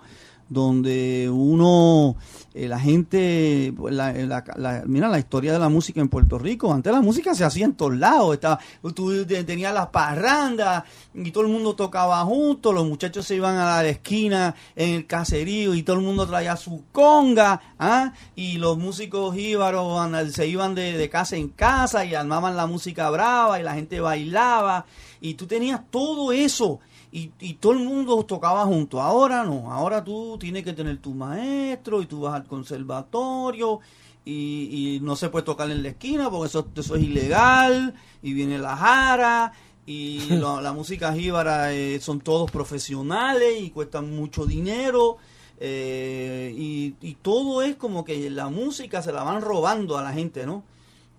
donde 0.51 1.31
uno, 1.33 2.17
eh, 2.55 2.69
la 2.69 2.79
gente, 2.79 3.73
pues, 3.77 3.95
la, 3.95 4.13
la- 4.13 4.45
la- 4.57 4.83
mira 4.87 5.09
la 5.09 5.19
historia 5.19 5.53
de 5.53 5.59
la 5.59 5.69
música 5.69 6.01
en 6.01 6.09
Puerto 6.09 6.39
Rico, 6.39 6.73
antes 6.73 6.93
la 6.93 7.01
música 7.01 7.35
se 7.35 7.45
hacía 7.45 7.65
en 7.65 7.75
todos 7.75 7.97
lados, 7.97 8.35
estaba, 8.35 8.59
tú 8.95 9.25
te- 9.25 9.45
tenías 9.45 9.73
las 9.75 9.89
parrandas 9.89 10.85
y 11.15 11.31
todo 11.31 11.45
el 11.45 11.51
mundo 11.51 11.75
tocaba 11.75 12.21
juntos, 12.25 12.75
los 12.75 12.87
muchachos 12.87 13.27
se 13.27 13.37
iban 13.37 13.57
a 13.57 13.83
la 13.83 13.89
esquina 13.89 14.55
en 14.77 14.91
el 14.97 15.07
caserío 15.07 15.75
y 15.75 15.83
todo 15.83 15.97
el 15.97 16.03
mundo 16.03 16.27
traía 16.27 16.57
su 16.57 16.85
conga, 16.93 17.61
¿ah? 17.79 18.13
y 18.37 18.59
los 18.59 18.79
músicos 18.79 19.37
íbaros 19.37 20.11
se 20.33 20.47
iban 20.47 20.75
de, 20.75 20.97
de 20.97 21.09
casa 21.09 21.37
en 21.37 21.49
casa 21.49 22.05
y 22.05 22.15
armaban 22.15 22.57
la 22.57 22.67
música 22.67 23.09
brava 23.11 23.59
y 23.61 23.63
la 23.63 23.75
gente 23.75 24.01
bailaba. 24.01 24.85
Y 25.21 25.35
tú 25.35 25.47
tenías 25.47 25.81
todo 25.91 26.33
eso 26.33 26.81
y, 27.13 27.31
y 27.41 27.55
todo 27.55 27.73
el 27.73 27.81
mundo 27.81 28.25
tocaba 28.25 28.65
junto. 28.65 29.01
Ahora 29.01 29.45
no, 29.45 29.71
ahora 29.71 30.03
tú 30.03 30.39
tienes 30.39 30.65
que 30.65 30.73
tener 30.73 30.99
tu 30.99 31.13
maestro 31.15 32.01
y 32.03 32.07
tú 32.07 32.23
vas 32.23 32.35
al 32.35 32.45
conservatorio 32.47 33.81
y, 34.25 34.95
y 34.97 35.01
no 35.01 35.15
se 35.17 35.29
puede 35.29 35.45
tocar 35.45 35.71
en 35.71 35.83
la 35.83 35.91
esquina 35.91 36.31
porque 36.31 36.47
eso, 36.49 36.69
eso 36.75 36.97
es 36.97 37.03
ilegal 37.03 37.95
y 38.23 38.33
viene 38.33 38.59
la 38.59 38.77
jara 38.77 39.53
y 39.85 40.21
lo- 40.31 40.61
la 40.61 40.73
música 40.73 41.13
jíbara 41.13 41.73
eh, 41.75 42.01
son 42.01 42.21
todos 42.21 42.51
profesionales 42.51 43.61
y 43.61 43.71
cuestan 43.71 44.15
mucho 44.17 44.47
dinero 44.47 45.19
eh, 45.61 46.53
y, 46.57 46.95
y 47.01 47.15
todo 47.17 47.63
es 47.63 47.77
como 47.77 48.05
que 48.05 48.29
la 48.31 48.49
música 48.49 49.03
se 49.03 49.13
la 49.13 49.23
van 49.23 49.43
robando 49.43 49.97
a 49.99 50.03
la 50.03 50.13
gente, 50.13 50.45
¿no? 50.47 50.65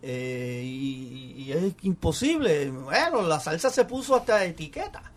Eh, 0.01 0.63
y, 0.65 1.43
y 1.43 1.51
es 1.53 1.73
imposible. 1.83 2.69
Bueno, 2.71 3.21
la 3.21 3.39
salsa 3.39 3.69
se 3.69 3.85
puso 3.85 4.15
hasta 4.15 4.43
etiqueta. 4.43 5.12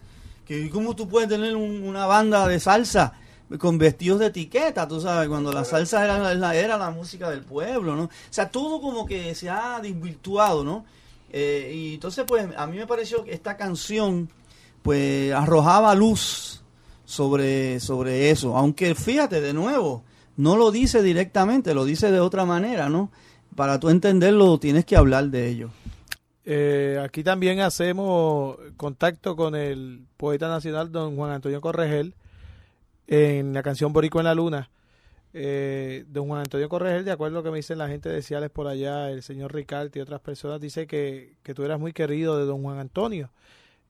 Que 0.46 0.70
cómo 0.70 0.94
tú 0.94 1.08
puedes 1.08 1.28
tener 1.28 1.56
un- 1.56 1.82
una 1.82 2.06
banda 2.06 2.46
de 2.46 2.60
salsa 2.60 3.14
con 3.58 3.78
vestidos 3.78 4.18
de 4.20 4.26
etiqueta, 4.26 4.86
tú 4.88 5.00
sabes, 5.00 5.28
cuando 5.28 5.52
la 5.52 5.64
salsa 5.64 6.04
era 6.04 6.34
la, 6.34 6.54
era 6.56 6.76
la 6.76 6.90
música 6.90 7.30
del 7.30 7.42
pueblo, 7.42 7.94
¿no? 7.96 8.04
O 8.04 8.10
sea, 8.30 8.48
todo 8.50 8.80
como 8.80 9.06
que 9.06 9.34
se 9.34 9.48
ha 9.50 9.78
desvirtuado, 9.80 10.64
¿no? 10.64 10.84
Eh, 11.32 11.72
y 11.74 11.94
entonces, 11.94 12.24
pues, 12.26 12.46
a 12.56 12.66
mí 12.66 12.76
me 12.76 12.86
pareció 12.86 13.24
que 13.24 13.32
esta 13.32 13.56
canción, 13.56 14.28
pues, 14.82 15.32
arrojaba 15.32 15.94
luz 15.94 16.62
sobre, 17.04 17.78
sobre 17.80 18.30
eso. 18.30 18.56
Aunque, 18.56 18.94
fíjate, 18.94 19.40
de 19.40 19.52
nuevo, 19.52 20.02
no 20.36 20.56
lo 20.56 20.70
dice 20.70 21.02
directamente, 21.02 21.72
lo 21.74 21.84
dice 21.84 22.10
de 22.10 22.20
otra 22.20 22.44
manera, 22.44 22.88
¿no? 22.88 23.10
Para 23.54 23.78
tú 23.80 23.88
entenderlo, 23.90 24.58
tienes 24.58 24.84
que 24.84 24.96
hablar 24.96 25.26
de 25.30 25.48
ello. 25.48 25.70
Eh, 26.48 27.02
aquí 27.02 27.24
también 27.24 27.58
hacemos 27.58 28.56
contacto 28.76 29.34
con 29.34 29.56
el 29.56 30.06
poeta 30.16 30.48
nacional 30.48 30.92
don 30.92 31.16
Juan 31.16 31.32
Antonio 31.32 31.60
Corregel 31.60 32.14
en 33.08 33.52
la 33.52 33.64
canción 33.64 33.92
Borico 33.92 34.20
en 34.20 34.26
la 34.26 34.34
Luna. 34.34 34.70
Eh, 35.34 36.04
don 36.08 36.28
Juan 36.28 36.42
Antonio 36.42 36.68
Corregel, 36.68 37.04
de 37.04 37.10
acuerdo 37.10 37.38
a 37.38 37.40
lo 37.40 37.44
que 37.44 37.50
me 37.50 37.56
dicen 37.56 37.78
la 37.78 37.88
gente 37.88 38.08
de 38.08 38.22
Ciales 38.22 38.48
por 38.48 38.68
allá, 38.68 39.10
el 39.10 39.24
señor 39.24 39.52
Ricalti 39.52 39.98
y 39.98 40.02
otras 40.02 40.20
personas, 40.20 40.60
dice 40.60 40.86
que, 40.86 41.34
que 41.42 41.52
tú 41.52 41.64
eras 41.64 41.80
muy 41.80 41.92
querido 41.92 42.38
de 42.38 42.44
don 42.44 42.62
Juan 42.62 42.78
Antonio. 42.78 43.30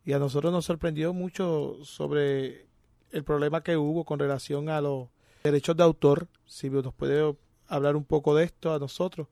Y 0.07 0.15
a 0.15 0.19
nosotros 0.19 0.51
nos 0.51 0.65
sorprendió 0.65 1.13
mucho 1.13 1.77
sobre 1.85 2.67
el 3.13 3.23
problema 3.23 3.63
que 3.63 3.77
hubo 3.77 4.05
con 4.05 4.19
relación 4.19 4.71
a 4.71 4.81
los 4.81 5.09
derechos 5.45 5.77
de 5.77 5.83
autor. 5.83 6.27
Si 6.47 6.71
nos 6.71 6.95
puede 6.95 7.37
hablar 7.69 7.97
un 7.97 8.05
poco 8.05 8.35
de 8.35 8.45
esto 8.45 8.73
a 8.73 8.79
nosotros. 8.79 9.29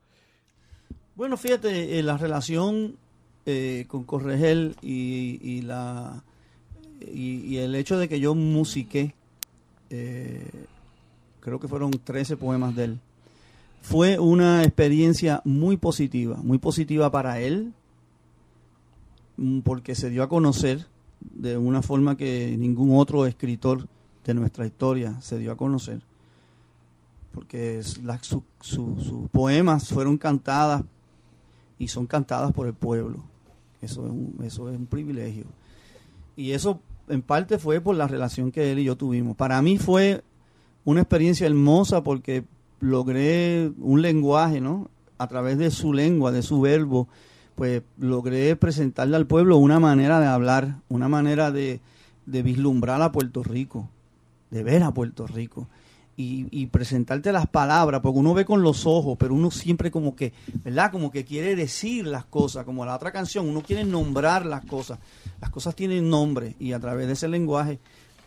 Bueno, 1.14 1.36
fíjate, 1.36 1.98
eh, 1.98 2.02
la 2.02 2.18
relación 2.18 2.98
eh, 3.46 3.84
con 3.88 4.04
Corregel 4.04 4.76
y, 4.82 5.38
y 5.42 5.62
la 5.62 6.22
y, 7.00 7.56
el 7.58 7.74
hecho 7.74 7.98
de 7.98 8.08
que 8.08 8.20
yo 8.20 8.34
musiqué, 8.34 9.14
eh, 9.90 10.48
creo 11.40 11.60
que 11.60 11.68
fueron 11.68 11.90
13 11.90 12.36
poemas 12.36 12.74
de 12.74 12.84
él, 12.84 13.00
fue 13.82 14.18
una 14.18 14.62
experiencia 14.62 15.42
muy 15.44 15.76
positiva, 15.76 16.36
muy 16.42 16.58
positiva 16.58 17.10
para 17.10 17.40
él, 17.40 17.74
porque 19.64 19.94
se 19.94 20.10
dio 20.10 20.22
a 20.22 20.28
conocer 20.28 20.86
de 21.20 21.58
una 21.58 21.82
forma 21.82 22.16
que 22.16 22.56
ningún 22.56 22.96
otro 22.98 23.26
escritor 23.26 23.86
de 24.24 24.34
nuestra 24.34 24.64
historia 24.66 25.20
se 25.20 25.38
dio 25.38 25.52
a 25.52 25.56
conocer 25.56 26.00
porque 27.34 27.82
sus 27.82 29.28
poemas 29.32 29.88
fueron 29.88 30.16
cantadas 30.16 30.84
y 31.78 31.88
son 31.88 32.06
cantadas 32.06 32.52
por 32.52 32.68
el 32.68 32.74
pueblo. 32.74 33.24
Eso 33.85 34.05
es 34.06 34.11
un, 34.11 34.36
eso 34.44 34.69
es 34.70 34.77
un 34.77 34.86
privilegio. 34.86 35.44
Y 36.36 36.52
eso 36.52 36.81
en 37.09 37.23
parte 37.23 37.59
fue 37.59 37.81
por 37.81 37.97
la 37.97 38.09
relación 38.09 38.51
que 38.51 38.73
él 38.73 38.78
y 38.78 38.85
yo 38.85 38.97
tuvimos. 38.97 39.36
Para 39.36 39.61
mí 39.62 39.78
fue 39.78 40.23
una 40.85 41.02
experiencia 41.02 41.47
hermosa 41.47 42.02
porque 42.02 42.44
logré 42.81 43.70
un 43.78 44.02
lenguaje, 44.02 44.61
¿no? 44.61 44.90
A 45.19 45.28
través 45.28 45.59
de 45.59 45.70
su 45.70 45.93
lengua, 45.93 46.32
de 46.32 46.43
su 46.43 46.61
verbo, 46.61 47.09
pues 47.55 47.82
logré 47.98 48.56
presentarle 48.56 49.16
al 49.16 49.27
pueblo 49.27 49.59
una 49.59 49.78
manera 49.78 50.19
de 50.20 50.27
hablar, 50.27 50.77
una 50.89 51.09
manera 51.09 51.52
de, 51.52 51.81
de 52.27 52.43
vislumbrar 52.43 53.01
a 53.01 53.12
Puerto 53.12 53.43
Rico, 53.43 53.89
de 54.51 54.62
ver 54.65 54.82
a 54.82 54.93
Puerto 54.93 55.27
Rico 55.27 55.69
y, 56.16 56.47
y 56.51 56.66
presentarte 56.66 57.32
las 57.32 57.47
palabras, 57.47 58.01
porque 58.01 58.19
uno 58.19 58.35
ve 58.35 58.45
con 58.45 58.62
los 58.62 58.86
ojos, 58.86 59.16
pero 59.19 59.35
uno 59.35 59.51
siempre 59.51 59.91
como 59.91 60.15
que, 60.15 60.32
¿verdad? 60.62 60.93
Como 60.93 61.11
que 61.11 61.24
quiere 61.24 61.57
decir 61.57 62.07
las 62.07 62.24
cosas, 62.24 62.65
como 62.65 62.85
la 62.85 62.95
otra 62.95 63.11
canción, 63.11 63.49
uno 63.49 63.62
quiere 63.62 63.85
nombrar 63.85 64.47
las 64.47 64.65
cosas. 64.65 64.99
Las 65.41 65.51
cosas 65.51 65.74
tienen 65.74 66.09
nombre 66.09 66.55
y 66.59 66.73
a 66.73 66.81
través 66.81 67.07
de 67.07 67.15
ese 67.15 67.28
lenguaje 67.28 67.78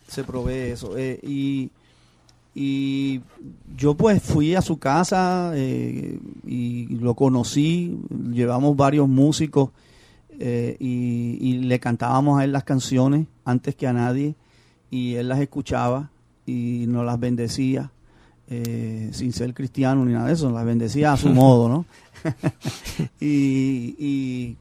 se 0.07 0.23
provee 0.23 0.71
eso. 0.71 0.97
Eh, 0.97 1.19
y, 1.23 1.71
y 2.53 3.21
yo 3.77 3.95
pues 3.95 4.21
fui 4.21 4.55
a 4.55 4.61
su 4.61 4.77
casa 4.79 5.51
eh, 5.55 6.19
y 6.45 6.87
lo 6.87 7.13
conocí, 7.15 7.97
llevamos 8.31 8.75
varios 8.75 9.07
músicos 9.07 9.69
eh, 10.39 10.75
y, 10.79 11.37
y 11.39 11.53
le 11.59 11.79
cantábamos 11.79 12.39
a 12.39 12.43
él 12.43 12.51
las 12.51 12.63
canciones 12.63 13.27
antes 13.45 13.75
que 13.75 13.87
a 13.87 13.93
nadie 13.93 14.35
y 14.91 15.15
él 15.15 15.29
las 15.29 15.39
escuchaba 15.39 16.09
y 16.47 16.85
nos 16.87 17.05
las 17.05 17.19
bendecía 17.19 17.91
eh, 18.49 19.09
sin 19.11 19.33
ser 19.33 19.53
cristiano 19.53 20.05
ni 20.05 20.13
nada 20.13 20.27
de 20.27 20.33
eso, 20.33 20.45
nos 20.45 20.55
las 20.55 20.65
bendecía 20.65 21.11
a 21.11 21.17
su 21.17 21.29
modo, 21.29 21.67
¿no? 21.67 21.85
y, 23.19 23.93
y, 23.99 24.57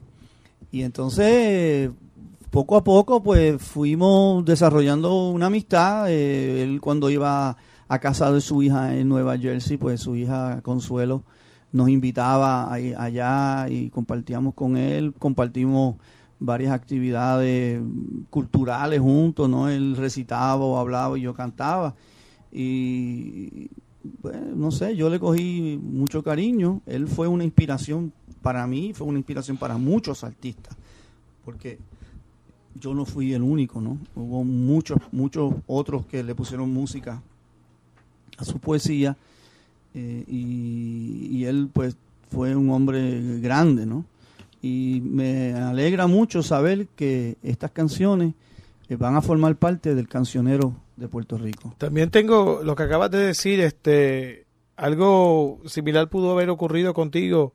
y 0.71 0.81
entonces 0.81 1.89
poco 2.51 2.75
a 2.75 2.83
poco 2.83 3.23
pues 3.23 3.61
fuimos 3.61 4.43
desarrollando 4.43 5.29
una 5.29 5.45
amistad, 5.47 6.11
eh, 6.11 6.63
él 6.63 6.81
cuando 6.81 7.09
iba 7.09 7.55
a 7.87 7.99
casa 7.99 8.31
de 8.31 8.41
su 8.41 8.61
hija 8.61 8.95
en 8.97 9.07
Nueva 9.07 9.37
Jersey, 9.37 9.77
pues 9.77 10.01
su 10.01 10.17
hija 10.17 10.59
Consuelo 10.61 11.23
nos 11.71 11.87
invitaba 11.87 12.73
allá 12.73 13.67
y 13.69 13.89
compartíamos 13.89 14.53
con 14.53 14.75
él, 14.75 15.13
compartimos 15.17 15.95
varias 16.39 16.71
actividades 16.71 17.81
culturales 18.29 18.99
juntos, 18.99 19.49
¿no? 19.49 19.69
Él 19.69 19.95
recitaba 19.95 20.63
o 20.63 20.77
hablaba 20.77 21.17
y 21.17 21.21
yo 21.21 21.33
cantaba. 21.33 21.95
Y 22.51 23.69
pues, 24.21 24.35
no 24.55 24.71
sé, 24.71 24.95
yo 24.95 25.09
le 25.09 25.19
cogí 25.19 25.79
mucho 25.81 26.23
cariño. 26.23 26.81
Él 26.85 27.07
fue 27.07 27.27
una 27.27 27.43
inspiración 27.43 28.13
para 28.41 28.65
mí, 28.67 28.93
fue 28.93 29.07
una 29.07 29.17
inspiración 29.17 29.57
para 29.57 29.77
muchos 29.77 30.23
artistas, 30.23 30.75
porque 31.43 31.79
yo 32.79 32.93
no 32.93 33.05
fui 33.05 33.33
el 33.33 33.41
único, 33.41 33.81
¿no? 33.81 33.97
Hubo 34.15 34.43
muchos, 34.43 34.99
muchos 35.11 35.53
otros 35.65 36.05
que 36.05 36.23
le 36.23 36.35
pusieron 36.35 36.71
música 36.71 37.21
a 38.37 38.45
su 38.45 38.59
poesía 38.59 39.17
eh, 39.93 40.23
y, 40.27 41.27
y 41.31 41.45
él 41.45 41.69
pues 41.73 41.97
fue 42.29 42.55
un 42.55 42.69
hombre 42.69 43.39
grande, 43.39 43.85
¿no? 43.85 44.05
Y 44.61 45.01
me 45.03 45.53
alegra 45.53 46.07
mucho 46.07 46.43
saber 46.43 46.87
que 46.95 47.37
estas 47.43 47.71
canciones 47.71 48.33
eh, 48.89 48.95
van 48.95 49.15
a 49.15 49.21
formar 49.21 49.55
parte 49.55 49.95
del 49.95 50.07
cancionero 50.07 50.75
de 50.95 51.07
Puerto 51.07 51.37
Rico. 51.37 51.73
También 51.77 52.09
tengo 52.09 52.61
lo 52.63 52.75
que 52.75 52.83
acabas 52.83 53.11
de 53.11 53.19
decir, 53.19 53.59
este, 53.59 54.45
algo 54.75 55.59
similar 55.65 56.09
pudo 56.09 56.31
haber 56.31 56.49
ocurrido 56.49 56.93
contigo, 56.93 57.53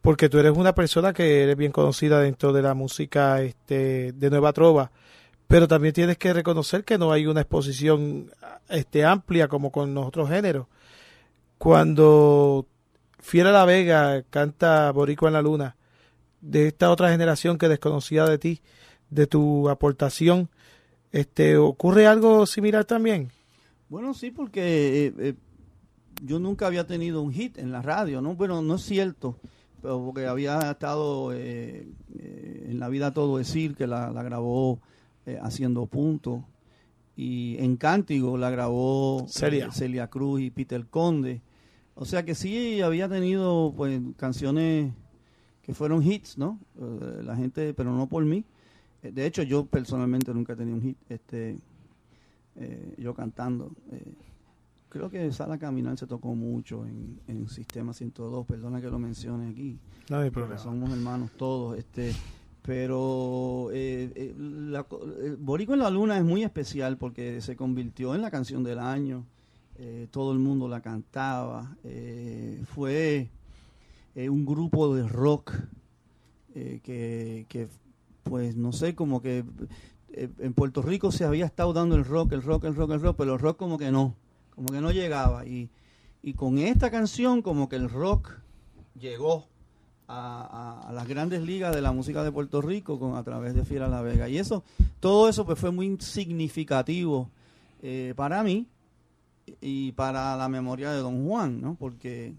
porque 0.00 0.28
tú 0.28 0.38
eres 0.38 0.56
una 0.56 0.74
persona 0.74 1.12
que 1.12 1.42
eres 1.42 1.56
bien 1.56 1.72
conocida 1.72 2.20
dentro 2.20 2.52
de 2.52 2.62
la 2.62 2.74
música 2.74 3.42
este, 3.42 4.12
de 4.12 4.30
Nueva 4.30 4.52
Trova, 4.52 4.90
pero 5.46 5.68
también 5.68 5.94
tienes 5.94 6.16
que 6.16 6.32
reconocer 6.32 6.84
que 6.84 6.96
no 6.96 7.12
hay 7.12 7.26
una 7.26 7.40
exposición 7.40 8.30
este, 8.68 9.04
amplia 9.04 9.48
como 9.48 9.70
con 9.70 9.94
los 9.94 10.06
otros 10.06 10.28
géneros. 10.28 10.66
Cuando 11.58 12.66
Fiera 13.18 13.52
La 13.52 13.64
Vega 13.64 14.22
canta 14.30 14.90
Boricua 14.92 15.28
en 15.28 15.34
la 15.34 15.42
Luna, 15.42 15.76
de 16.40 16.68
esta 16.68 16.90
otra 16.90 17.10
generación 17.10 17.58
que 17.58 17.68
desconocía 17.68 18.24
de 18.24 18.38
ti, 18.38 18.60
de 19.10 19.26
tu 19.26 19.68
aportación, 19.68 20.48
este, 21.12 21.56
¿ocurre 21.56 22.06
algo 22.06 22.46
similar 22.46 22.84
también? 22.84 23.30
Bueno, 23.88 24.14
sí, 24.14 24.30
porque 24.30 25.06
eh, 25.06 25.14
eh, 25.18 25.34
yo 26.22 26.38
nunca 26.38 26.66
había 26.66 26.86
tenido 26.86 27.22
un 27.22 27.32
hit 27.32 27.58
en 27.58 27.72
la 27.72 27.82
radio, 27.82 28.20
¿no? 28.20 28.36
Bueno, 28.36 28.62
no 28.62 28.76
es 28.76 28.82
cierto, 28.82 29.36
pero 29.82 30.04
porque 30.04 30.26
había 30.26 30.70
estado 30.70 31.32
eh, 31.32 31.88
eh, 32.18 32.66
en 32.70 32.78
la 32.78 32.88
vida 32.88 33.12
todo 33.12 33.38
decir 33.38 33.74
que 33.74 33.86
la, 33.86 34.10
la 34.10 34.22
grabó 34.22 34.80
haciendo 35.42 35.86
punto 35.86 36.44
y 37.14 37.56
en 37.58 37.76
Cántigo 37.76 38.36
la 38.36 38.50
grabó 38.50 39.26
Celia. 39.28 39.70
Celia 39.70 40.08
Cruz 40.08 40.40
y 40.40 40.50
Peter 40.50 40.86
Conde. 40.86 41.42
O 41.94 42.04
sea 42.04 42.24
que 42.24 42.34
sí 42.34 42.80
había 42.80 43.08
tenido 43.08 43.72
pues 43.76 44.00
canciones 44.16 44.92
que 45.70 45.74
fueron 45.74 46.02
hits, 46.02 46.36
¿no? 46.36 46.58
Eh, 46.80 47.22
la 47.24 47.36
gente, 47.36 47.72
pero 47.74 47.94
no 47.94 48.08
por 48.08 48.24
mí. 48.24 48.44
Eh, 49.04 49.12
De 49.12 49.24
hecho, 49.24 49.42
yo 49.44 49.64
personalmente 49.66 50.34
nunca 50.34 50.54
he 50.54 50.56
tenido 50.56 50.76
un 50.76 50.82
hit, 50.82 50.96
este, 51.08 51.58
eh, 52.56 52.94
yo 52.98 53.14
cantando. 53.14 53.70
eh, 53.92 54.12
creo 54.88 55.08
que 55.08 55.30
Sala 55.32 55.58
Caminar 55.58 55.96
se 55.96 56.08
tocó 56.08 56.34
mucho 56.34 56.84
en, 56.84 57.20
en 57.28 57.48
Sistema 57.48 57.92
102, 57.92 58.44
perdona 58.46 58.80
que 58.80 58.88
lo 58.90 58.98
mencione 58.98 59.48
aquí, 59.48 59.78
No 60.08 60.18
hay 60.18 60.30
problema. 60.30 60.58
somos 60.58 60.90
hermanos 60.90 61.30
todos, 61.36 61.78
este, 61.78 62.12
pero 62.62 63.68
eh, 63.72 64.34
la 64.36 64.82
co- 64.82 65.06
Boricua 65.38 65.76
en 65.76 65.82
la 65.82 65.90
Luna 65.90 66.18
es 66.18 66.24
muy 66.24 66.42
especial 66.42 66.96
porque 66.98 67.40
se 67.40 67.54
convirtió 67.54 68.16
en 68.16 68.22
la 68.22 68.30
canción 68.32 68.64
del 68.64 68.80
año, 68.80 69.24
todo 70.10 70.32
el 70.32 70.38
mundo 70.40 70.68
la 70.68 70.80
cantaba, 70.82 71.74
fue 72.74 73.30
eh, 74.20 74.28
un 74.28 74.44
grupo 74.44 74.94
de 74.94 75.08
rock 75.08 75.54
eh, 76.54 76.80
que, 76.82 77.68
pues 78.22 78.54
no 78.54 78.70
sé, 78.70 78.94
como 78.94 79.22
que 79.22 79.44
eh, 80.12 80.28
en 80.40 80.52
Puerto 80.52 80.82
Rico 80.82 81.10
se 81.10 81.24
había 81.24 81.46
estado 81.46 81.72
dando 81.72 81.96
el 81.96 82.04
rock, 82.04 82.32
el 82.32 82.42
rock, 82.42 82.64
el 82.64 82.74
rock, 82.74 82.90
el 82.90 83.00
rock, 83.00 83.16
pero 83.16 83.32
el 83.32 83.38
rock 83.38 83.56
como 83.56 83.78
que 83.78 83.90
no, 83.90 84.14
como 84.54 84.68
que 84.68 84.82
no 84.82 84.90
llegaba. 84.90 85.46
Y, 85.46 85.70
y 86.22 86.34
con 86.34 86.58
esta 86.58 86.90
canción 86.90 87.40
como 87.40 87.70
que 87.70 87.76
el 87.76 87.88
rock 87.88 88.32
llegó 88.94 89.46
a, 90.06 90.90
las 90.92 91.08
grandes 91.08 91.40
ligas 91.40 91.74
de 91.74 91.80
la 91.80 91.92
música 91.92 92.22
de 92.22 92.30
Puerto 92.30 92.60
Rico 92.60 92.98
con, 92.98 93.16
a 93.16 93.22
través 93.22 93.54
de 93.54 93.64
Fiera 93.64 93.88
La 93.88 94.02
Vega. 94.02 94.28
Y 94.28 94.36
eso, 94.36 94.64
todo 94.98 95.30
eso 95.30 95.46
pues 95.46 95.58
fue 95.58 95.70
muy 95.70 95.96
significativo 95.98 97.30
para 98.16 98.42
mí 98.42 98.66
y 99.62 99.92
para 99.92 100.36
la 100.36 100.50
memoria 100.50 100.90
de 100.90 100.98
Don 100.98 101.26
Juan, 101.26 101.62
¿no? 101.62 101.74
Porque 101.76 102.34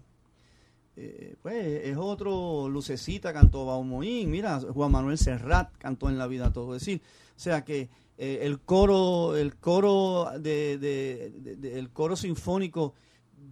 eh, 0.96 1.36
pues 1.42 1.84
es 1.84 1.96
otro 1.96 2.68
lucecita 2.68 3.32
cantó 3.32 3.66
Baumoín, 3.66 4.30
mira, 4.30 4.60
Juan 4.60 4.92
Manuel 4.92 5.18
Serrat 5.18 5.76
cantó 5.78 6.08
en 6.08 6.18
la 6.18 6.26
vida 6.26 6.52
todo 6.52 6.74
decir, 6.74 7.00
o 7.36 7.40
sea 7.40 7.64
que 7.64 7.88
eh, 8.18 8.40
el 8.42 8.60
coro, 8.60 9.36
el 9.36 9.56
coro 9.56 10.30
de, 10.38 11.32
el 11.62 11.90
coro 11.90 12.14
sinfónico 12.14 12.94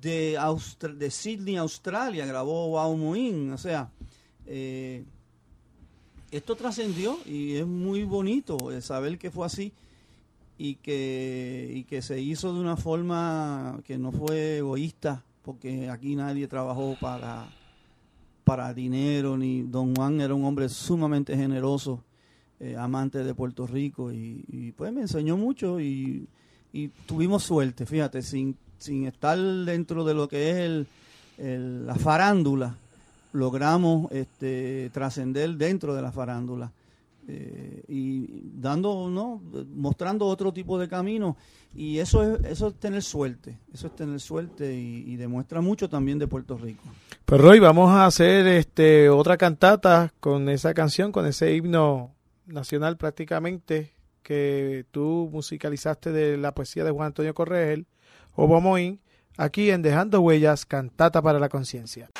de 0.01 0.39
Sydney, 1.11 1.57
Australia, 1.57 2.27
grabó 2.27 2.73
Baumoín, 2.73 3.53
o 3.53 3.59
sea, 3.59 3.91
eh, 4.47 5.05
esto 6.31 6.57
trascendió 6.57 7.19
y 7.27 7.57
es 7.57 7.67
muy 7.67 8.05
bonito 8.05 8.71
eh, 8.71 8.81
saber 8.81 9.19
que 9.19 9.31
fue 9.31 9.47
así 9.47 9.73
y 10.57 10.77
que, 10.77 11.73
y 11.75 11.85
que 11.85 12.03
se 12.03 12.21
hizo 12.21 12.53
de 12.53 12.61
una 12.61 12.77
forma 12.77 13.81
que 13.85 13.99
no 13.99 14.13
fue 14.13 14.59
egoísta, 14.59 15.25
porque 15.43 15.89
aquí 15.89 16.17
nadie 16.17 16.47
trabajó 16.47 16.97
para, 17.01 17.49
para 18.45 18.73
dinero, 18.75 19.37
ni 19.37 19.63
Don 19.63 19.95
Juan 19.95 20.21
era 20.21 20.35
un 20.35 20.45
hombre 20.45 20.69
sumamente 20.69 21.37
generoso, 21.37 22.03
eh, 22.59 22.77
amante 22.77 23.25
de 23.25 23.35
Puerto 23.35 23.67
Rico, 23.67 24.13
y, 24.13 24.73
pues 24.77 24.93
me 24.93 25.03
enseñó 25.03 25.37
mucho 25.37 25.81
y, 25.81 26.27
y 26.73 26.89
tuvimos 27.07 27.43
suerte, 27.43 27.87
fíjate, 27.87 28.23
sin, 28.23 28.55
sin 28.79 29.07
estar 29.07 29.39
dentro 29.39 30.05
de 30.05 30.15
lo 30.15 30.29
que 30.29 30.51
es 30.51 30.57
el- 31.39 31.87
la 31.87 31.95
farándula, 31.95 32.75
logramos 33.33 34.13
este, 34.13 34.91
trascender 34.93 35.55
dentro 35.57 35.95
de 35.95 36.03
la 36.03 36.13
farándula 36.13 36.71
eh, 37.33 37.83
y 37.87 38.51
dando 38.55 39.09
no 39.09 39.41
mostrando 39.75 40.27
otro 40.27 40.53
tipo 40.53 40.79
de 40.79 40.89
camino. 40.89 41.37
Y 41.73 41.99
eso 41.99 42.23
es 42.23 42.45
eso 42.45 42.69
es 42.69 42.75
tener 42.75 43.03
suerte 43.03 43.57
eso 43.73 43.87
es 43.87 43.95
tener 43.95 44.19
suerte 44.19 44.75
y, 44.75 45.15
demuestra 45.15 45.61
mucho 45.61 45.89
también 45.89 46.19
de 46.19 46.27
Puerto 46.27 46.59
Rico. 46.59 46.83
Pues 47.25 47.41
Roy, 47.41 47.61
vamos 47.61 47.91
a 47.91 48.07
hacer 48.07 48.47
este 48.49 49.09
otra 49.09 49.37
cantata 49.37 50.13
con 50.19 50.49
esa 50.49 50.75
canción, 50.75 51.13
con 51.13 51.27
ese 51.27 51.55
himno 51.55 52.15
nacional 52.47 52.97
prácticamente 52.97 53.93
que 54.23 54.85
tú 54.91 55.29
musicalizaste 55.33 56.11
de 56.11 56.37
la 56.37 56.53
poesía 56.53 56.83
de 56.85 56.91
Juan 56.91 57.09
Antonio 57.09 57.35
Corregel 57.35 57.87
o 58.35 58.47
Bomoín, 58.47 59.01
aquí 59.37 59.71
en 59.71 59.83
Dejando 59.83 60.21
Huellas, 60.21 60.67
cantata 60.67 61.23
para 61.23 61.39
la 61.39 61.49
conciencia. 61.49 62.11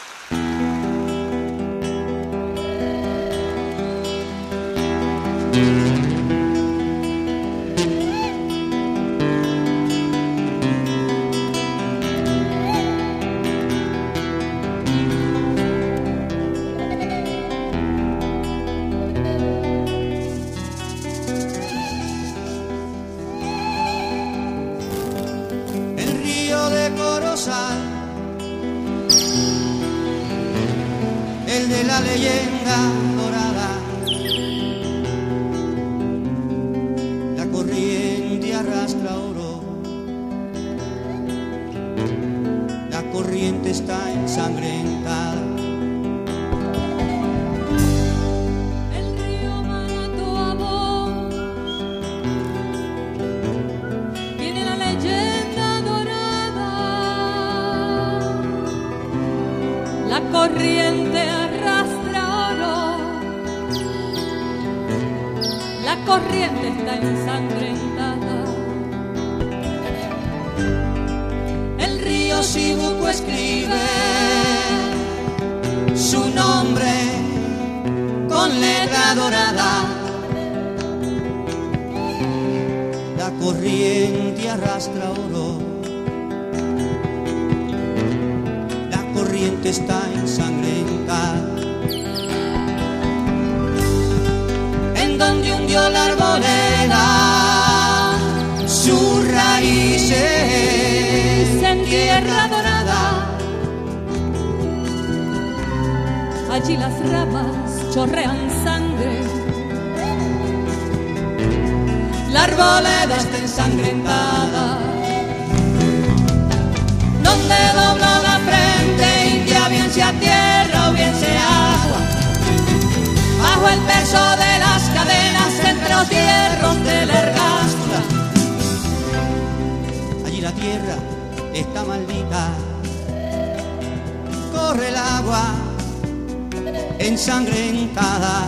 ensangrentada. 136.99 138.47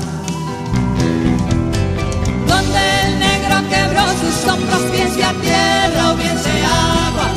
Donde 2.47 2.83
el 3.05 3.19
negro 3.19 3.57
quebró 3.69 4.05
sus 4.21 4.51
hombros, 4.51 4.91
bien 4.93 5.11
sea 5.15 5.33
tierra 5.41 6.13
o 6.13 6.17
bien 6.17 6.39
sea 6.39 7.07
agua. 7.09 7.29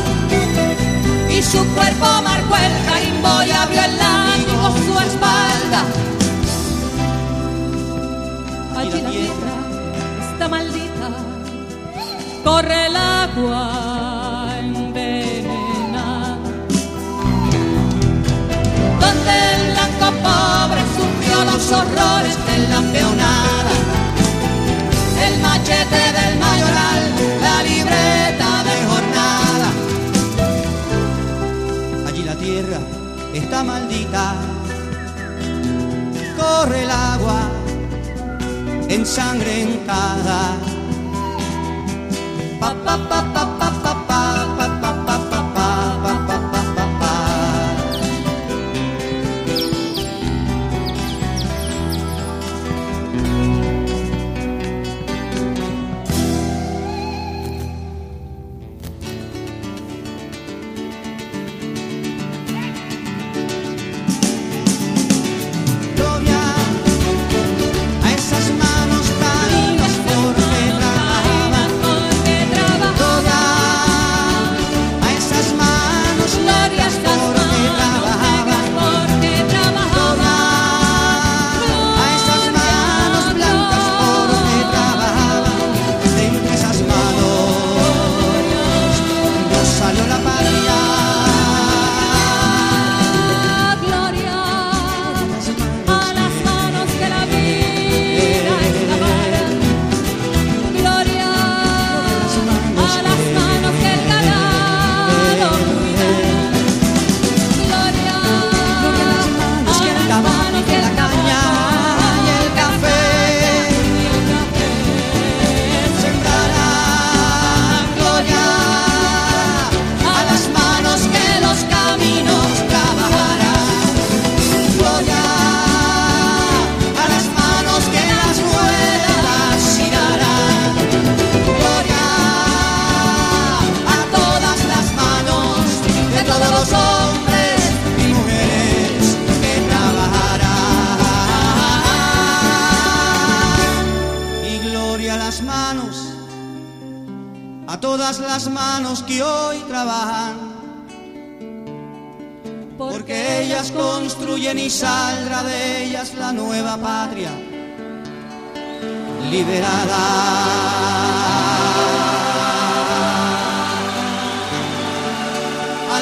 Y 1.30 1.42
su 1.42 1.66
cuerpo 1.76 2.06
marcó 2.24 2.56
el 2.56 2.86
carimbo 2.86 3.44
y 3.44 3.52
abrió 3.52 3.84
el 3.84 3.98
lago 3.98 4.62
con 4.62 4.74
su 4.86 5.00
espalda. 5.00 5.82
Allí 8.78 9.02
la 9.02 9.10
tierra 9.10 9.56
está 10.32 10.48
maldita, 10.48 11.08
corre 12.44 12.88
el 12.88 12.96
agua. 12.96 13.95
pobre 20.26 20.82
sufrió 20.98 21.38
los 21.52 21.64
horrores 21.72 22.36
de 22.48 22.58
la 22.72 22.82
peonada. 22.94 23.74
El 25.26 25.34
machete 25.42 26.04
del 26.20 26.34
mayoral, 26.46 27.02
la 27.48 27.58
libreta 27.70 28.50
de 28.68 28.76
jornada. 28.90 29.70
Allí 32.08 32.24
la 32.24 32.36
tierra 32.36 32.80
está 33.34 33.64
maldita, 33.64 34.26
corre 36.40 36.84
el 36.84 36.92
agua 36.92 37.40
ensangrentada. 38.90 40.42
Pa, 42.60 42.74
pa, 42.86 42.96
pa, 43.10 43.46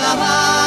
Alabama. 0.03 0.62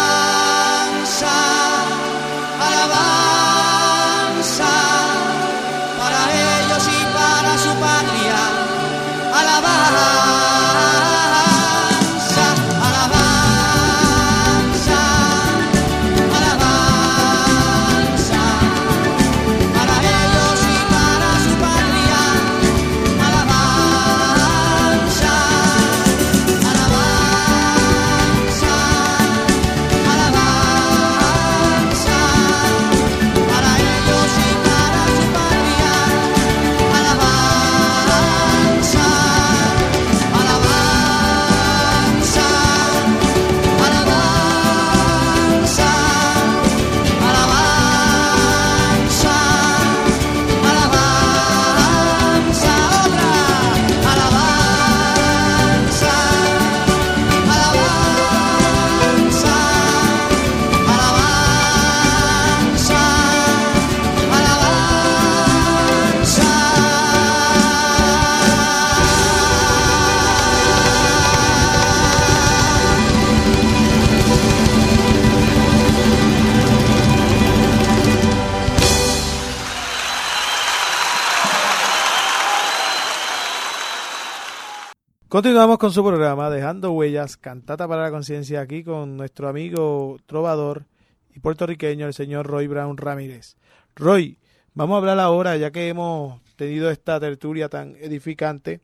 Continuamos 85.37 85.77
con 85.77 85.93
su 85.93 86.03
programa 86.03 86.49
Dejando 86.49 86.93
Huellas, 86.93 87.37
Cantata 87.37 87.87
para 87.87 88.05
la 88.05 88.11
Conciencia, 88.11 88.63
aquí 88.63 88.83
con 88.83 89.19
nuestro 89.19 89.51
amigo 89.51 90.17
trovador 90.25 90.87
y 91.35 91.41
puertorriqueño, 91.41 92.07
el 92.07 92.15
señor 92.15 92.47
Roy 92.47 92.69
Brown 92.69 92.97
Ramírez. 92.97 93.59
Roy, 93.95 94.39
vamos 94.73 94.95
a 94.95 94.97
hablar 94.97 95.19
ahora, 95.21 95.55
ya 95.59 95.71
que 95.71 95.89
hemos 95.89 96.41
tenido 96.57 96.91
esta 96.91 97.21
tertulia 97.21 97.69
tan 97.69 97.97
edificante, 97.97 98.81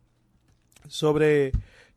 sobre 0.89 1.53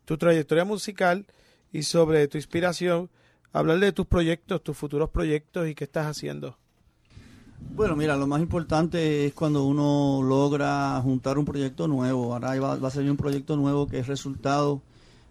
tu 0.06 0.18
trayectoria 0.18 0.64
musical 0.64 1.26
y 1.74 1.84
sobre 1.84 2.26
tu 2.30 2.38
inspiración, 2.38 3.10
hablar 3.52 3.80
de 3.80 3.92
tus 3.92 4.06
proyectos, 4.06 4.64
tus 4.64 4.78
futuros 4.78 5.10
proyectos 5.10 5.68
y 5.68 5.76
qué 5.76 5.84
estás 5.84 6.08
haciendo. 6.08 6.58
Bueno, 7.60 7.96
mira, 7.96 8.16
lo 8.16 8.28
más 8.28 8.42
importante 8.42 9.26
es 9.26 9.34
cuando 9.34 9.66
uno 9.66 10.22
logra 10.24 11.00
juntar 11.02 11.38
un 11.38 11.46
proyecto 11.46 11.88
nuevo. 11.88 12.34
Ahora 12.34 12.58
va, 12.60 12.88
a 12.88 12.92
salir 12.92 13.12
un 13.12 13.18
proyecto 13.18 13.56
nuevo 13.58 13.88
que 13.88 14.00
es 14.00 14.08
resultado 14.08 14.82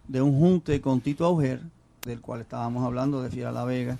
de 0.07 0.21
un 0.21 0.37
junte 0.37 0.79
con 0.81 1.01
Tito 1.01 1.25
Auger, 1.25 1.61
del 2.05 2.21
cual 2.21 2.41
estábamos 2.41 2.85
hablando, 2.85 3.21
de 3.23 3.31
Fiera 3.31 3.51
La 3.51 3.65
Vega, 3.65 3.97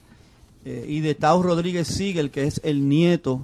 eh, 0.63 0.85
y 0.87 0.99
de 0.99 1.15
Tao 1.15 1.41
Rodríguez 1.41 1.87
Siegel, 1.87 2.29
que 2.29 2.43
es 2.43 2.61
el 2.63 2.87
nieto 2.87 3.41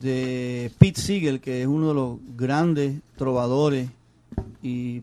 de 0.00 0.70
Pete 0.78 1.00
Siegel, 1.00 1.40
que 1.40 1.62
es 1.62 1.66
uno 1.66 1.88
de 1.88 1.94
los 1.94 2.18
grandes 2.36 3.00
trovadores 3.16 3.88
y, 4.62 5.02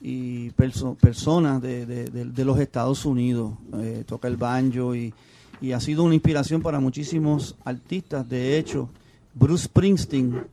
y 0.00 0.50
perso- 0.50 0.96
personas 0.96 1.62
de 1.62 2.44
los 2.44 2.58
Estados 2.58 3.04
Unidos. 3.04 3.52
Eh, 3.74 4.02
toca 4.04 4.26
el 4.26 4.36
banjo 4.36 4.96
y, 4.96 5.14
y 5.60 5.72
ha 5.72 5.80
sido 5.80 6.04
una 6.04 6.14
inspiración 6.14 6.62
para 6.62 6.80
muchísimos 6.80 7.56
artistas. 7.64 8.28
De 8.28 8.58
hecho, 8.58 8.88
Bruce 9.34 9.64
Springsteen 9.64 10.44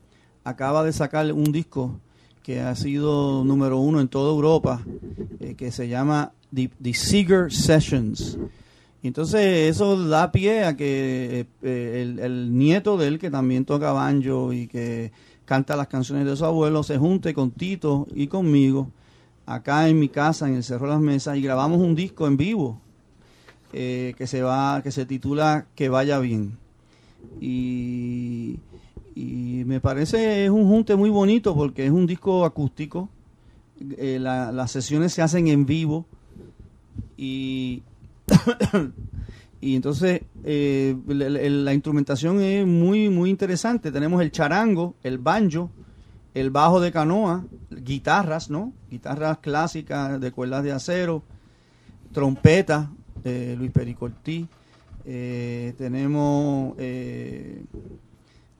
acaba 0.44 0.84
de 0.84 0.92
sacar 0.92 1.32
un 1.32 1.52
disco 1.52 1.98
que 2.42 2.60
ha 2.60 2.74
sido 2.76 3.44
número 3.44 3.78
uno 3.78 4.00
en 4.00 4.08
toda 4.08 4.30
Europa, 4.30 4.82
eh, 5.40 5.54
que 5.54 5.72
se 5.72 5.88
llama 5.88 6.32
The, 6.54 6.70
The 6.82 6.94
Seeger 6.94 7.52
Sessions. 7.52 8.38
Y 9.02 9.08
entonces 9.08 9.70
eso 9.70 10.08
da 10.08 10.30
pie 10.32 10.64
a 10.64 10.76
que 10.76 11.40
eh, 11.40 11.46
eh, 11.62 12.02
el, 12.02 12.18
el 12.18 12.56
nieto 12.56 12.96
de 12.96 13.08
él, 13.08 13.18
que 13.18 13.30
también 13.30 13.64
toca 13.64 13.92
banjo 13.92 14.52
y 14.52 14.66
que 14.66 15.12
canta 15.44 15.76
las 15.76 15.88
canciones 15.88 16.26
de 16.26 16.36
su 16.36 16.44
abuelo, 16.44 16.82
se 16.82 16.98
junte 16.98 17.32
con 17.34 17.50
Tito 17.50 18.06
y 18.14 18.26
conmigo 18.26 18.90
acá 19.46 19.88
en 19.88 19.98
mi 19.98 20.08
casa, 20.08 20.48
en 20.48 20.54
el 20.54 20.64
Cerro 20.64 20.86
de 20.86 20.92
las 20.92 21.02
Mesas, 21.02 21.36
y 21.36 21.42
grabamos 21.42 21.80
un 21.80 21.94
disco 21.94 22.26
en 22.26 22.36
vivo 22.36 22.80
eh, 23.76 24.14
que 24.16 24.26
se 24.28 24.40
va, 24.42 24.80
que 24.82 24.92
se 24.92 25.04
titula 25.04 25.66
Que 25.74 25.88
vaya 25.88 26.20
bien. 26.20 26.56
Y, 27.40 28.58
me 29.66 29.80
parece 29.80 30.44
es 30.44 30.50
un 30.50 30.68
junte 30.68 30.94
muy 30.96 31.10
bonito 31.10 31.54
porque 31.54 31.84
es 31.86 31.90
un 31.90 32.06
disco 32.06 32.44
acústico. 32.44 33.08
Eh, 33.98 34.18
la- 34.20 34.52
las 34.52 34.70
sesiones 34.70 35.12
se 35.12 35.22
hacen 35.22 35.48
en 35.48 35.66
vivo 35.66 36.06
y 37.16 37.82
y 39.60 39.74
entonces 39.74 40.22
eh, 40.44 40.96
la, 41.08 41.28
la- 41.28 41.48
la 41.48 41.74
instrumentación 41.74 42.40
es 42.40 42.64
muy 42.66 43.08
muy 43.08 43.30
interesante 43.30 43.90
tenemos 43.90 44.22
el 44.22 44.30
charango 44.30 44.94
el 45.02 45.18
banjo 45.18 45.70
el 46.34 46.50
bajo 46.50 46.80
de 46.80 46.92
canoa 46.92 47.44
guitarras 47.70 48.48
no 48.50 48.72
guitarras 48.90 49.38
clásicas 49.38 50.20
de 50.20 50.30
cuerdas 50.30 50.62
de 50.62 50.70
acero 50.72 51.22
trompeta 52.12 52.90
de 53.24 53.56
Luis 53.56 53.72
Pericortí 53.72 54.46
eh, 55.06 55.74
tenemos 55.76 56.74
eh, 56.78 57.62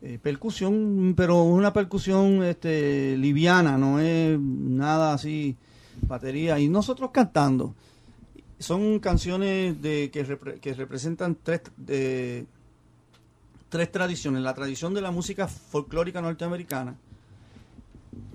eh, 0.02 0.18
percusión, 0.22 1.14
pero 1.16 1.42
una 1.44 1.72
percusión 1.72 2.42
este, 2.42 3.16
liviana, 3.16 3.78
no 3.78 3.98
es 3.98 4.38
nada 4.38 5.14
así, 5.14 5.56
batería. 6.02 6.58
Y 6.58 6.68
nosotros 6.68 7.10
cantando. 7.12 7.74
Son 8.58 8.98
canciones 8.98 9.80
de 9.82 10.10
que, 10.10 10.58
que 10.60 10.74
representan 10.74 11.36
tres, 11.42 11.62
de, 11.76 12.46
tres 13.68 13.90
tradiciones. 13.90 14.42
La 14.42 14.54
tradición 14.54 14.94
de 14.94 15.00
la 15.00 15.10
música 15.10 15.48
folclórica 15.48 16.20
norteamericana, 16.22 16.96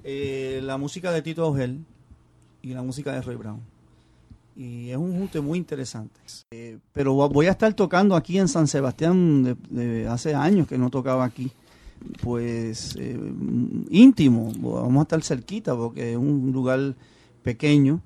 eh, 0.03 0.60
la 0.64 0.77
música 0.77 1.11
de 1.11 1.22
Tito 1.22 1.47
Ogel 1.47 1.85
y 2.61 2.73
la 2.73 2.81
música 2.81 3.14
de 3.14 3.22
Roy 3.22 3.35
Brown. 3.35 3.78
Y 4.60 4.90
es 4.90 4.98
un 4.98 5.18
junte 5.18 5.40
muy 5.40 5.57
interesante. 5.57 6.19
Eh, 6.52 6.80
pero 6.91 7.14
voy 7.14 7.45
a 7.45 7.52
estar 7.52 7.73
tocando 7.73 8.14
aquí 8.14 8.38
en 8.38 8.49
San 8.49 8.68
Sebastián 8.68 9.57
de, 9.69 10.06
hace 10.06 10.36
años 10.36 10.68
que 10.68 10.77
no 10.77 10.90
tocaba 10.90 11.23
aquí 11.23 11.49
pues 12.22 12.95
eh, 12.98 13.18
íntimo, 13.90 14.52
vamos 14.57 14.99
a 14.99 15.03
estar 15.03 15.23
cerquita 15.23 15.76
porque 15.76 16.11
es 16.11 16.18
un 16.18 16.52
lugar 16.53 16.95
pequeño, 17.41 18.02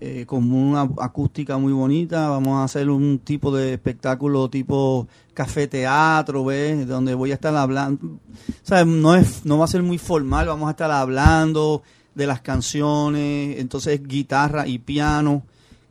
eh, 0.00 0.26
con 0.26 0.52
una 0.52 0.82
acústica 0.98 1.58
muy 1.58 1.72
bonita, 1.72 2.28
vamos 2.28 2.58
a 2.58 2.64
hacer 2.64 2.88
un 2.90 3.20
tipo 3.20 3.54
de 3.54 3.74
espectáculo 3.74 4.48
tipo 4.48 5.08
café 5.34 5.66
teatro, 5.66 6.44
¿ves? 6.44 6.86
Donde 6.86 7.14
voy 7.14 7.32
a 7.32 7.34
estar 7.34 7.54
hablando, 7.56 8.06
o 8.06 8.20
sea, 8.62 8.84
no, 8.84 9.14
es, 9.16 9.44
no 9.44 9.58
va 9.58 9.64
a 9.64 9.68
ser 9.68 9.82
muy 9.82 9.98
formal, 9.98 10.46
vamos 10.46 10.68
a 10.68 10.72
estar 10.72 10.90
hablando 10.90 11.82
de 12.14 12.26
las 12.26 12.40
canciones, 12.42 13.58
entonces 13.58 14.02
guitarra 14.06 14.68
y 14.68 14.78
piano, 14.78 15.42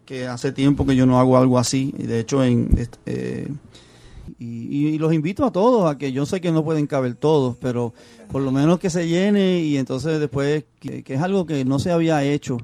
que 0.06 0.28
hace 0.28 0.52
tiempo 0.52 0.86
que 0.86 0.96
yo 0.96 1.06
no 1.06 1.20
hago 1.20 1.38
algo 1.38 1.58
así, 1.58 1.94
y 1.98 2.04
de 2.04 2.20
hecho 2.20 2.44
en... 2.44 2.70
eh, 3.06 3.48
y, 4.40 4.98
los 4.98 5.14
invito 5.14 5.46
a 5.46 5.52
todos 5.52 5.90
a 5.90 5.98
que 5.98 6.12
yo 6.12 6.26
sé 6.26 6.42
que 6.42 6.52
no 6.52 6.64
pueden 6.64 6.88
caber 6.88 7.16
todos, 7.16 7.58
pero 7.58 7.94
por 8.32 8.42
lo 8.42 8.52
menos 8.52 8.80
que 8.80 8.90
se 8.90 9.08
llene 9.08 9.60
y 9.60 9.78
entonces 9.78 10.20
después 10.20 10.66
que, 10.80 11.04
es 11.06 11.22
algo 11.22 11.46
que 11.46 11.66
no 11.66 11.80
se 11.80 11.92
había 11.92 12.24
hecho. 12.24 12.58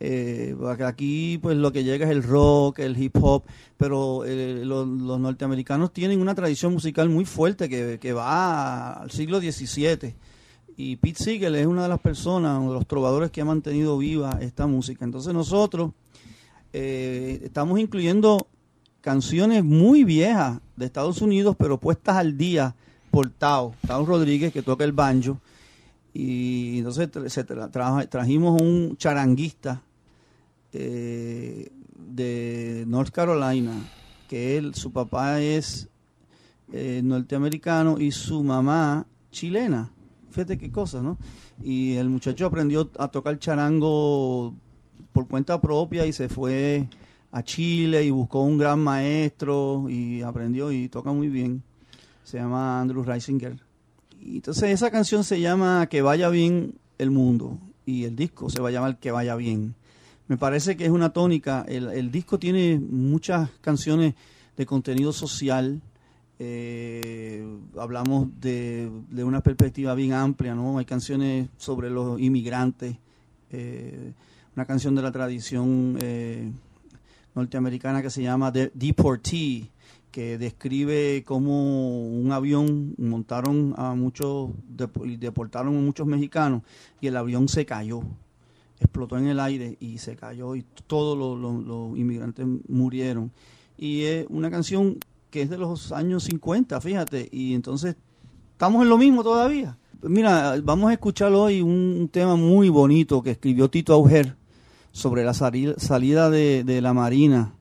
Eh, 0.00 0.54
aquí 0.86 1.38
pues 1.42 1.56
lo 1.56 1.72
que 1.72 1.82
llega 1.82 2.06
es 2.06 2.12
el 2.12 2.22
rock, 2.22 2.78
el 2.78 2.96
hip 3.00 3.16
hop, 3.20 3.42
pero 3.76 4.24
eh, 4.24 4.62
los, 4.64 4.86
los 4.86 5.18
norteamericanos 5.18 5.92
tienen 5.92 6.20
una 6.20 6.34
tradición 6.34 6.72
musical 6.72 7.08
muy 7.08 7.24
fuerte 7.24 7.68
que, 7.68 7.98
que 8.00 8.12
va 8.12 8.92
al 8.92 9.10
siglo 9.10 9.40
XVII. 9.40 10.14
Y 10.76 10.96
Pete 10.96 11.24
Seeger 11.24 11.54
es 11.56 11.66
una 11.66 11.82
de 11.82 11.88
las 11.88 11.98
personas, 11.98 12.58
uno 12.60 12.68
de 12.68 12.74
los 12.74 12.86
trovadores 12.86 13.32
que 13.32 13.40
ha 13.40 13.44
mantenido 13.44 13.98
viva 13.98 14.38
esta 14.40 14.68
música. 14.68 15.04
Entonces 15.04 15.34
nosotros 15.34 15.90
eh, 16.72 17.40
estamos 17.44 17.78
incluyendo 17.78 18.46
canciones 19.00 19.64
muy 19.64 20.04
viejas 20.04 20.60
de 20.76 20.86
Estados 20.86 21.22
Unidos, 21.22 21.56
pero 21.58 21.78
puestas 21.78 22.16
al 22.16 22.36
día 22.36 22.74
por 23.10 23.30
Tao, 23.30 23.74
Tao 23.86 24.04
Rodríguez, 24.04 24.52
que 24.52 24.62
toca 24.62 24.84
el 24.84 24.92
banjo. 24.92 25.40
Y 26.12 26.78
entonces 26.78 27.08
trajimos 28.10 28.60
un 28.60 28.96
charanguista 28.96 29.82
eh, 30.72 31.70
de 31.96 32.84
North 32.86 33.10
Carolina, 33.10 33.72
que 34.28 34.56
él, 34.58 34.74
su 34.74 34.92
papá 34.92 35.40
es 35.40 35.88
eh, 36.72 37.00
norteamericano 37.02 37.98
y 37.98 38.10
su 38.10 38.42
mamá 38.42 39.06
chilena. 39.30 39.90
Fíjate 40.30 40.58
qué 40.58 40.70
cosa, 40.70 41.02
¿no? 41.02 41.16
Y 41.62 41.94
el 41.94 42.08
muchacho 42.08 42.46
aprendió 42.46 42.90
a 42.98 43.08
tocar 43.08 43.38
charango 43.38 44.54
por 45.18 45.26
cuenta 45.26 45.60
propia 45.60 46.06
y 46.06 46.12
se 46.12 46.28
fue 46.28 46.86
a 47.32 47.42
Chile 47.42 48.04
y 48.04 48.10
buscó 48.10 48.42
un 48.42 48.56
gran 48.56 48.78
maestro 48.78 49.90
y 49.90 50.22
aprendió 50.22 50.70
y 50.70 50.88
toca 50.88 51.10
muy 51.10 51.28
bien. 51.28 51.64
Se 52.22 52.38
llama 52.38 52.80
Andrew 52.80 53.02
Reisinger. 53.02 53.56
Y 54.20 54.36
entonces 54.36 54.70
esa 54.70 54.92
canción 54.92 55.24
se 55.24 55.40
llama 55.40 55.88
Que 55.90 56.02
vaya 56.02 56.28
bien 56.28 56.74
el 56.98 57.10
mundo 57.10 57.58
y 57.84 58.04
el 58.04 58.14
disco 58.14 58.48
se 58.48 58.60
va 58.60 58.68
a 58.68 58.70
llamar 58.70 58.98
Que 58.98 59.10
vaya 59.10 59.34
bien. 59.34 59.74
Me 60.28 60.36
parece 60.36 60.76
que 60.76 60.84
es 60.84 60.90
una 60.92 61.12
tónica. 61.12 61.64
El, 61.66 61.88
el 61.88 62.12
disco 62.12 62.38
tiene 62.38 62.78
muchas 62.78 63.50
canciones 63.60 64.14
de 64.56 64.66
contenido 64.66 65.12
social. 65.12 65.80
Eh, 66.38 67.44
hablamos 67.76 68.28
de, 68.40 68.88
de 69.10 69.24
una 69.24 69.40
perspectiva 69.40 69.96
bien 69.96 70.12
amplia, 70.12 70.54
¿no? 70.54 70.78
Hay 70.78 70.84
canciones 70.84 71.48
sobre 71.56 71.90
los 71.90 72.20
inmigrantes, 72.20 72.98
eh, 73.50 74.12
una 74.58 74.66
canción 74.66 74.96
de 74.96 75.02
la 75.02 75.12
tradición 75.12 75.96
eh, 76.00 76.50
norteamericana 77.36 78.02
que 78.02 78.10
se 78.10 78.24
llama 78.24 78.52
The 78.52 78.72
Deportee, 78.74 79.70
que 80.10 80.36
describe 80.36 81.22
cómo 81.24 82.08
un 82.08 82.32
avión 82.32 82.92
montaron 82.98 83.72
a 83.76 83.94
muchos 83.94 84.50
deportaron 84.66 85.76
a 85.76 85.80
muchos 85.80 86.08
mexicanos 86.08 86.62
y 87.00 87.06
el 87.06 87.16
avión 87.16 87.46
se 87.46 87.64
cayó, 87.66 88.00
explotó 88.80 89.16
en 89.16 89.28
el 89.28 89.38
aire 89.38 89.76
y 89.78 89.98
se 89.98 90.16
cayó 90.16 90.56
y 90.56 90.64
todos 90.88 91.16
los, 91.16 91.96
inmigrantes 91.96 92.44
murieron. 92.66 93.30
Y 93.76 94.02
es 94.02 94.26
una 94.28 94.50
canción 94.50 94.98
que 95.30 95.42
es 95.42 95.50
de 95.50 95.58
los 95.58 95.92
años 95.92 96.24
50, 96.24 96.80
fíjate, 96.80 97.28
y 97.30 97.54
entonces 97.54 97.94
estamos 98.54 98.82
en 98.82 98.88
lo 98.88 98.98
mismo 98.98 99.22
todavía. 99.22 99.78
Mira, 100.02 100.60
vamos 100.64 100.90
a 100.90 100.94
escuchar 100.94 101.32
hoy 101.32 101.60
un 101.62 102.08
tema 102.10 102.34
muy 102.34 102.70
bonito 102.70 103.22
que 103.22 103.30
escribió 103.30 103.70
Tito 103.70 103.92
Auger 103.92 104.37
sobre 104.98 105.24
la 105.24 105.32
sali- 105.32 105.74
salida 105.76 106.28
de, 106.28 106.64
de 106.64 106.80
la 106.80 106.92
Marina, 106.92 107.54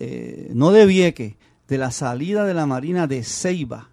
eh, 0.00 0.50
no 0.54 0.72
de 0.72 0.86
Vieque, 0.86 1.36
de 1.68 1.78
la 1.78 1.90
salida 1.90 2.46
de 2.46 2.54
la 2.54 2.64
Marina 2.66 3.06
de 3.06 3.22
Ceiba 3.22 3.90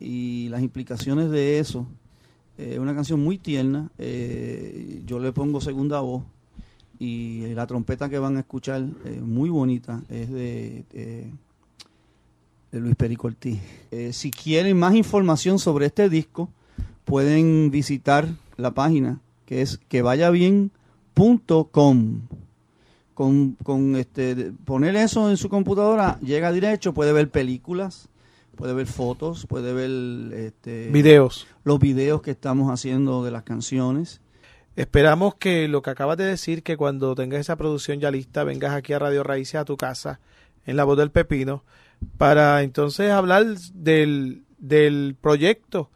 y 0.00 0.48
las 0.48 0.62
implicaciones 0.62 1.30
de 1.30 1.58
eso. 1.58 1.86
Es 2.56 2.78
una 2.78 2.94
canción 2.94 3.20
muy 3.20 3.36
tierna, 3.38 3.90
eh, 3.98 5.02
yo 5.06 5.18
le 5.18 5.32
pongo 5.32 5.60
segunda 5.60 6.00
voz 6.00 6.24
y 6.98 7.54
la 7.54 7.66
trompeta 7.66 8.08
que 8.08 8.18
van 8.18 8.36
a 8.36 8.40
escuchar, 8.40 8.82
eh, 9.04 9.20
muy 9.22 9.50
bonita, 9.50 10.02
es 10.08 10.30
de... 10.30 10.84
eh, 10.92 11.30
de 12.72 12.80
Luis 12.80 12.96
Perico 12.96 13.28
Ortiz. 13.28 13.58
Eh, 13.90 14.12
si 14.12 14.30
quieren 14.30 14.76
más 14.78 14.94
información 14.94 15.58
sobre 15.58 15.86
este 15.86 16.10
disco, 16.10 16.50
pueden 17.06 17.70
visitar 17.70 18.28
la 18.58 18.72
página 18.72 19.20
que 19.46 19.62
es 19.62 19.80
quevayabien.com. 21.18 22.20
Con, 23.14 23.56
con 23.64 23.96
este, 23.96 24.52
poner 24.64 24.94
eso 24.94 25.28
en 25.28 25.36
su 25.36 25.48
computadora, 25.48 26.20
llega 26.20 26.52
derecho, 26.52 26.94
puede 26.94 27.12
ver 27.12 27.30
películas, 27.30 28.08
puede 28.54 28.74
ver 28.74 28.86
fotos, 28.86 29.44
puede 29.44 29.72
ver 29.72 30.32
este, 30.34 30.88
Videos. 30.90 31.48
los 31.64 31.80
videos 31.80 32.22
que 32.22 32.30
estamos 32.30 32.70
haciendo 32.70 33.24
de 33.24 33.32
las 33.32 33.42
canciones. 33.42 34.20
Esperamos 34.76 35.34
que 35.34 35.66
lo 35.66 35.82
que 35.82 35.90
acabas 35.90 36.16
de 36.16 36.26
decir, 36.26 36.62
que 36.62 36.76
cuando 36.76 37.16
tengas 37.16 37.40
esa 37.40 37.56
producción 37.56 37.98
ya 37.98 38.12
lista, 38.12 38.44
vengas 38.44 38.72
aquí 38.72 38.92
a 38.92 39.00
Radio 39.00 39.24
Raíces, 39.24 39.56
a 39.56 39.64
tu 39.64 39.76
casa, 39.76 40.20
en 40.64 40.76
la 40.76 40.84
voz 40.84 40.96
del 40.96 41.10
Pepino, 41.10 41.64
para 42.18 42.62
entonces 42.62 43.10
hablar 43.10 43.44
del, 43.74 44.44
del 44.58 45.16
proyecto, 45.20 45.90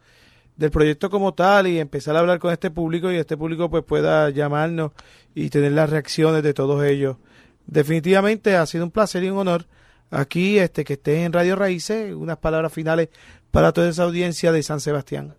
del 0.57 0.71
proyecto 0.71 1.09
como 1.09 1.33
tal 1.33 1.67
y 1.67 1.79
empezar 1.79 2.15
a 2.15 2.19
hablar 2.19 2.39
con 2.39 2.51
este 2.51 2.69
público 2.71 3.11
y 3.11 3.15
este 3.15 3.35
público 3.37 3.69
pues 3.69 3.83
pueda 3.83 4.29
llamarnos 4.29 4.91
y 5.33 5.49
tener 5.49 5.71
las 5.71 5.89
reacciones 5.89 6.43
de 6.43 6.53
todos 6.53 6.83
ellos. 6.83 7.17
Definitivamente 7.65 8.55
ha 8.55 8.65
sido 8.65 8.83
un 8.83 8.91
placer 8.91 9.23
y 9.23 9.29
un 9.29 9.37
honor 9.37 9.65
aquí 10.11 10.59
este 10.59 10.83
que 10.83 10.93
estés 10.93 11.25
en 11.25 11.33
Radio 11.33 11.55
Raíces, 11.55 12.13
unas 12.13 12.37
palabras 12.37 12.71
finales 12.71 13.09
para 13.51 13.71
toda 13.71 13.89
esa 13.89 14.03
audiencia 14.03 14.51
de 14.51 14.61
San 14.63 14.79
Sebastián. 14.79 15.33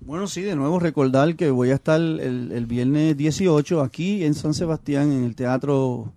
Bueno, 0.00 0.26
sí, 0.26 0.42
de 0.42 0.54
nuevo 0.54 0.78
recordar 0.78 1.34
que 1.34 1.50
voy 1.50 1.70
a 1.70 1.74
estar 1.76 1.98
el, 1.98 2.52
el 2.52 2.66
viernes 2.66 3.16
18 3.16 3.80
aquí 3.80 4.22
en 4.24 4.34
San 4.34 4.52
Sebastián, 4.52 5.10
en 5.12 5.24
el 5.24 5.34
teatro... 5.34 6.12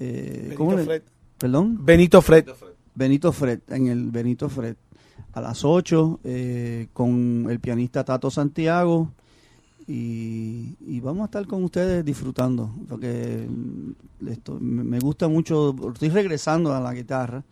Eh, 0.00 0.54
¿cómo 0.56 0.70
Benito 0.70 0.90
le- 0.92 0.98
Fred. 0.98 1.02
¿Perdón? 1.38 1.78
Benito 1.84 2.22
Fred. 2.22 2.46
Benito 2.94 3.32
Fred, 3.32 3.60
en 3.68 3.86
el 3.86 4.10
Benito 4.10 4.48
Fred, 4.48 4.74
a 5.32 5.40
las 5.40 5.64
8, 5.64 6.20
eh, 6.24 6.88
con 6.92 7.46
el 7.50 7.60
pianista 7.60 8.04
Tato 8.04 8.30
Santiago. 8.30 9.10
Y, 9.86 10.76
y 10.86 11.00
vamos 11.00 11.22
a 11.22 11.24
estar 11.24 11.46
con 11.46 11.64
ustedes 11.64 12.04
disfrutando, 12.04 12.70
porque 12.88 13.46
mm, 13.48 14.60
me 14.60 15.00
gusta 15.00 15.26
mucho, 15.26 15.74
estoy 15.92 16.10
regresando 16.10 16.72
a 16.72 16.80
la 16.80 16.94
guitarra, 16.94 17.42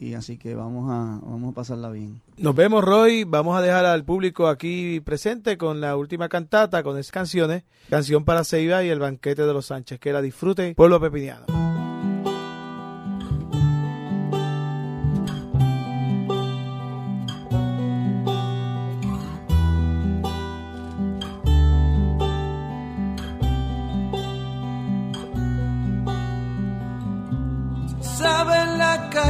y 0.00 0.14
así 0.14 0.38
que 0.38 0.54
vamos 0.54 0.90
a, 0.90 1.20
vamos 1.22 1.52
a 1.52 1.54
pasarla 1.54 1.90
bien. 1.90 2.20
Nos 2.36 2.54
vemos, 2.54 2.84
Roy. 2.84 3.24
Vamos 3.24 3.56
a 3.56 3.62
dejar 3.62 3.84
al 3.84 4.04
público 4.04 4.46
aquí 4.46 5.00
presente 5.00 5.58
con 5.58 5.80
la 5.80 5.96
última 5.96 6.28
cantata, 6.28 6.82
con 6.82 6.98
esas 6.98 7.10
canciones. 7.10 7.64
Canción 7.90 8.24
para 8.24 8.44
Ceiba 8.44 8.84
y 8.84 8.90
el 8.90 9.00
banquete 9.00 9.42
de 9.42 9.52
los 9.52 9.66
Sánchez. 9.66 9.98
Que 9.98 10.12
la 10.12 10.22
disfrute, 10.22 10.74
pueblo 10.74 11.00
pepiniano. 11.00 11.67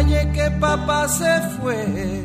Que 0.09 0.51
papá 0.59 1.09
se 1.09 1.41
fue. 1.59 2.25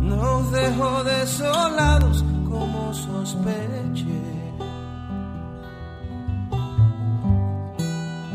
Nos 0.00 0.52
dejó 0.52 1.04
desolados 1.04 2.24
como 2.48 2.94
sospeché. 2.94 4.22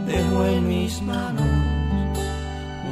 Dejó 0.05 0.45
en 0.45 0.67
mis 0.67 1.01
manos 1.01 1.47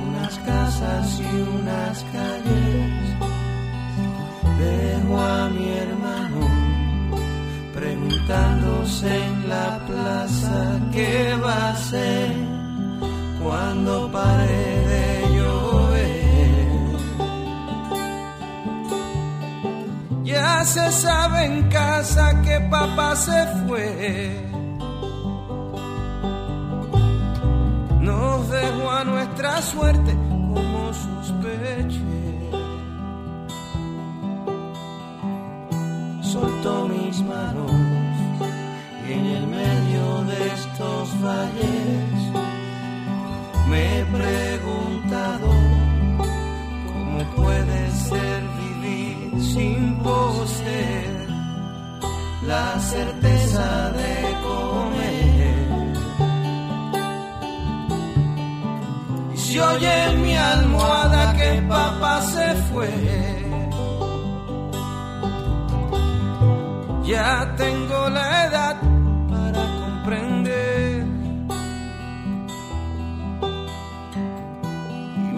unas 0.07 0.37
casas 0.39 1.19
y 1.19 1.41
unas 1.59 2.03
calles. 2.13 3.05
Dejó 4.59 5.19
a 5.19 5.49
mi 5.49 5.69
hermano 5.69 6.41
preguntándose 7.73 9.25
en 9.25 9.49
la 9.49 9.79
plaza 9.87 10.79
qué 10.91 11.35
va 11.41 11.53
a 11.53 11.71
hacer 11.71 12.58
cuando 13.41 14.11
pare 14.11 14.63
de 14.91 15.05
llover. 15.35 16.19
Ya 20.23 20.63
se 20.65 20.91
sabe 20.91 21.45
en 21.45 21.69
casa 21.69 22.41
que 22.41 22.59
papá 22.69 23.15
se 23.15 23.47
fue. 23.65 24.49
Nos 28.01 28.49
dejó 28.49 28.91
a 28.91 29.03
nuestra 29.03 29.61
suerte 29.61 30.11
como 30.29 30.93
sospeché. 30.93 32.09
soltó 36.21 36.87
mis 36.87 37.21
manos 37.23 37.71
en 39.07 39.25
el 39.25 39.47
medio 39.47 40.23
de 40.25 40.47
estos 40.53 41.21
valles 41.21 42.08
sin 49.53 49.95
poseer 50.03 51.27
la 52.47 52.79
certeza 52.79 53.91
de 53.99 54.13
comer. 54.47 55.57
Y 59.33 59.37
si 59.37 59.59
oye 59.59 59.97
mi 60.23 60.35
almohada 60.35 61.33
que 61.37 61.49
papá 61.67 62.21
se 62.21 62.47
fue. 62.69 62.91
Ya 67.11 67.55
tengo 67.57 68.09
la 68.09 68.45
edad 68.47 68.75
para 69.31 69.63
comprender. 69.81 71.05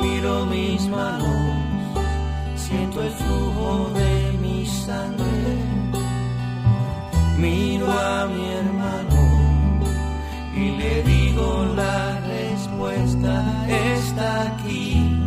Miro 0.01 0.45
mis 0.47 0.81
manos, 0.87 1.37
siento 2.55 3.01
el 3.03 3.11
flujo 3.11 3.90
Miro 7.37 7.91
a 7.91 8.27
mi 8.27 8.45
hermano 8.59 9.21
y 10.55 10.77
le 10.77 11.03
digo 11.03 11.65
la 11.75 12.19
respuesta 12.19 13.65
está 13.67 14.47
aquí. 14.53 15.19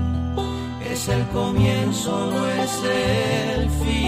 Es 0.89 1.09
el 1.09 1.27
comienzo, 1.29 2.31
no 2.31 2.49
es 2.49 2.73
el 2.85 3.71
fin. 3.71 4.04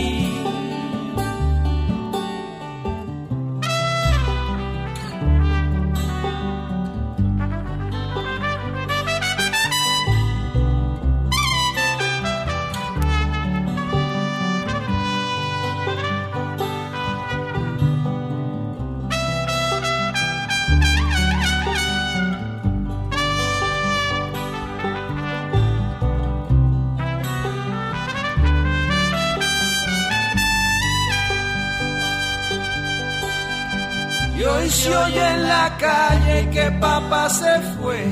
Calle 35.78 36.51
que 36.51 36.70
papá 36.81 37.28
se 37.28 37.61
fue. 37.77 38.05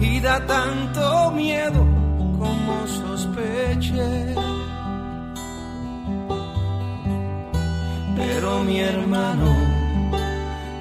Y 0.00 0.20
da 0.20 0.44
tanto 0.46 1.30
miedo 1.32 1.86
como 2.38 2.86
sospeché. 2.86 4.34
Pero 8.16 8.62
mi 8.64 8.80
hermano, 8.80 9.50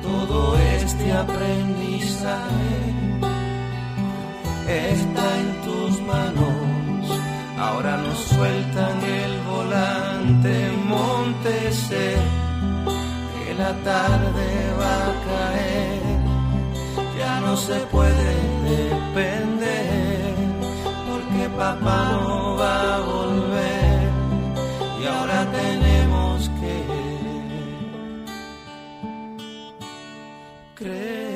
todo 0.01 0.57
este 0.57 1.11
aprendizaje 1.11 2.79
está 4.67 5.37
en 5.41 5.61
tus 5.65 6.01
manos. 6.01 6.59
Ahora 7.59 7.97
nos 7.97 8.17
sueltan 8.17 9.03
el 9.03 9.33
volante, 9.41 10.71
montese, 10.87 12.15
la 13.59 13.73
tarde 13.83 14.47
va 14.79 14.95
a 15.09 15.13
caer, 15.27 16.01
ya 17.19 17.33
no 17.41 17.57
se 17.57 17.77
puede 17.95 18.31
depender, 18.75 20.33
porque 21.07 21.41
papá 21.57 21.99
no 22.11 22.55
va 22.61 22.95
a 22.95 22.99
volver 23.13 23.99
y 25.01 25.05
ahora 25.13 25.39
tenemos 25.59 26.49
que 26.59 26.75
creer. 30.75 31.28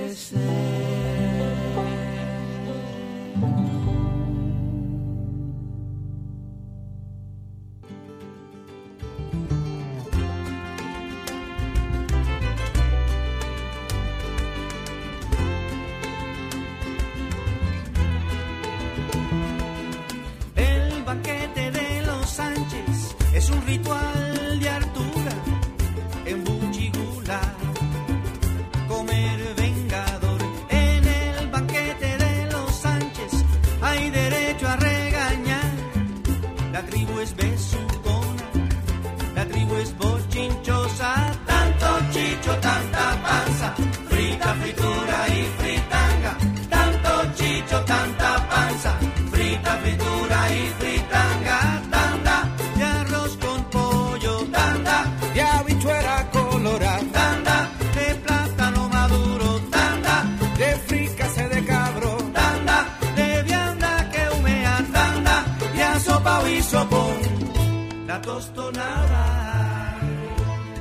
maíz 50.43 50.73
fritanga, 50.79 51.59
tanda, 51.93 52.37
de 52.77 52.83
arroz 52.83 53.37
con 53.43 53.59
pollo, 53.75 54.35
tanda, 54.57 54.97
de 55.33 55.41
habichuela 55.41 56.17
colorada, 56.31 57.01
tanda, 57.17 57.57
de 57.97 58.07
plátano 58.23 58.89
maduro, 58.89 59.47
tanda, 59.75 60.15
de 60.59 60.69
fricase 60.87 61.43
de 61.53 61.59
cabro, 61.65 62.11
tanda, 62.39 62.77
de 63.17 63.43
vianda 63.43 63.91
que 64.11 64.23
humea, 64.35 64.75
tanda, 64.97 65.35
de 65.75 65.83
asopa 65.83 66.35
y 66.49 66.61
sopón, 66.61 67.17
la 68.07 68.21
tostonada, 68.21 69.23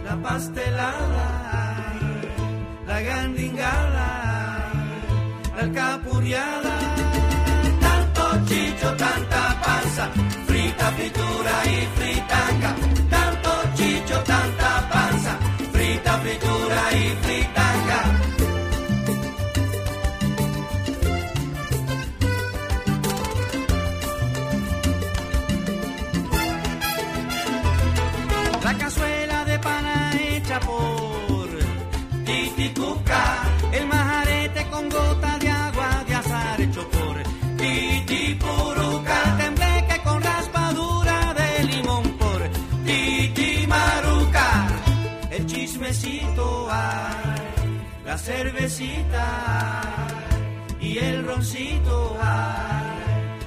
la 0.06 0.14
pastelada, 0.26 1.26
la 2.89 3.01
gandingada, 3.01 4.09
la 5.56 5.62
alcapurriada, 5.62 6.74
tanto 7.84 8.22
chicho, 8.48 8.89
tanta 8.97 9.51
frita, 10.46 10.90
fritura 10.92 11.54
y 11.66 11.88
fritanga, 11.96 12.74
tanto 13.10 13.50
chicho, 13.74 14.22
tanta 14.24 14.88
panza, 14.88 15.38
frita, 15.72 16.18
fritura 16.18 16.92
y 16.92 17.16
fritanga. 17.22 17.71
cervecita, 48.24 49.26
y 50.80 50.98
el 50.98 51.24
roncito, 51.24 52.16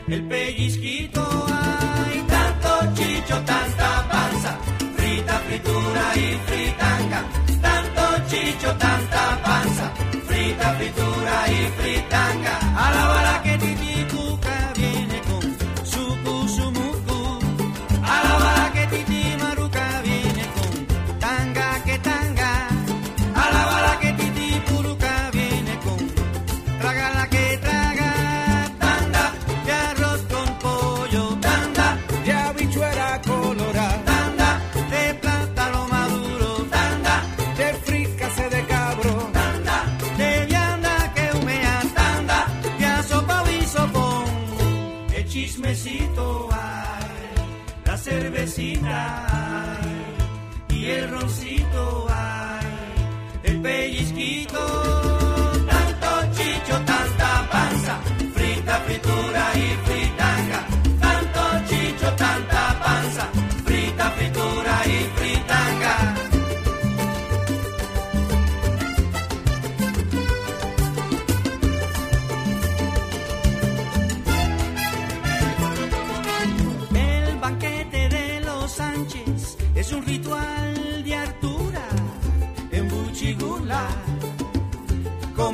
el 0.08 0.24
pellizquito, 0.28 1.22
ay, 1.50 2.24
tanto 2.28 2.94
chicho, 2.94 3.36
tanta 3.46 4.08
panza, 4.10 4.58
frita, 4.98 5.40
fritura 5.48 6.16
y 6.16 6.38
fritanca, 6.48 7.24
tanto 7.62 8.02
chicho, 8.28 8.76
tanta 8.78 9.42
panza, 9.44 9.92
frita, 10.28 10.74
fritura 10.74 11.36
y 11.48 11.82
fritanca, 11.82 12.60
a 12.76 12.92
la 12.92 13.08
bala 13.08 13.44
que 13.44 13.55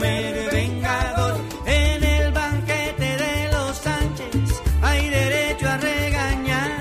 comer 0.02 0.50
vengador 0.52 1.36
en 1.68 2.04
el 2.04 2.32
banquete 2.32 3.18
de 3.24 3.52
los 3.52 3.78
Sánchez. 3.78 4.62
Hay 4.82 5.10
derecho 5.10 5.70
a 5.70 5.78
regañar. 5.78 6.72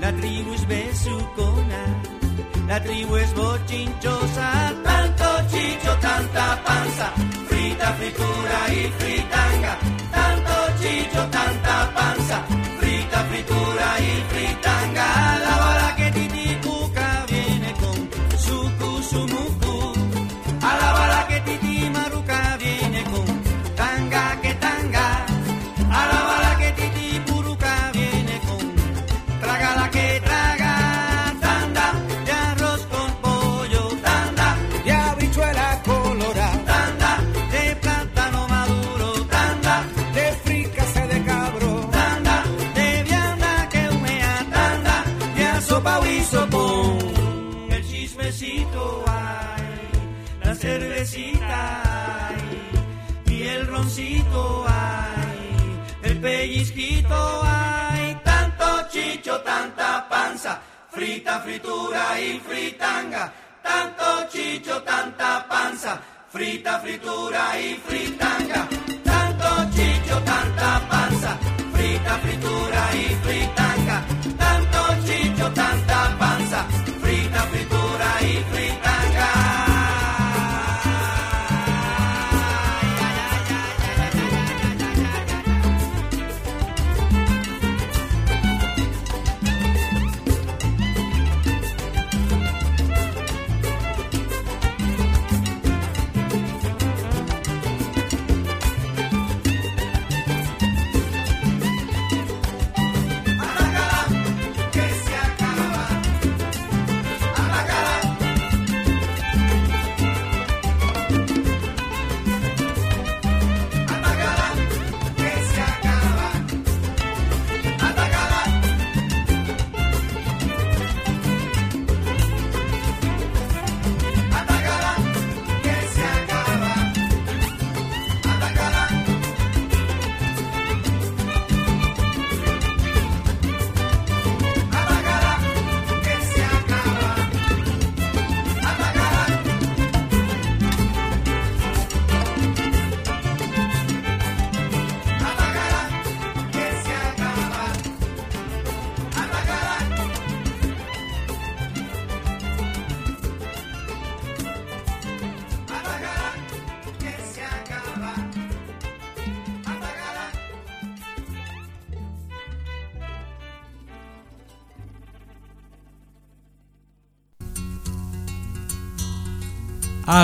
La 0.00 0.12
tribu 0.12 0.54
es 0.54 0.66
besucona, 0.66 1.82
la 2.66 2.82
tribu 2.82 3.16
es 3.16 3.32
bochinchosa. 3.34 4.74
Tanto 4.82 5.24
chicho, 5.52 5.92
tanta 6.00 6.44
panza, 6.64 7.12
frita, 7.48 7.92
fritura 7.94 8.58
y 8.70 8.82
fritanga. 8.98 9.78
Tanto 10.10 10.54
chicho, 10.80 11.20
tanta 11.30 11.92
panza, 11.94 12.44
frita, 12.80 13.18
fritura 13.30 13.88
y 14.00 14.12
fritanga. 14.32 15.45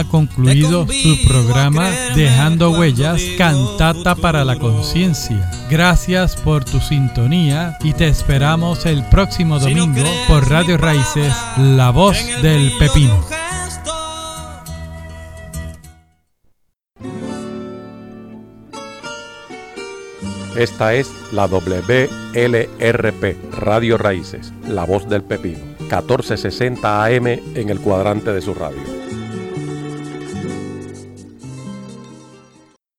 Ha 0.03 0.09
concluido 0.09 0.87
su 0.89 1.29
programa 1.29 1.91
Dejando 2.15 2.71
Huellas, 2.71 3.23
Cantata 3.39 4.15
para 4.15 4.45
la 4.45 4.59
Conciencia. 4.59 5.51
Gracias 5.71 6.37
por 6.37 6.65
tu 6.65 6.81
sintonía 6.81 7.77
y 7.83 7.93
te 7.93 8.09
esperamos 8.09 8.85
el 8.87 9.05
próximo 9.05 9.59
domingo 9.59 10.03
por 10.27 10.49
Radio 10.49 10.77
Raíces, 10.77 11.33
La 11.57 11.91
Voz 11.91 12.19
del 12.43 12.73
Pepino. 12.79 13.25
Esta 20.57 20.95
es 20.95 21.11
la 21.33 21.47
WLRP, 21.47 23.37
Radio 23.53 23.97
Raíces, 23.99 24.53
La 24.69 24.85
Voz 24.85 25.09
del 25.09 25.23
Pepino, 25.23 25.61
1460 25.81 27.05
AM 27.05 27.27
en 27.27 27.71
el 27.71 27.81
cuadrante 27.81 28.33
de 28.33 28.43
su 28.43 28.53
radio. 28.53 28.92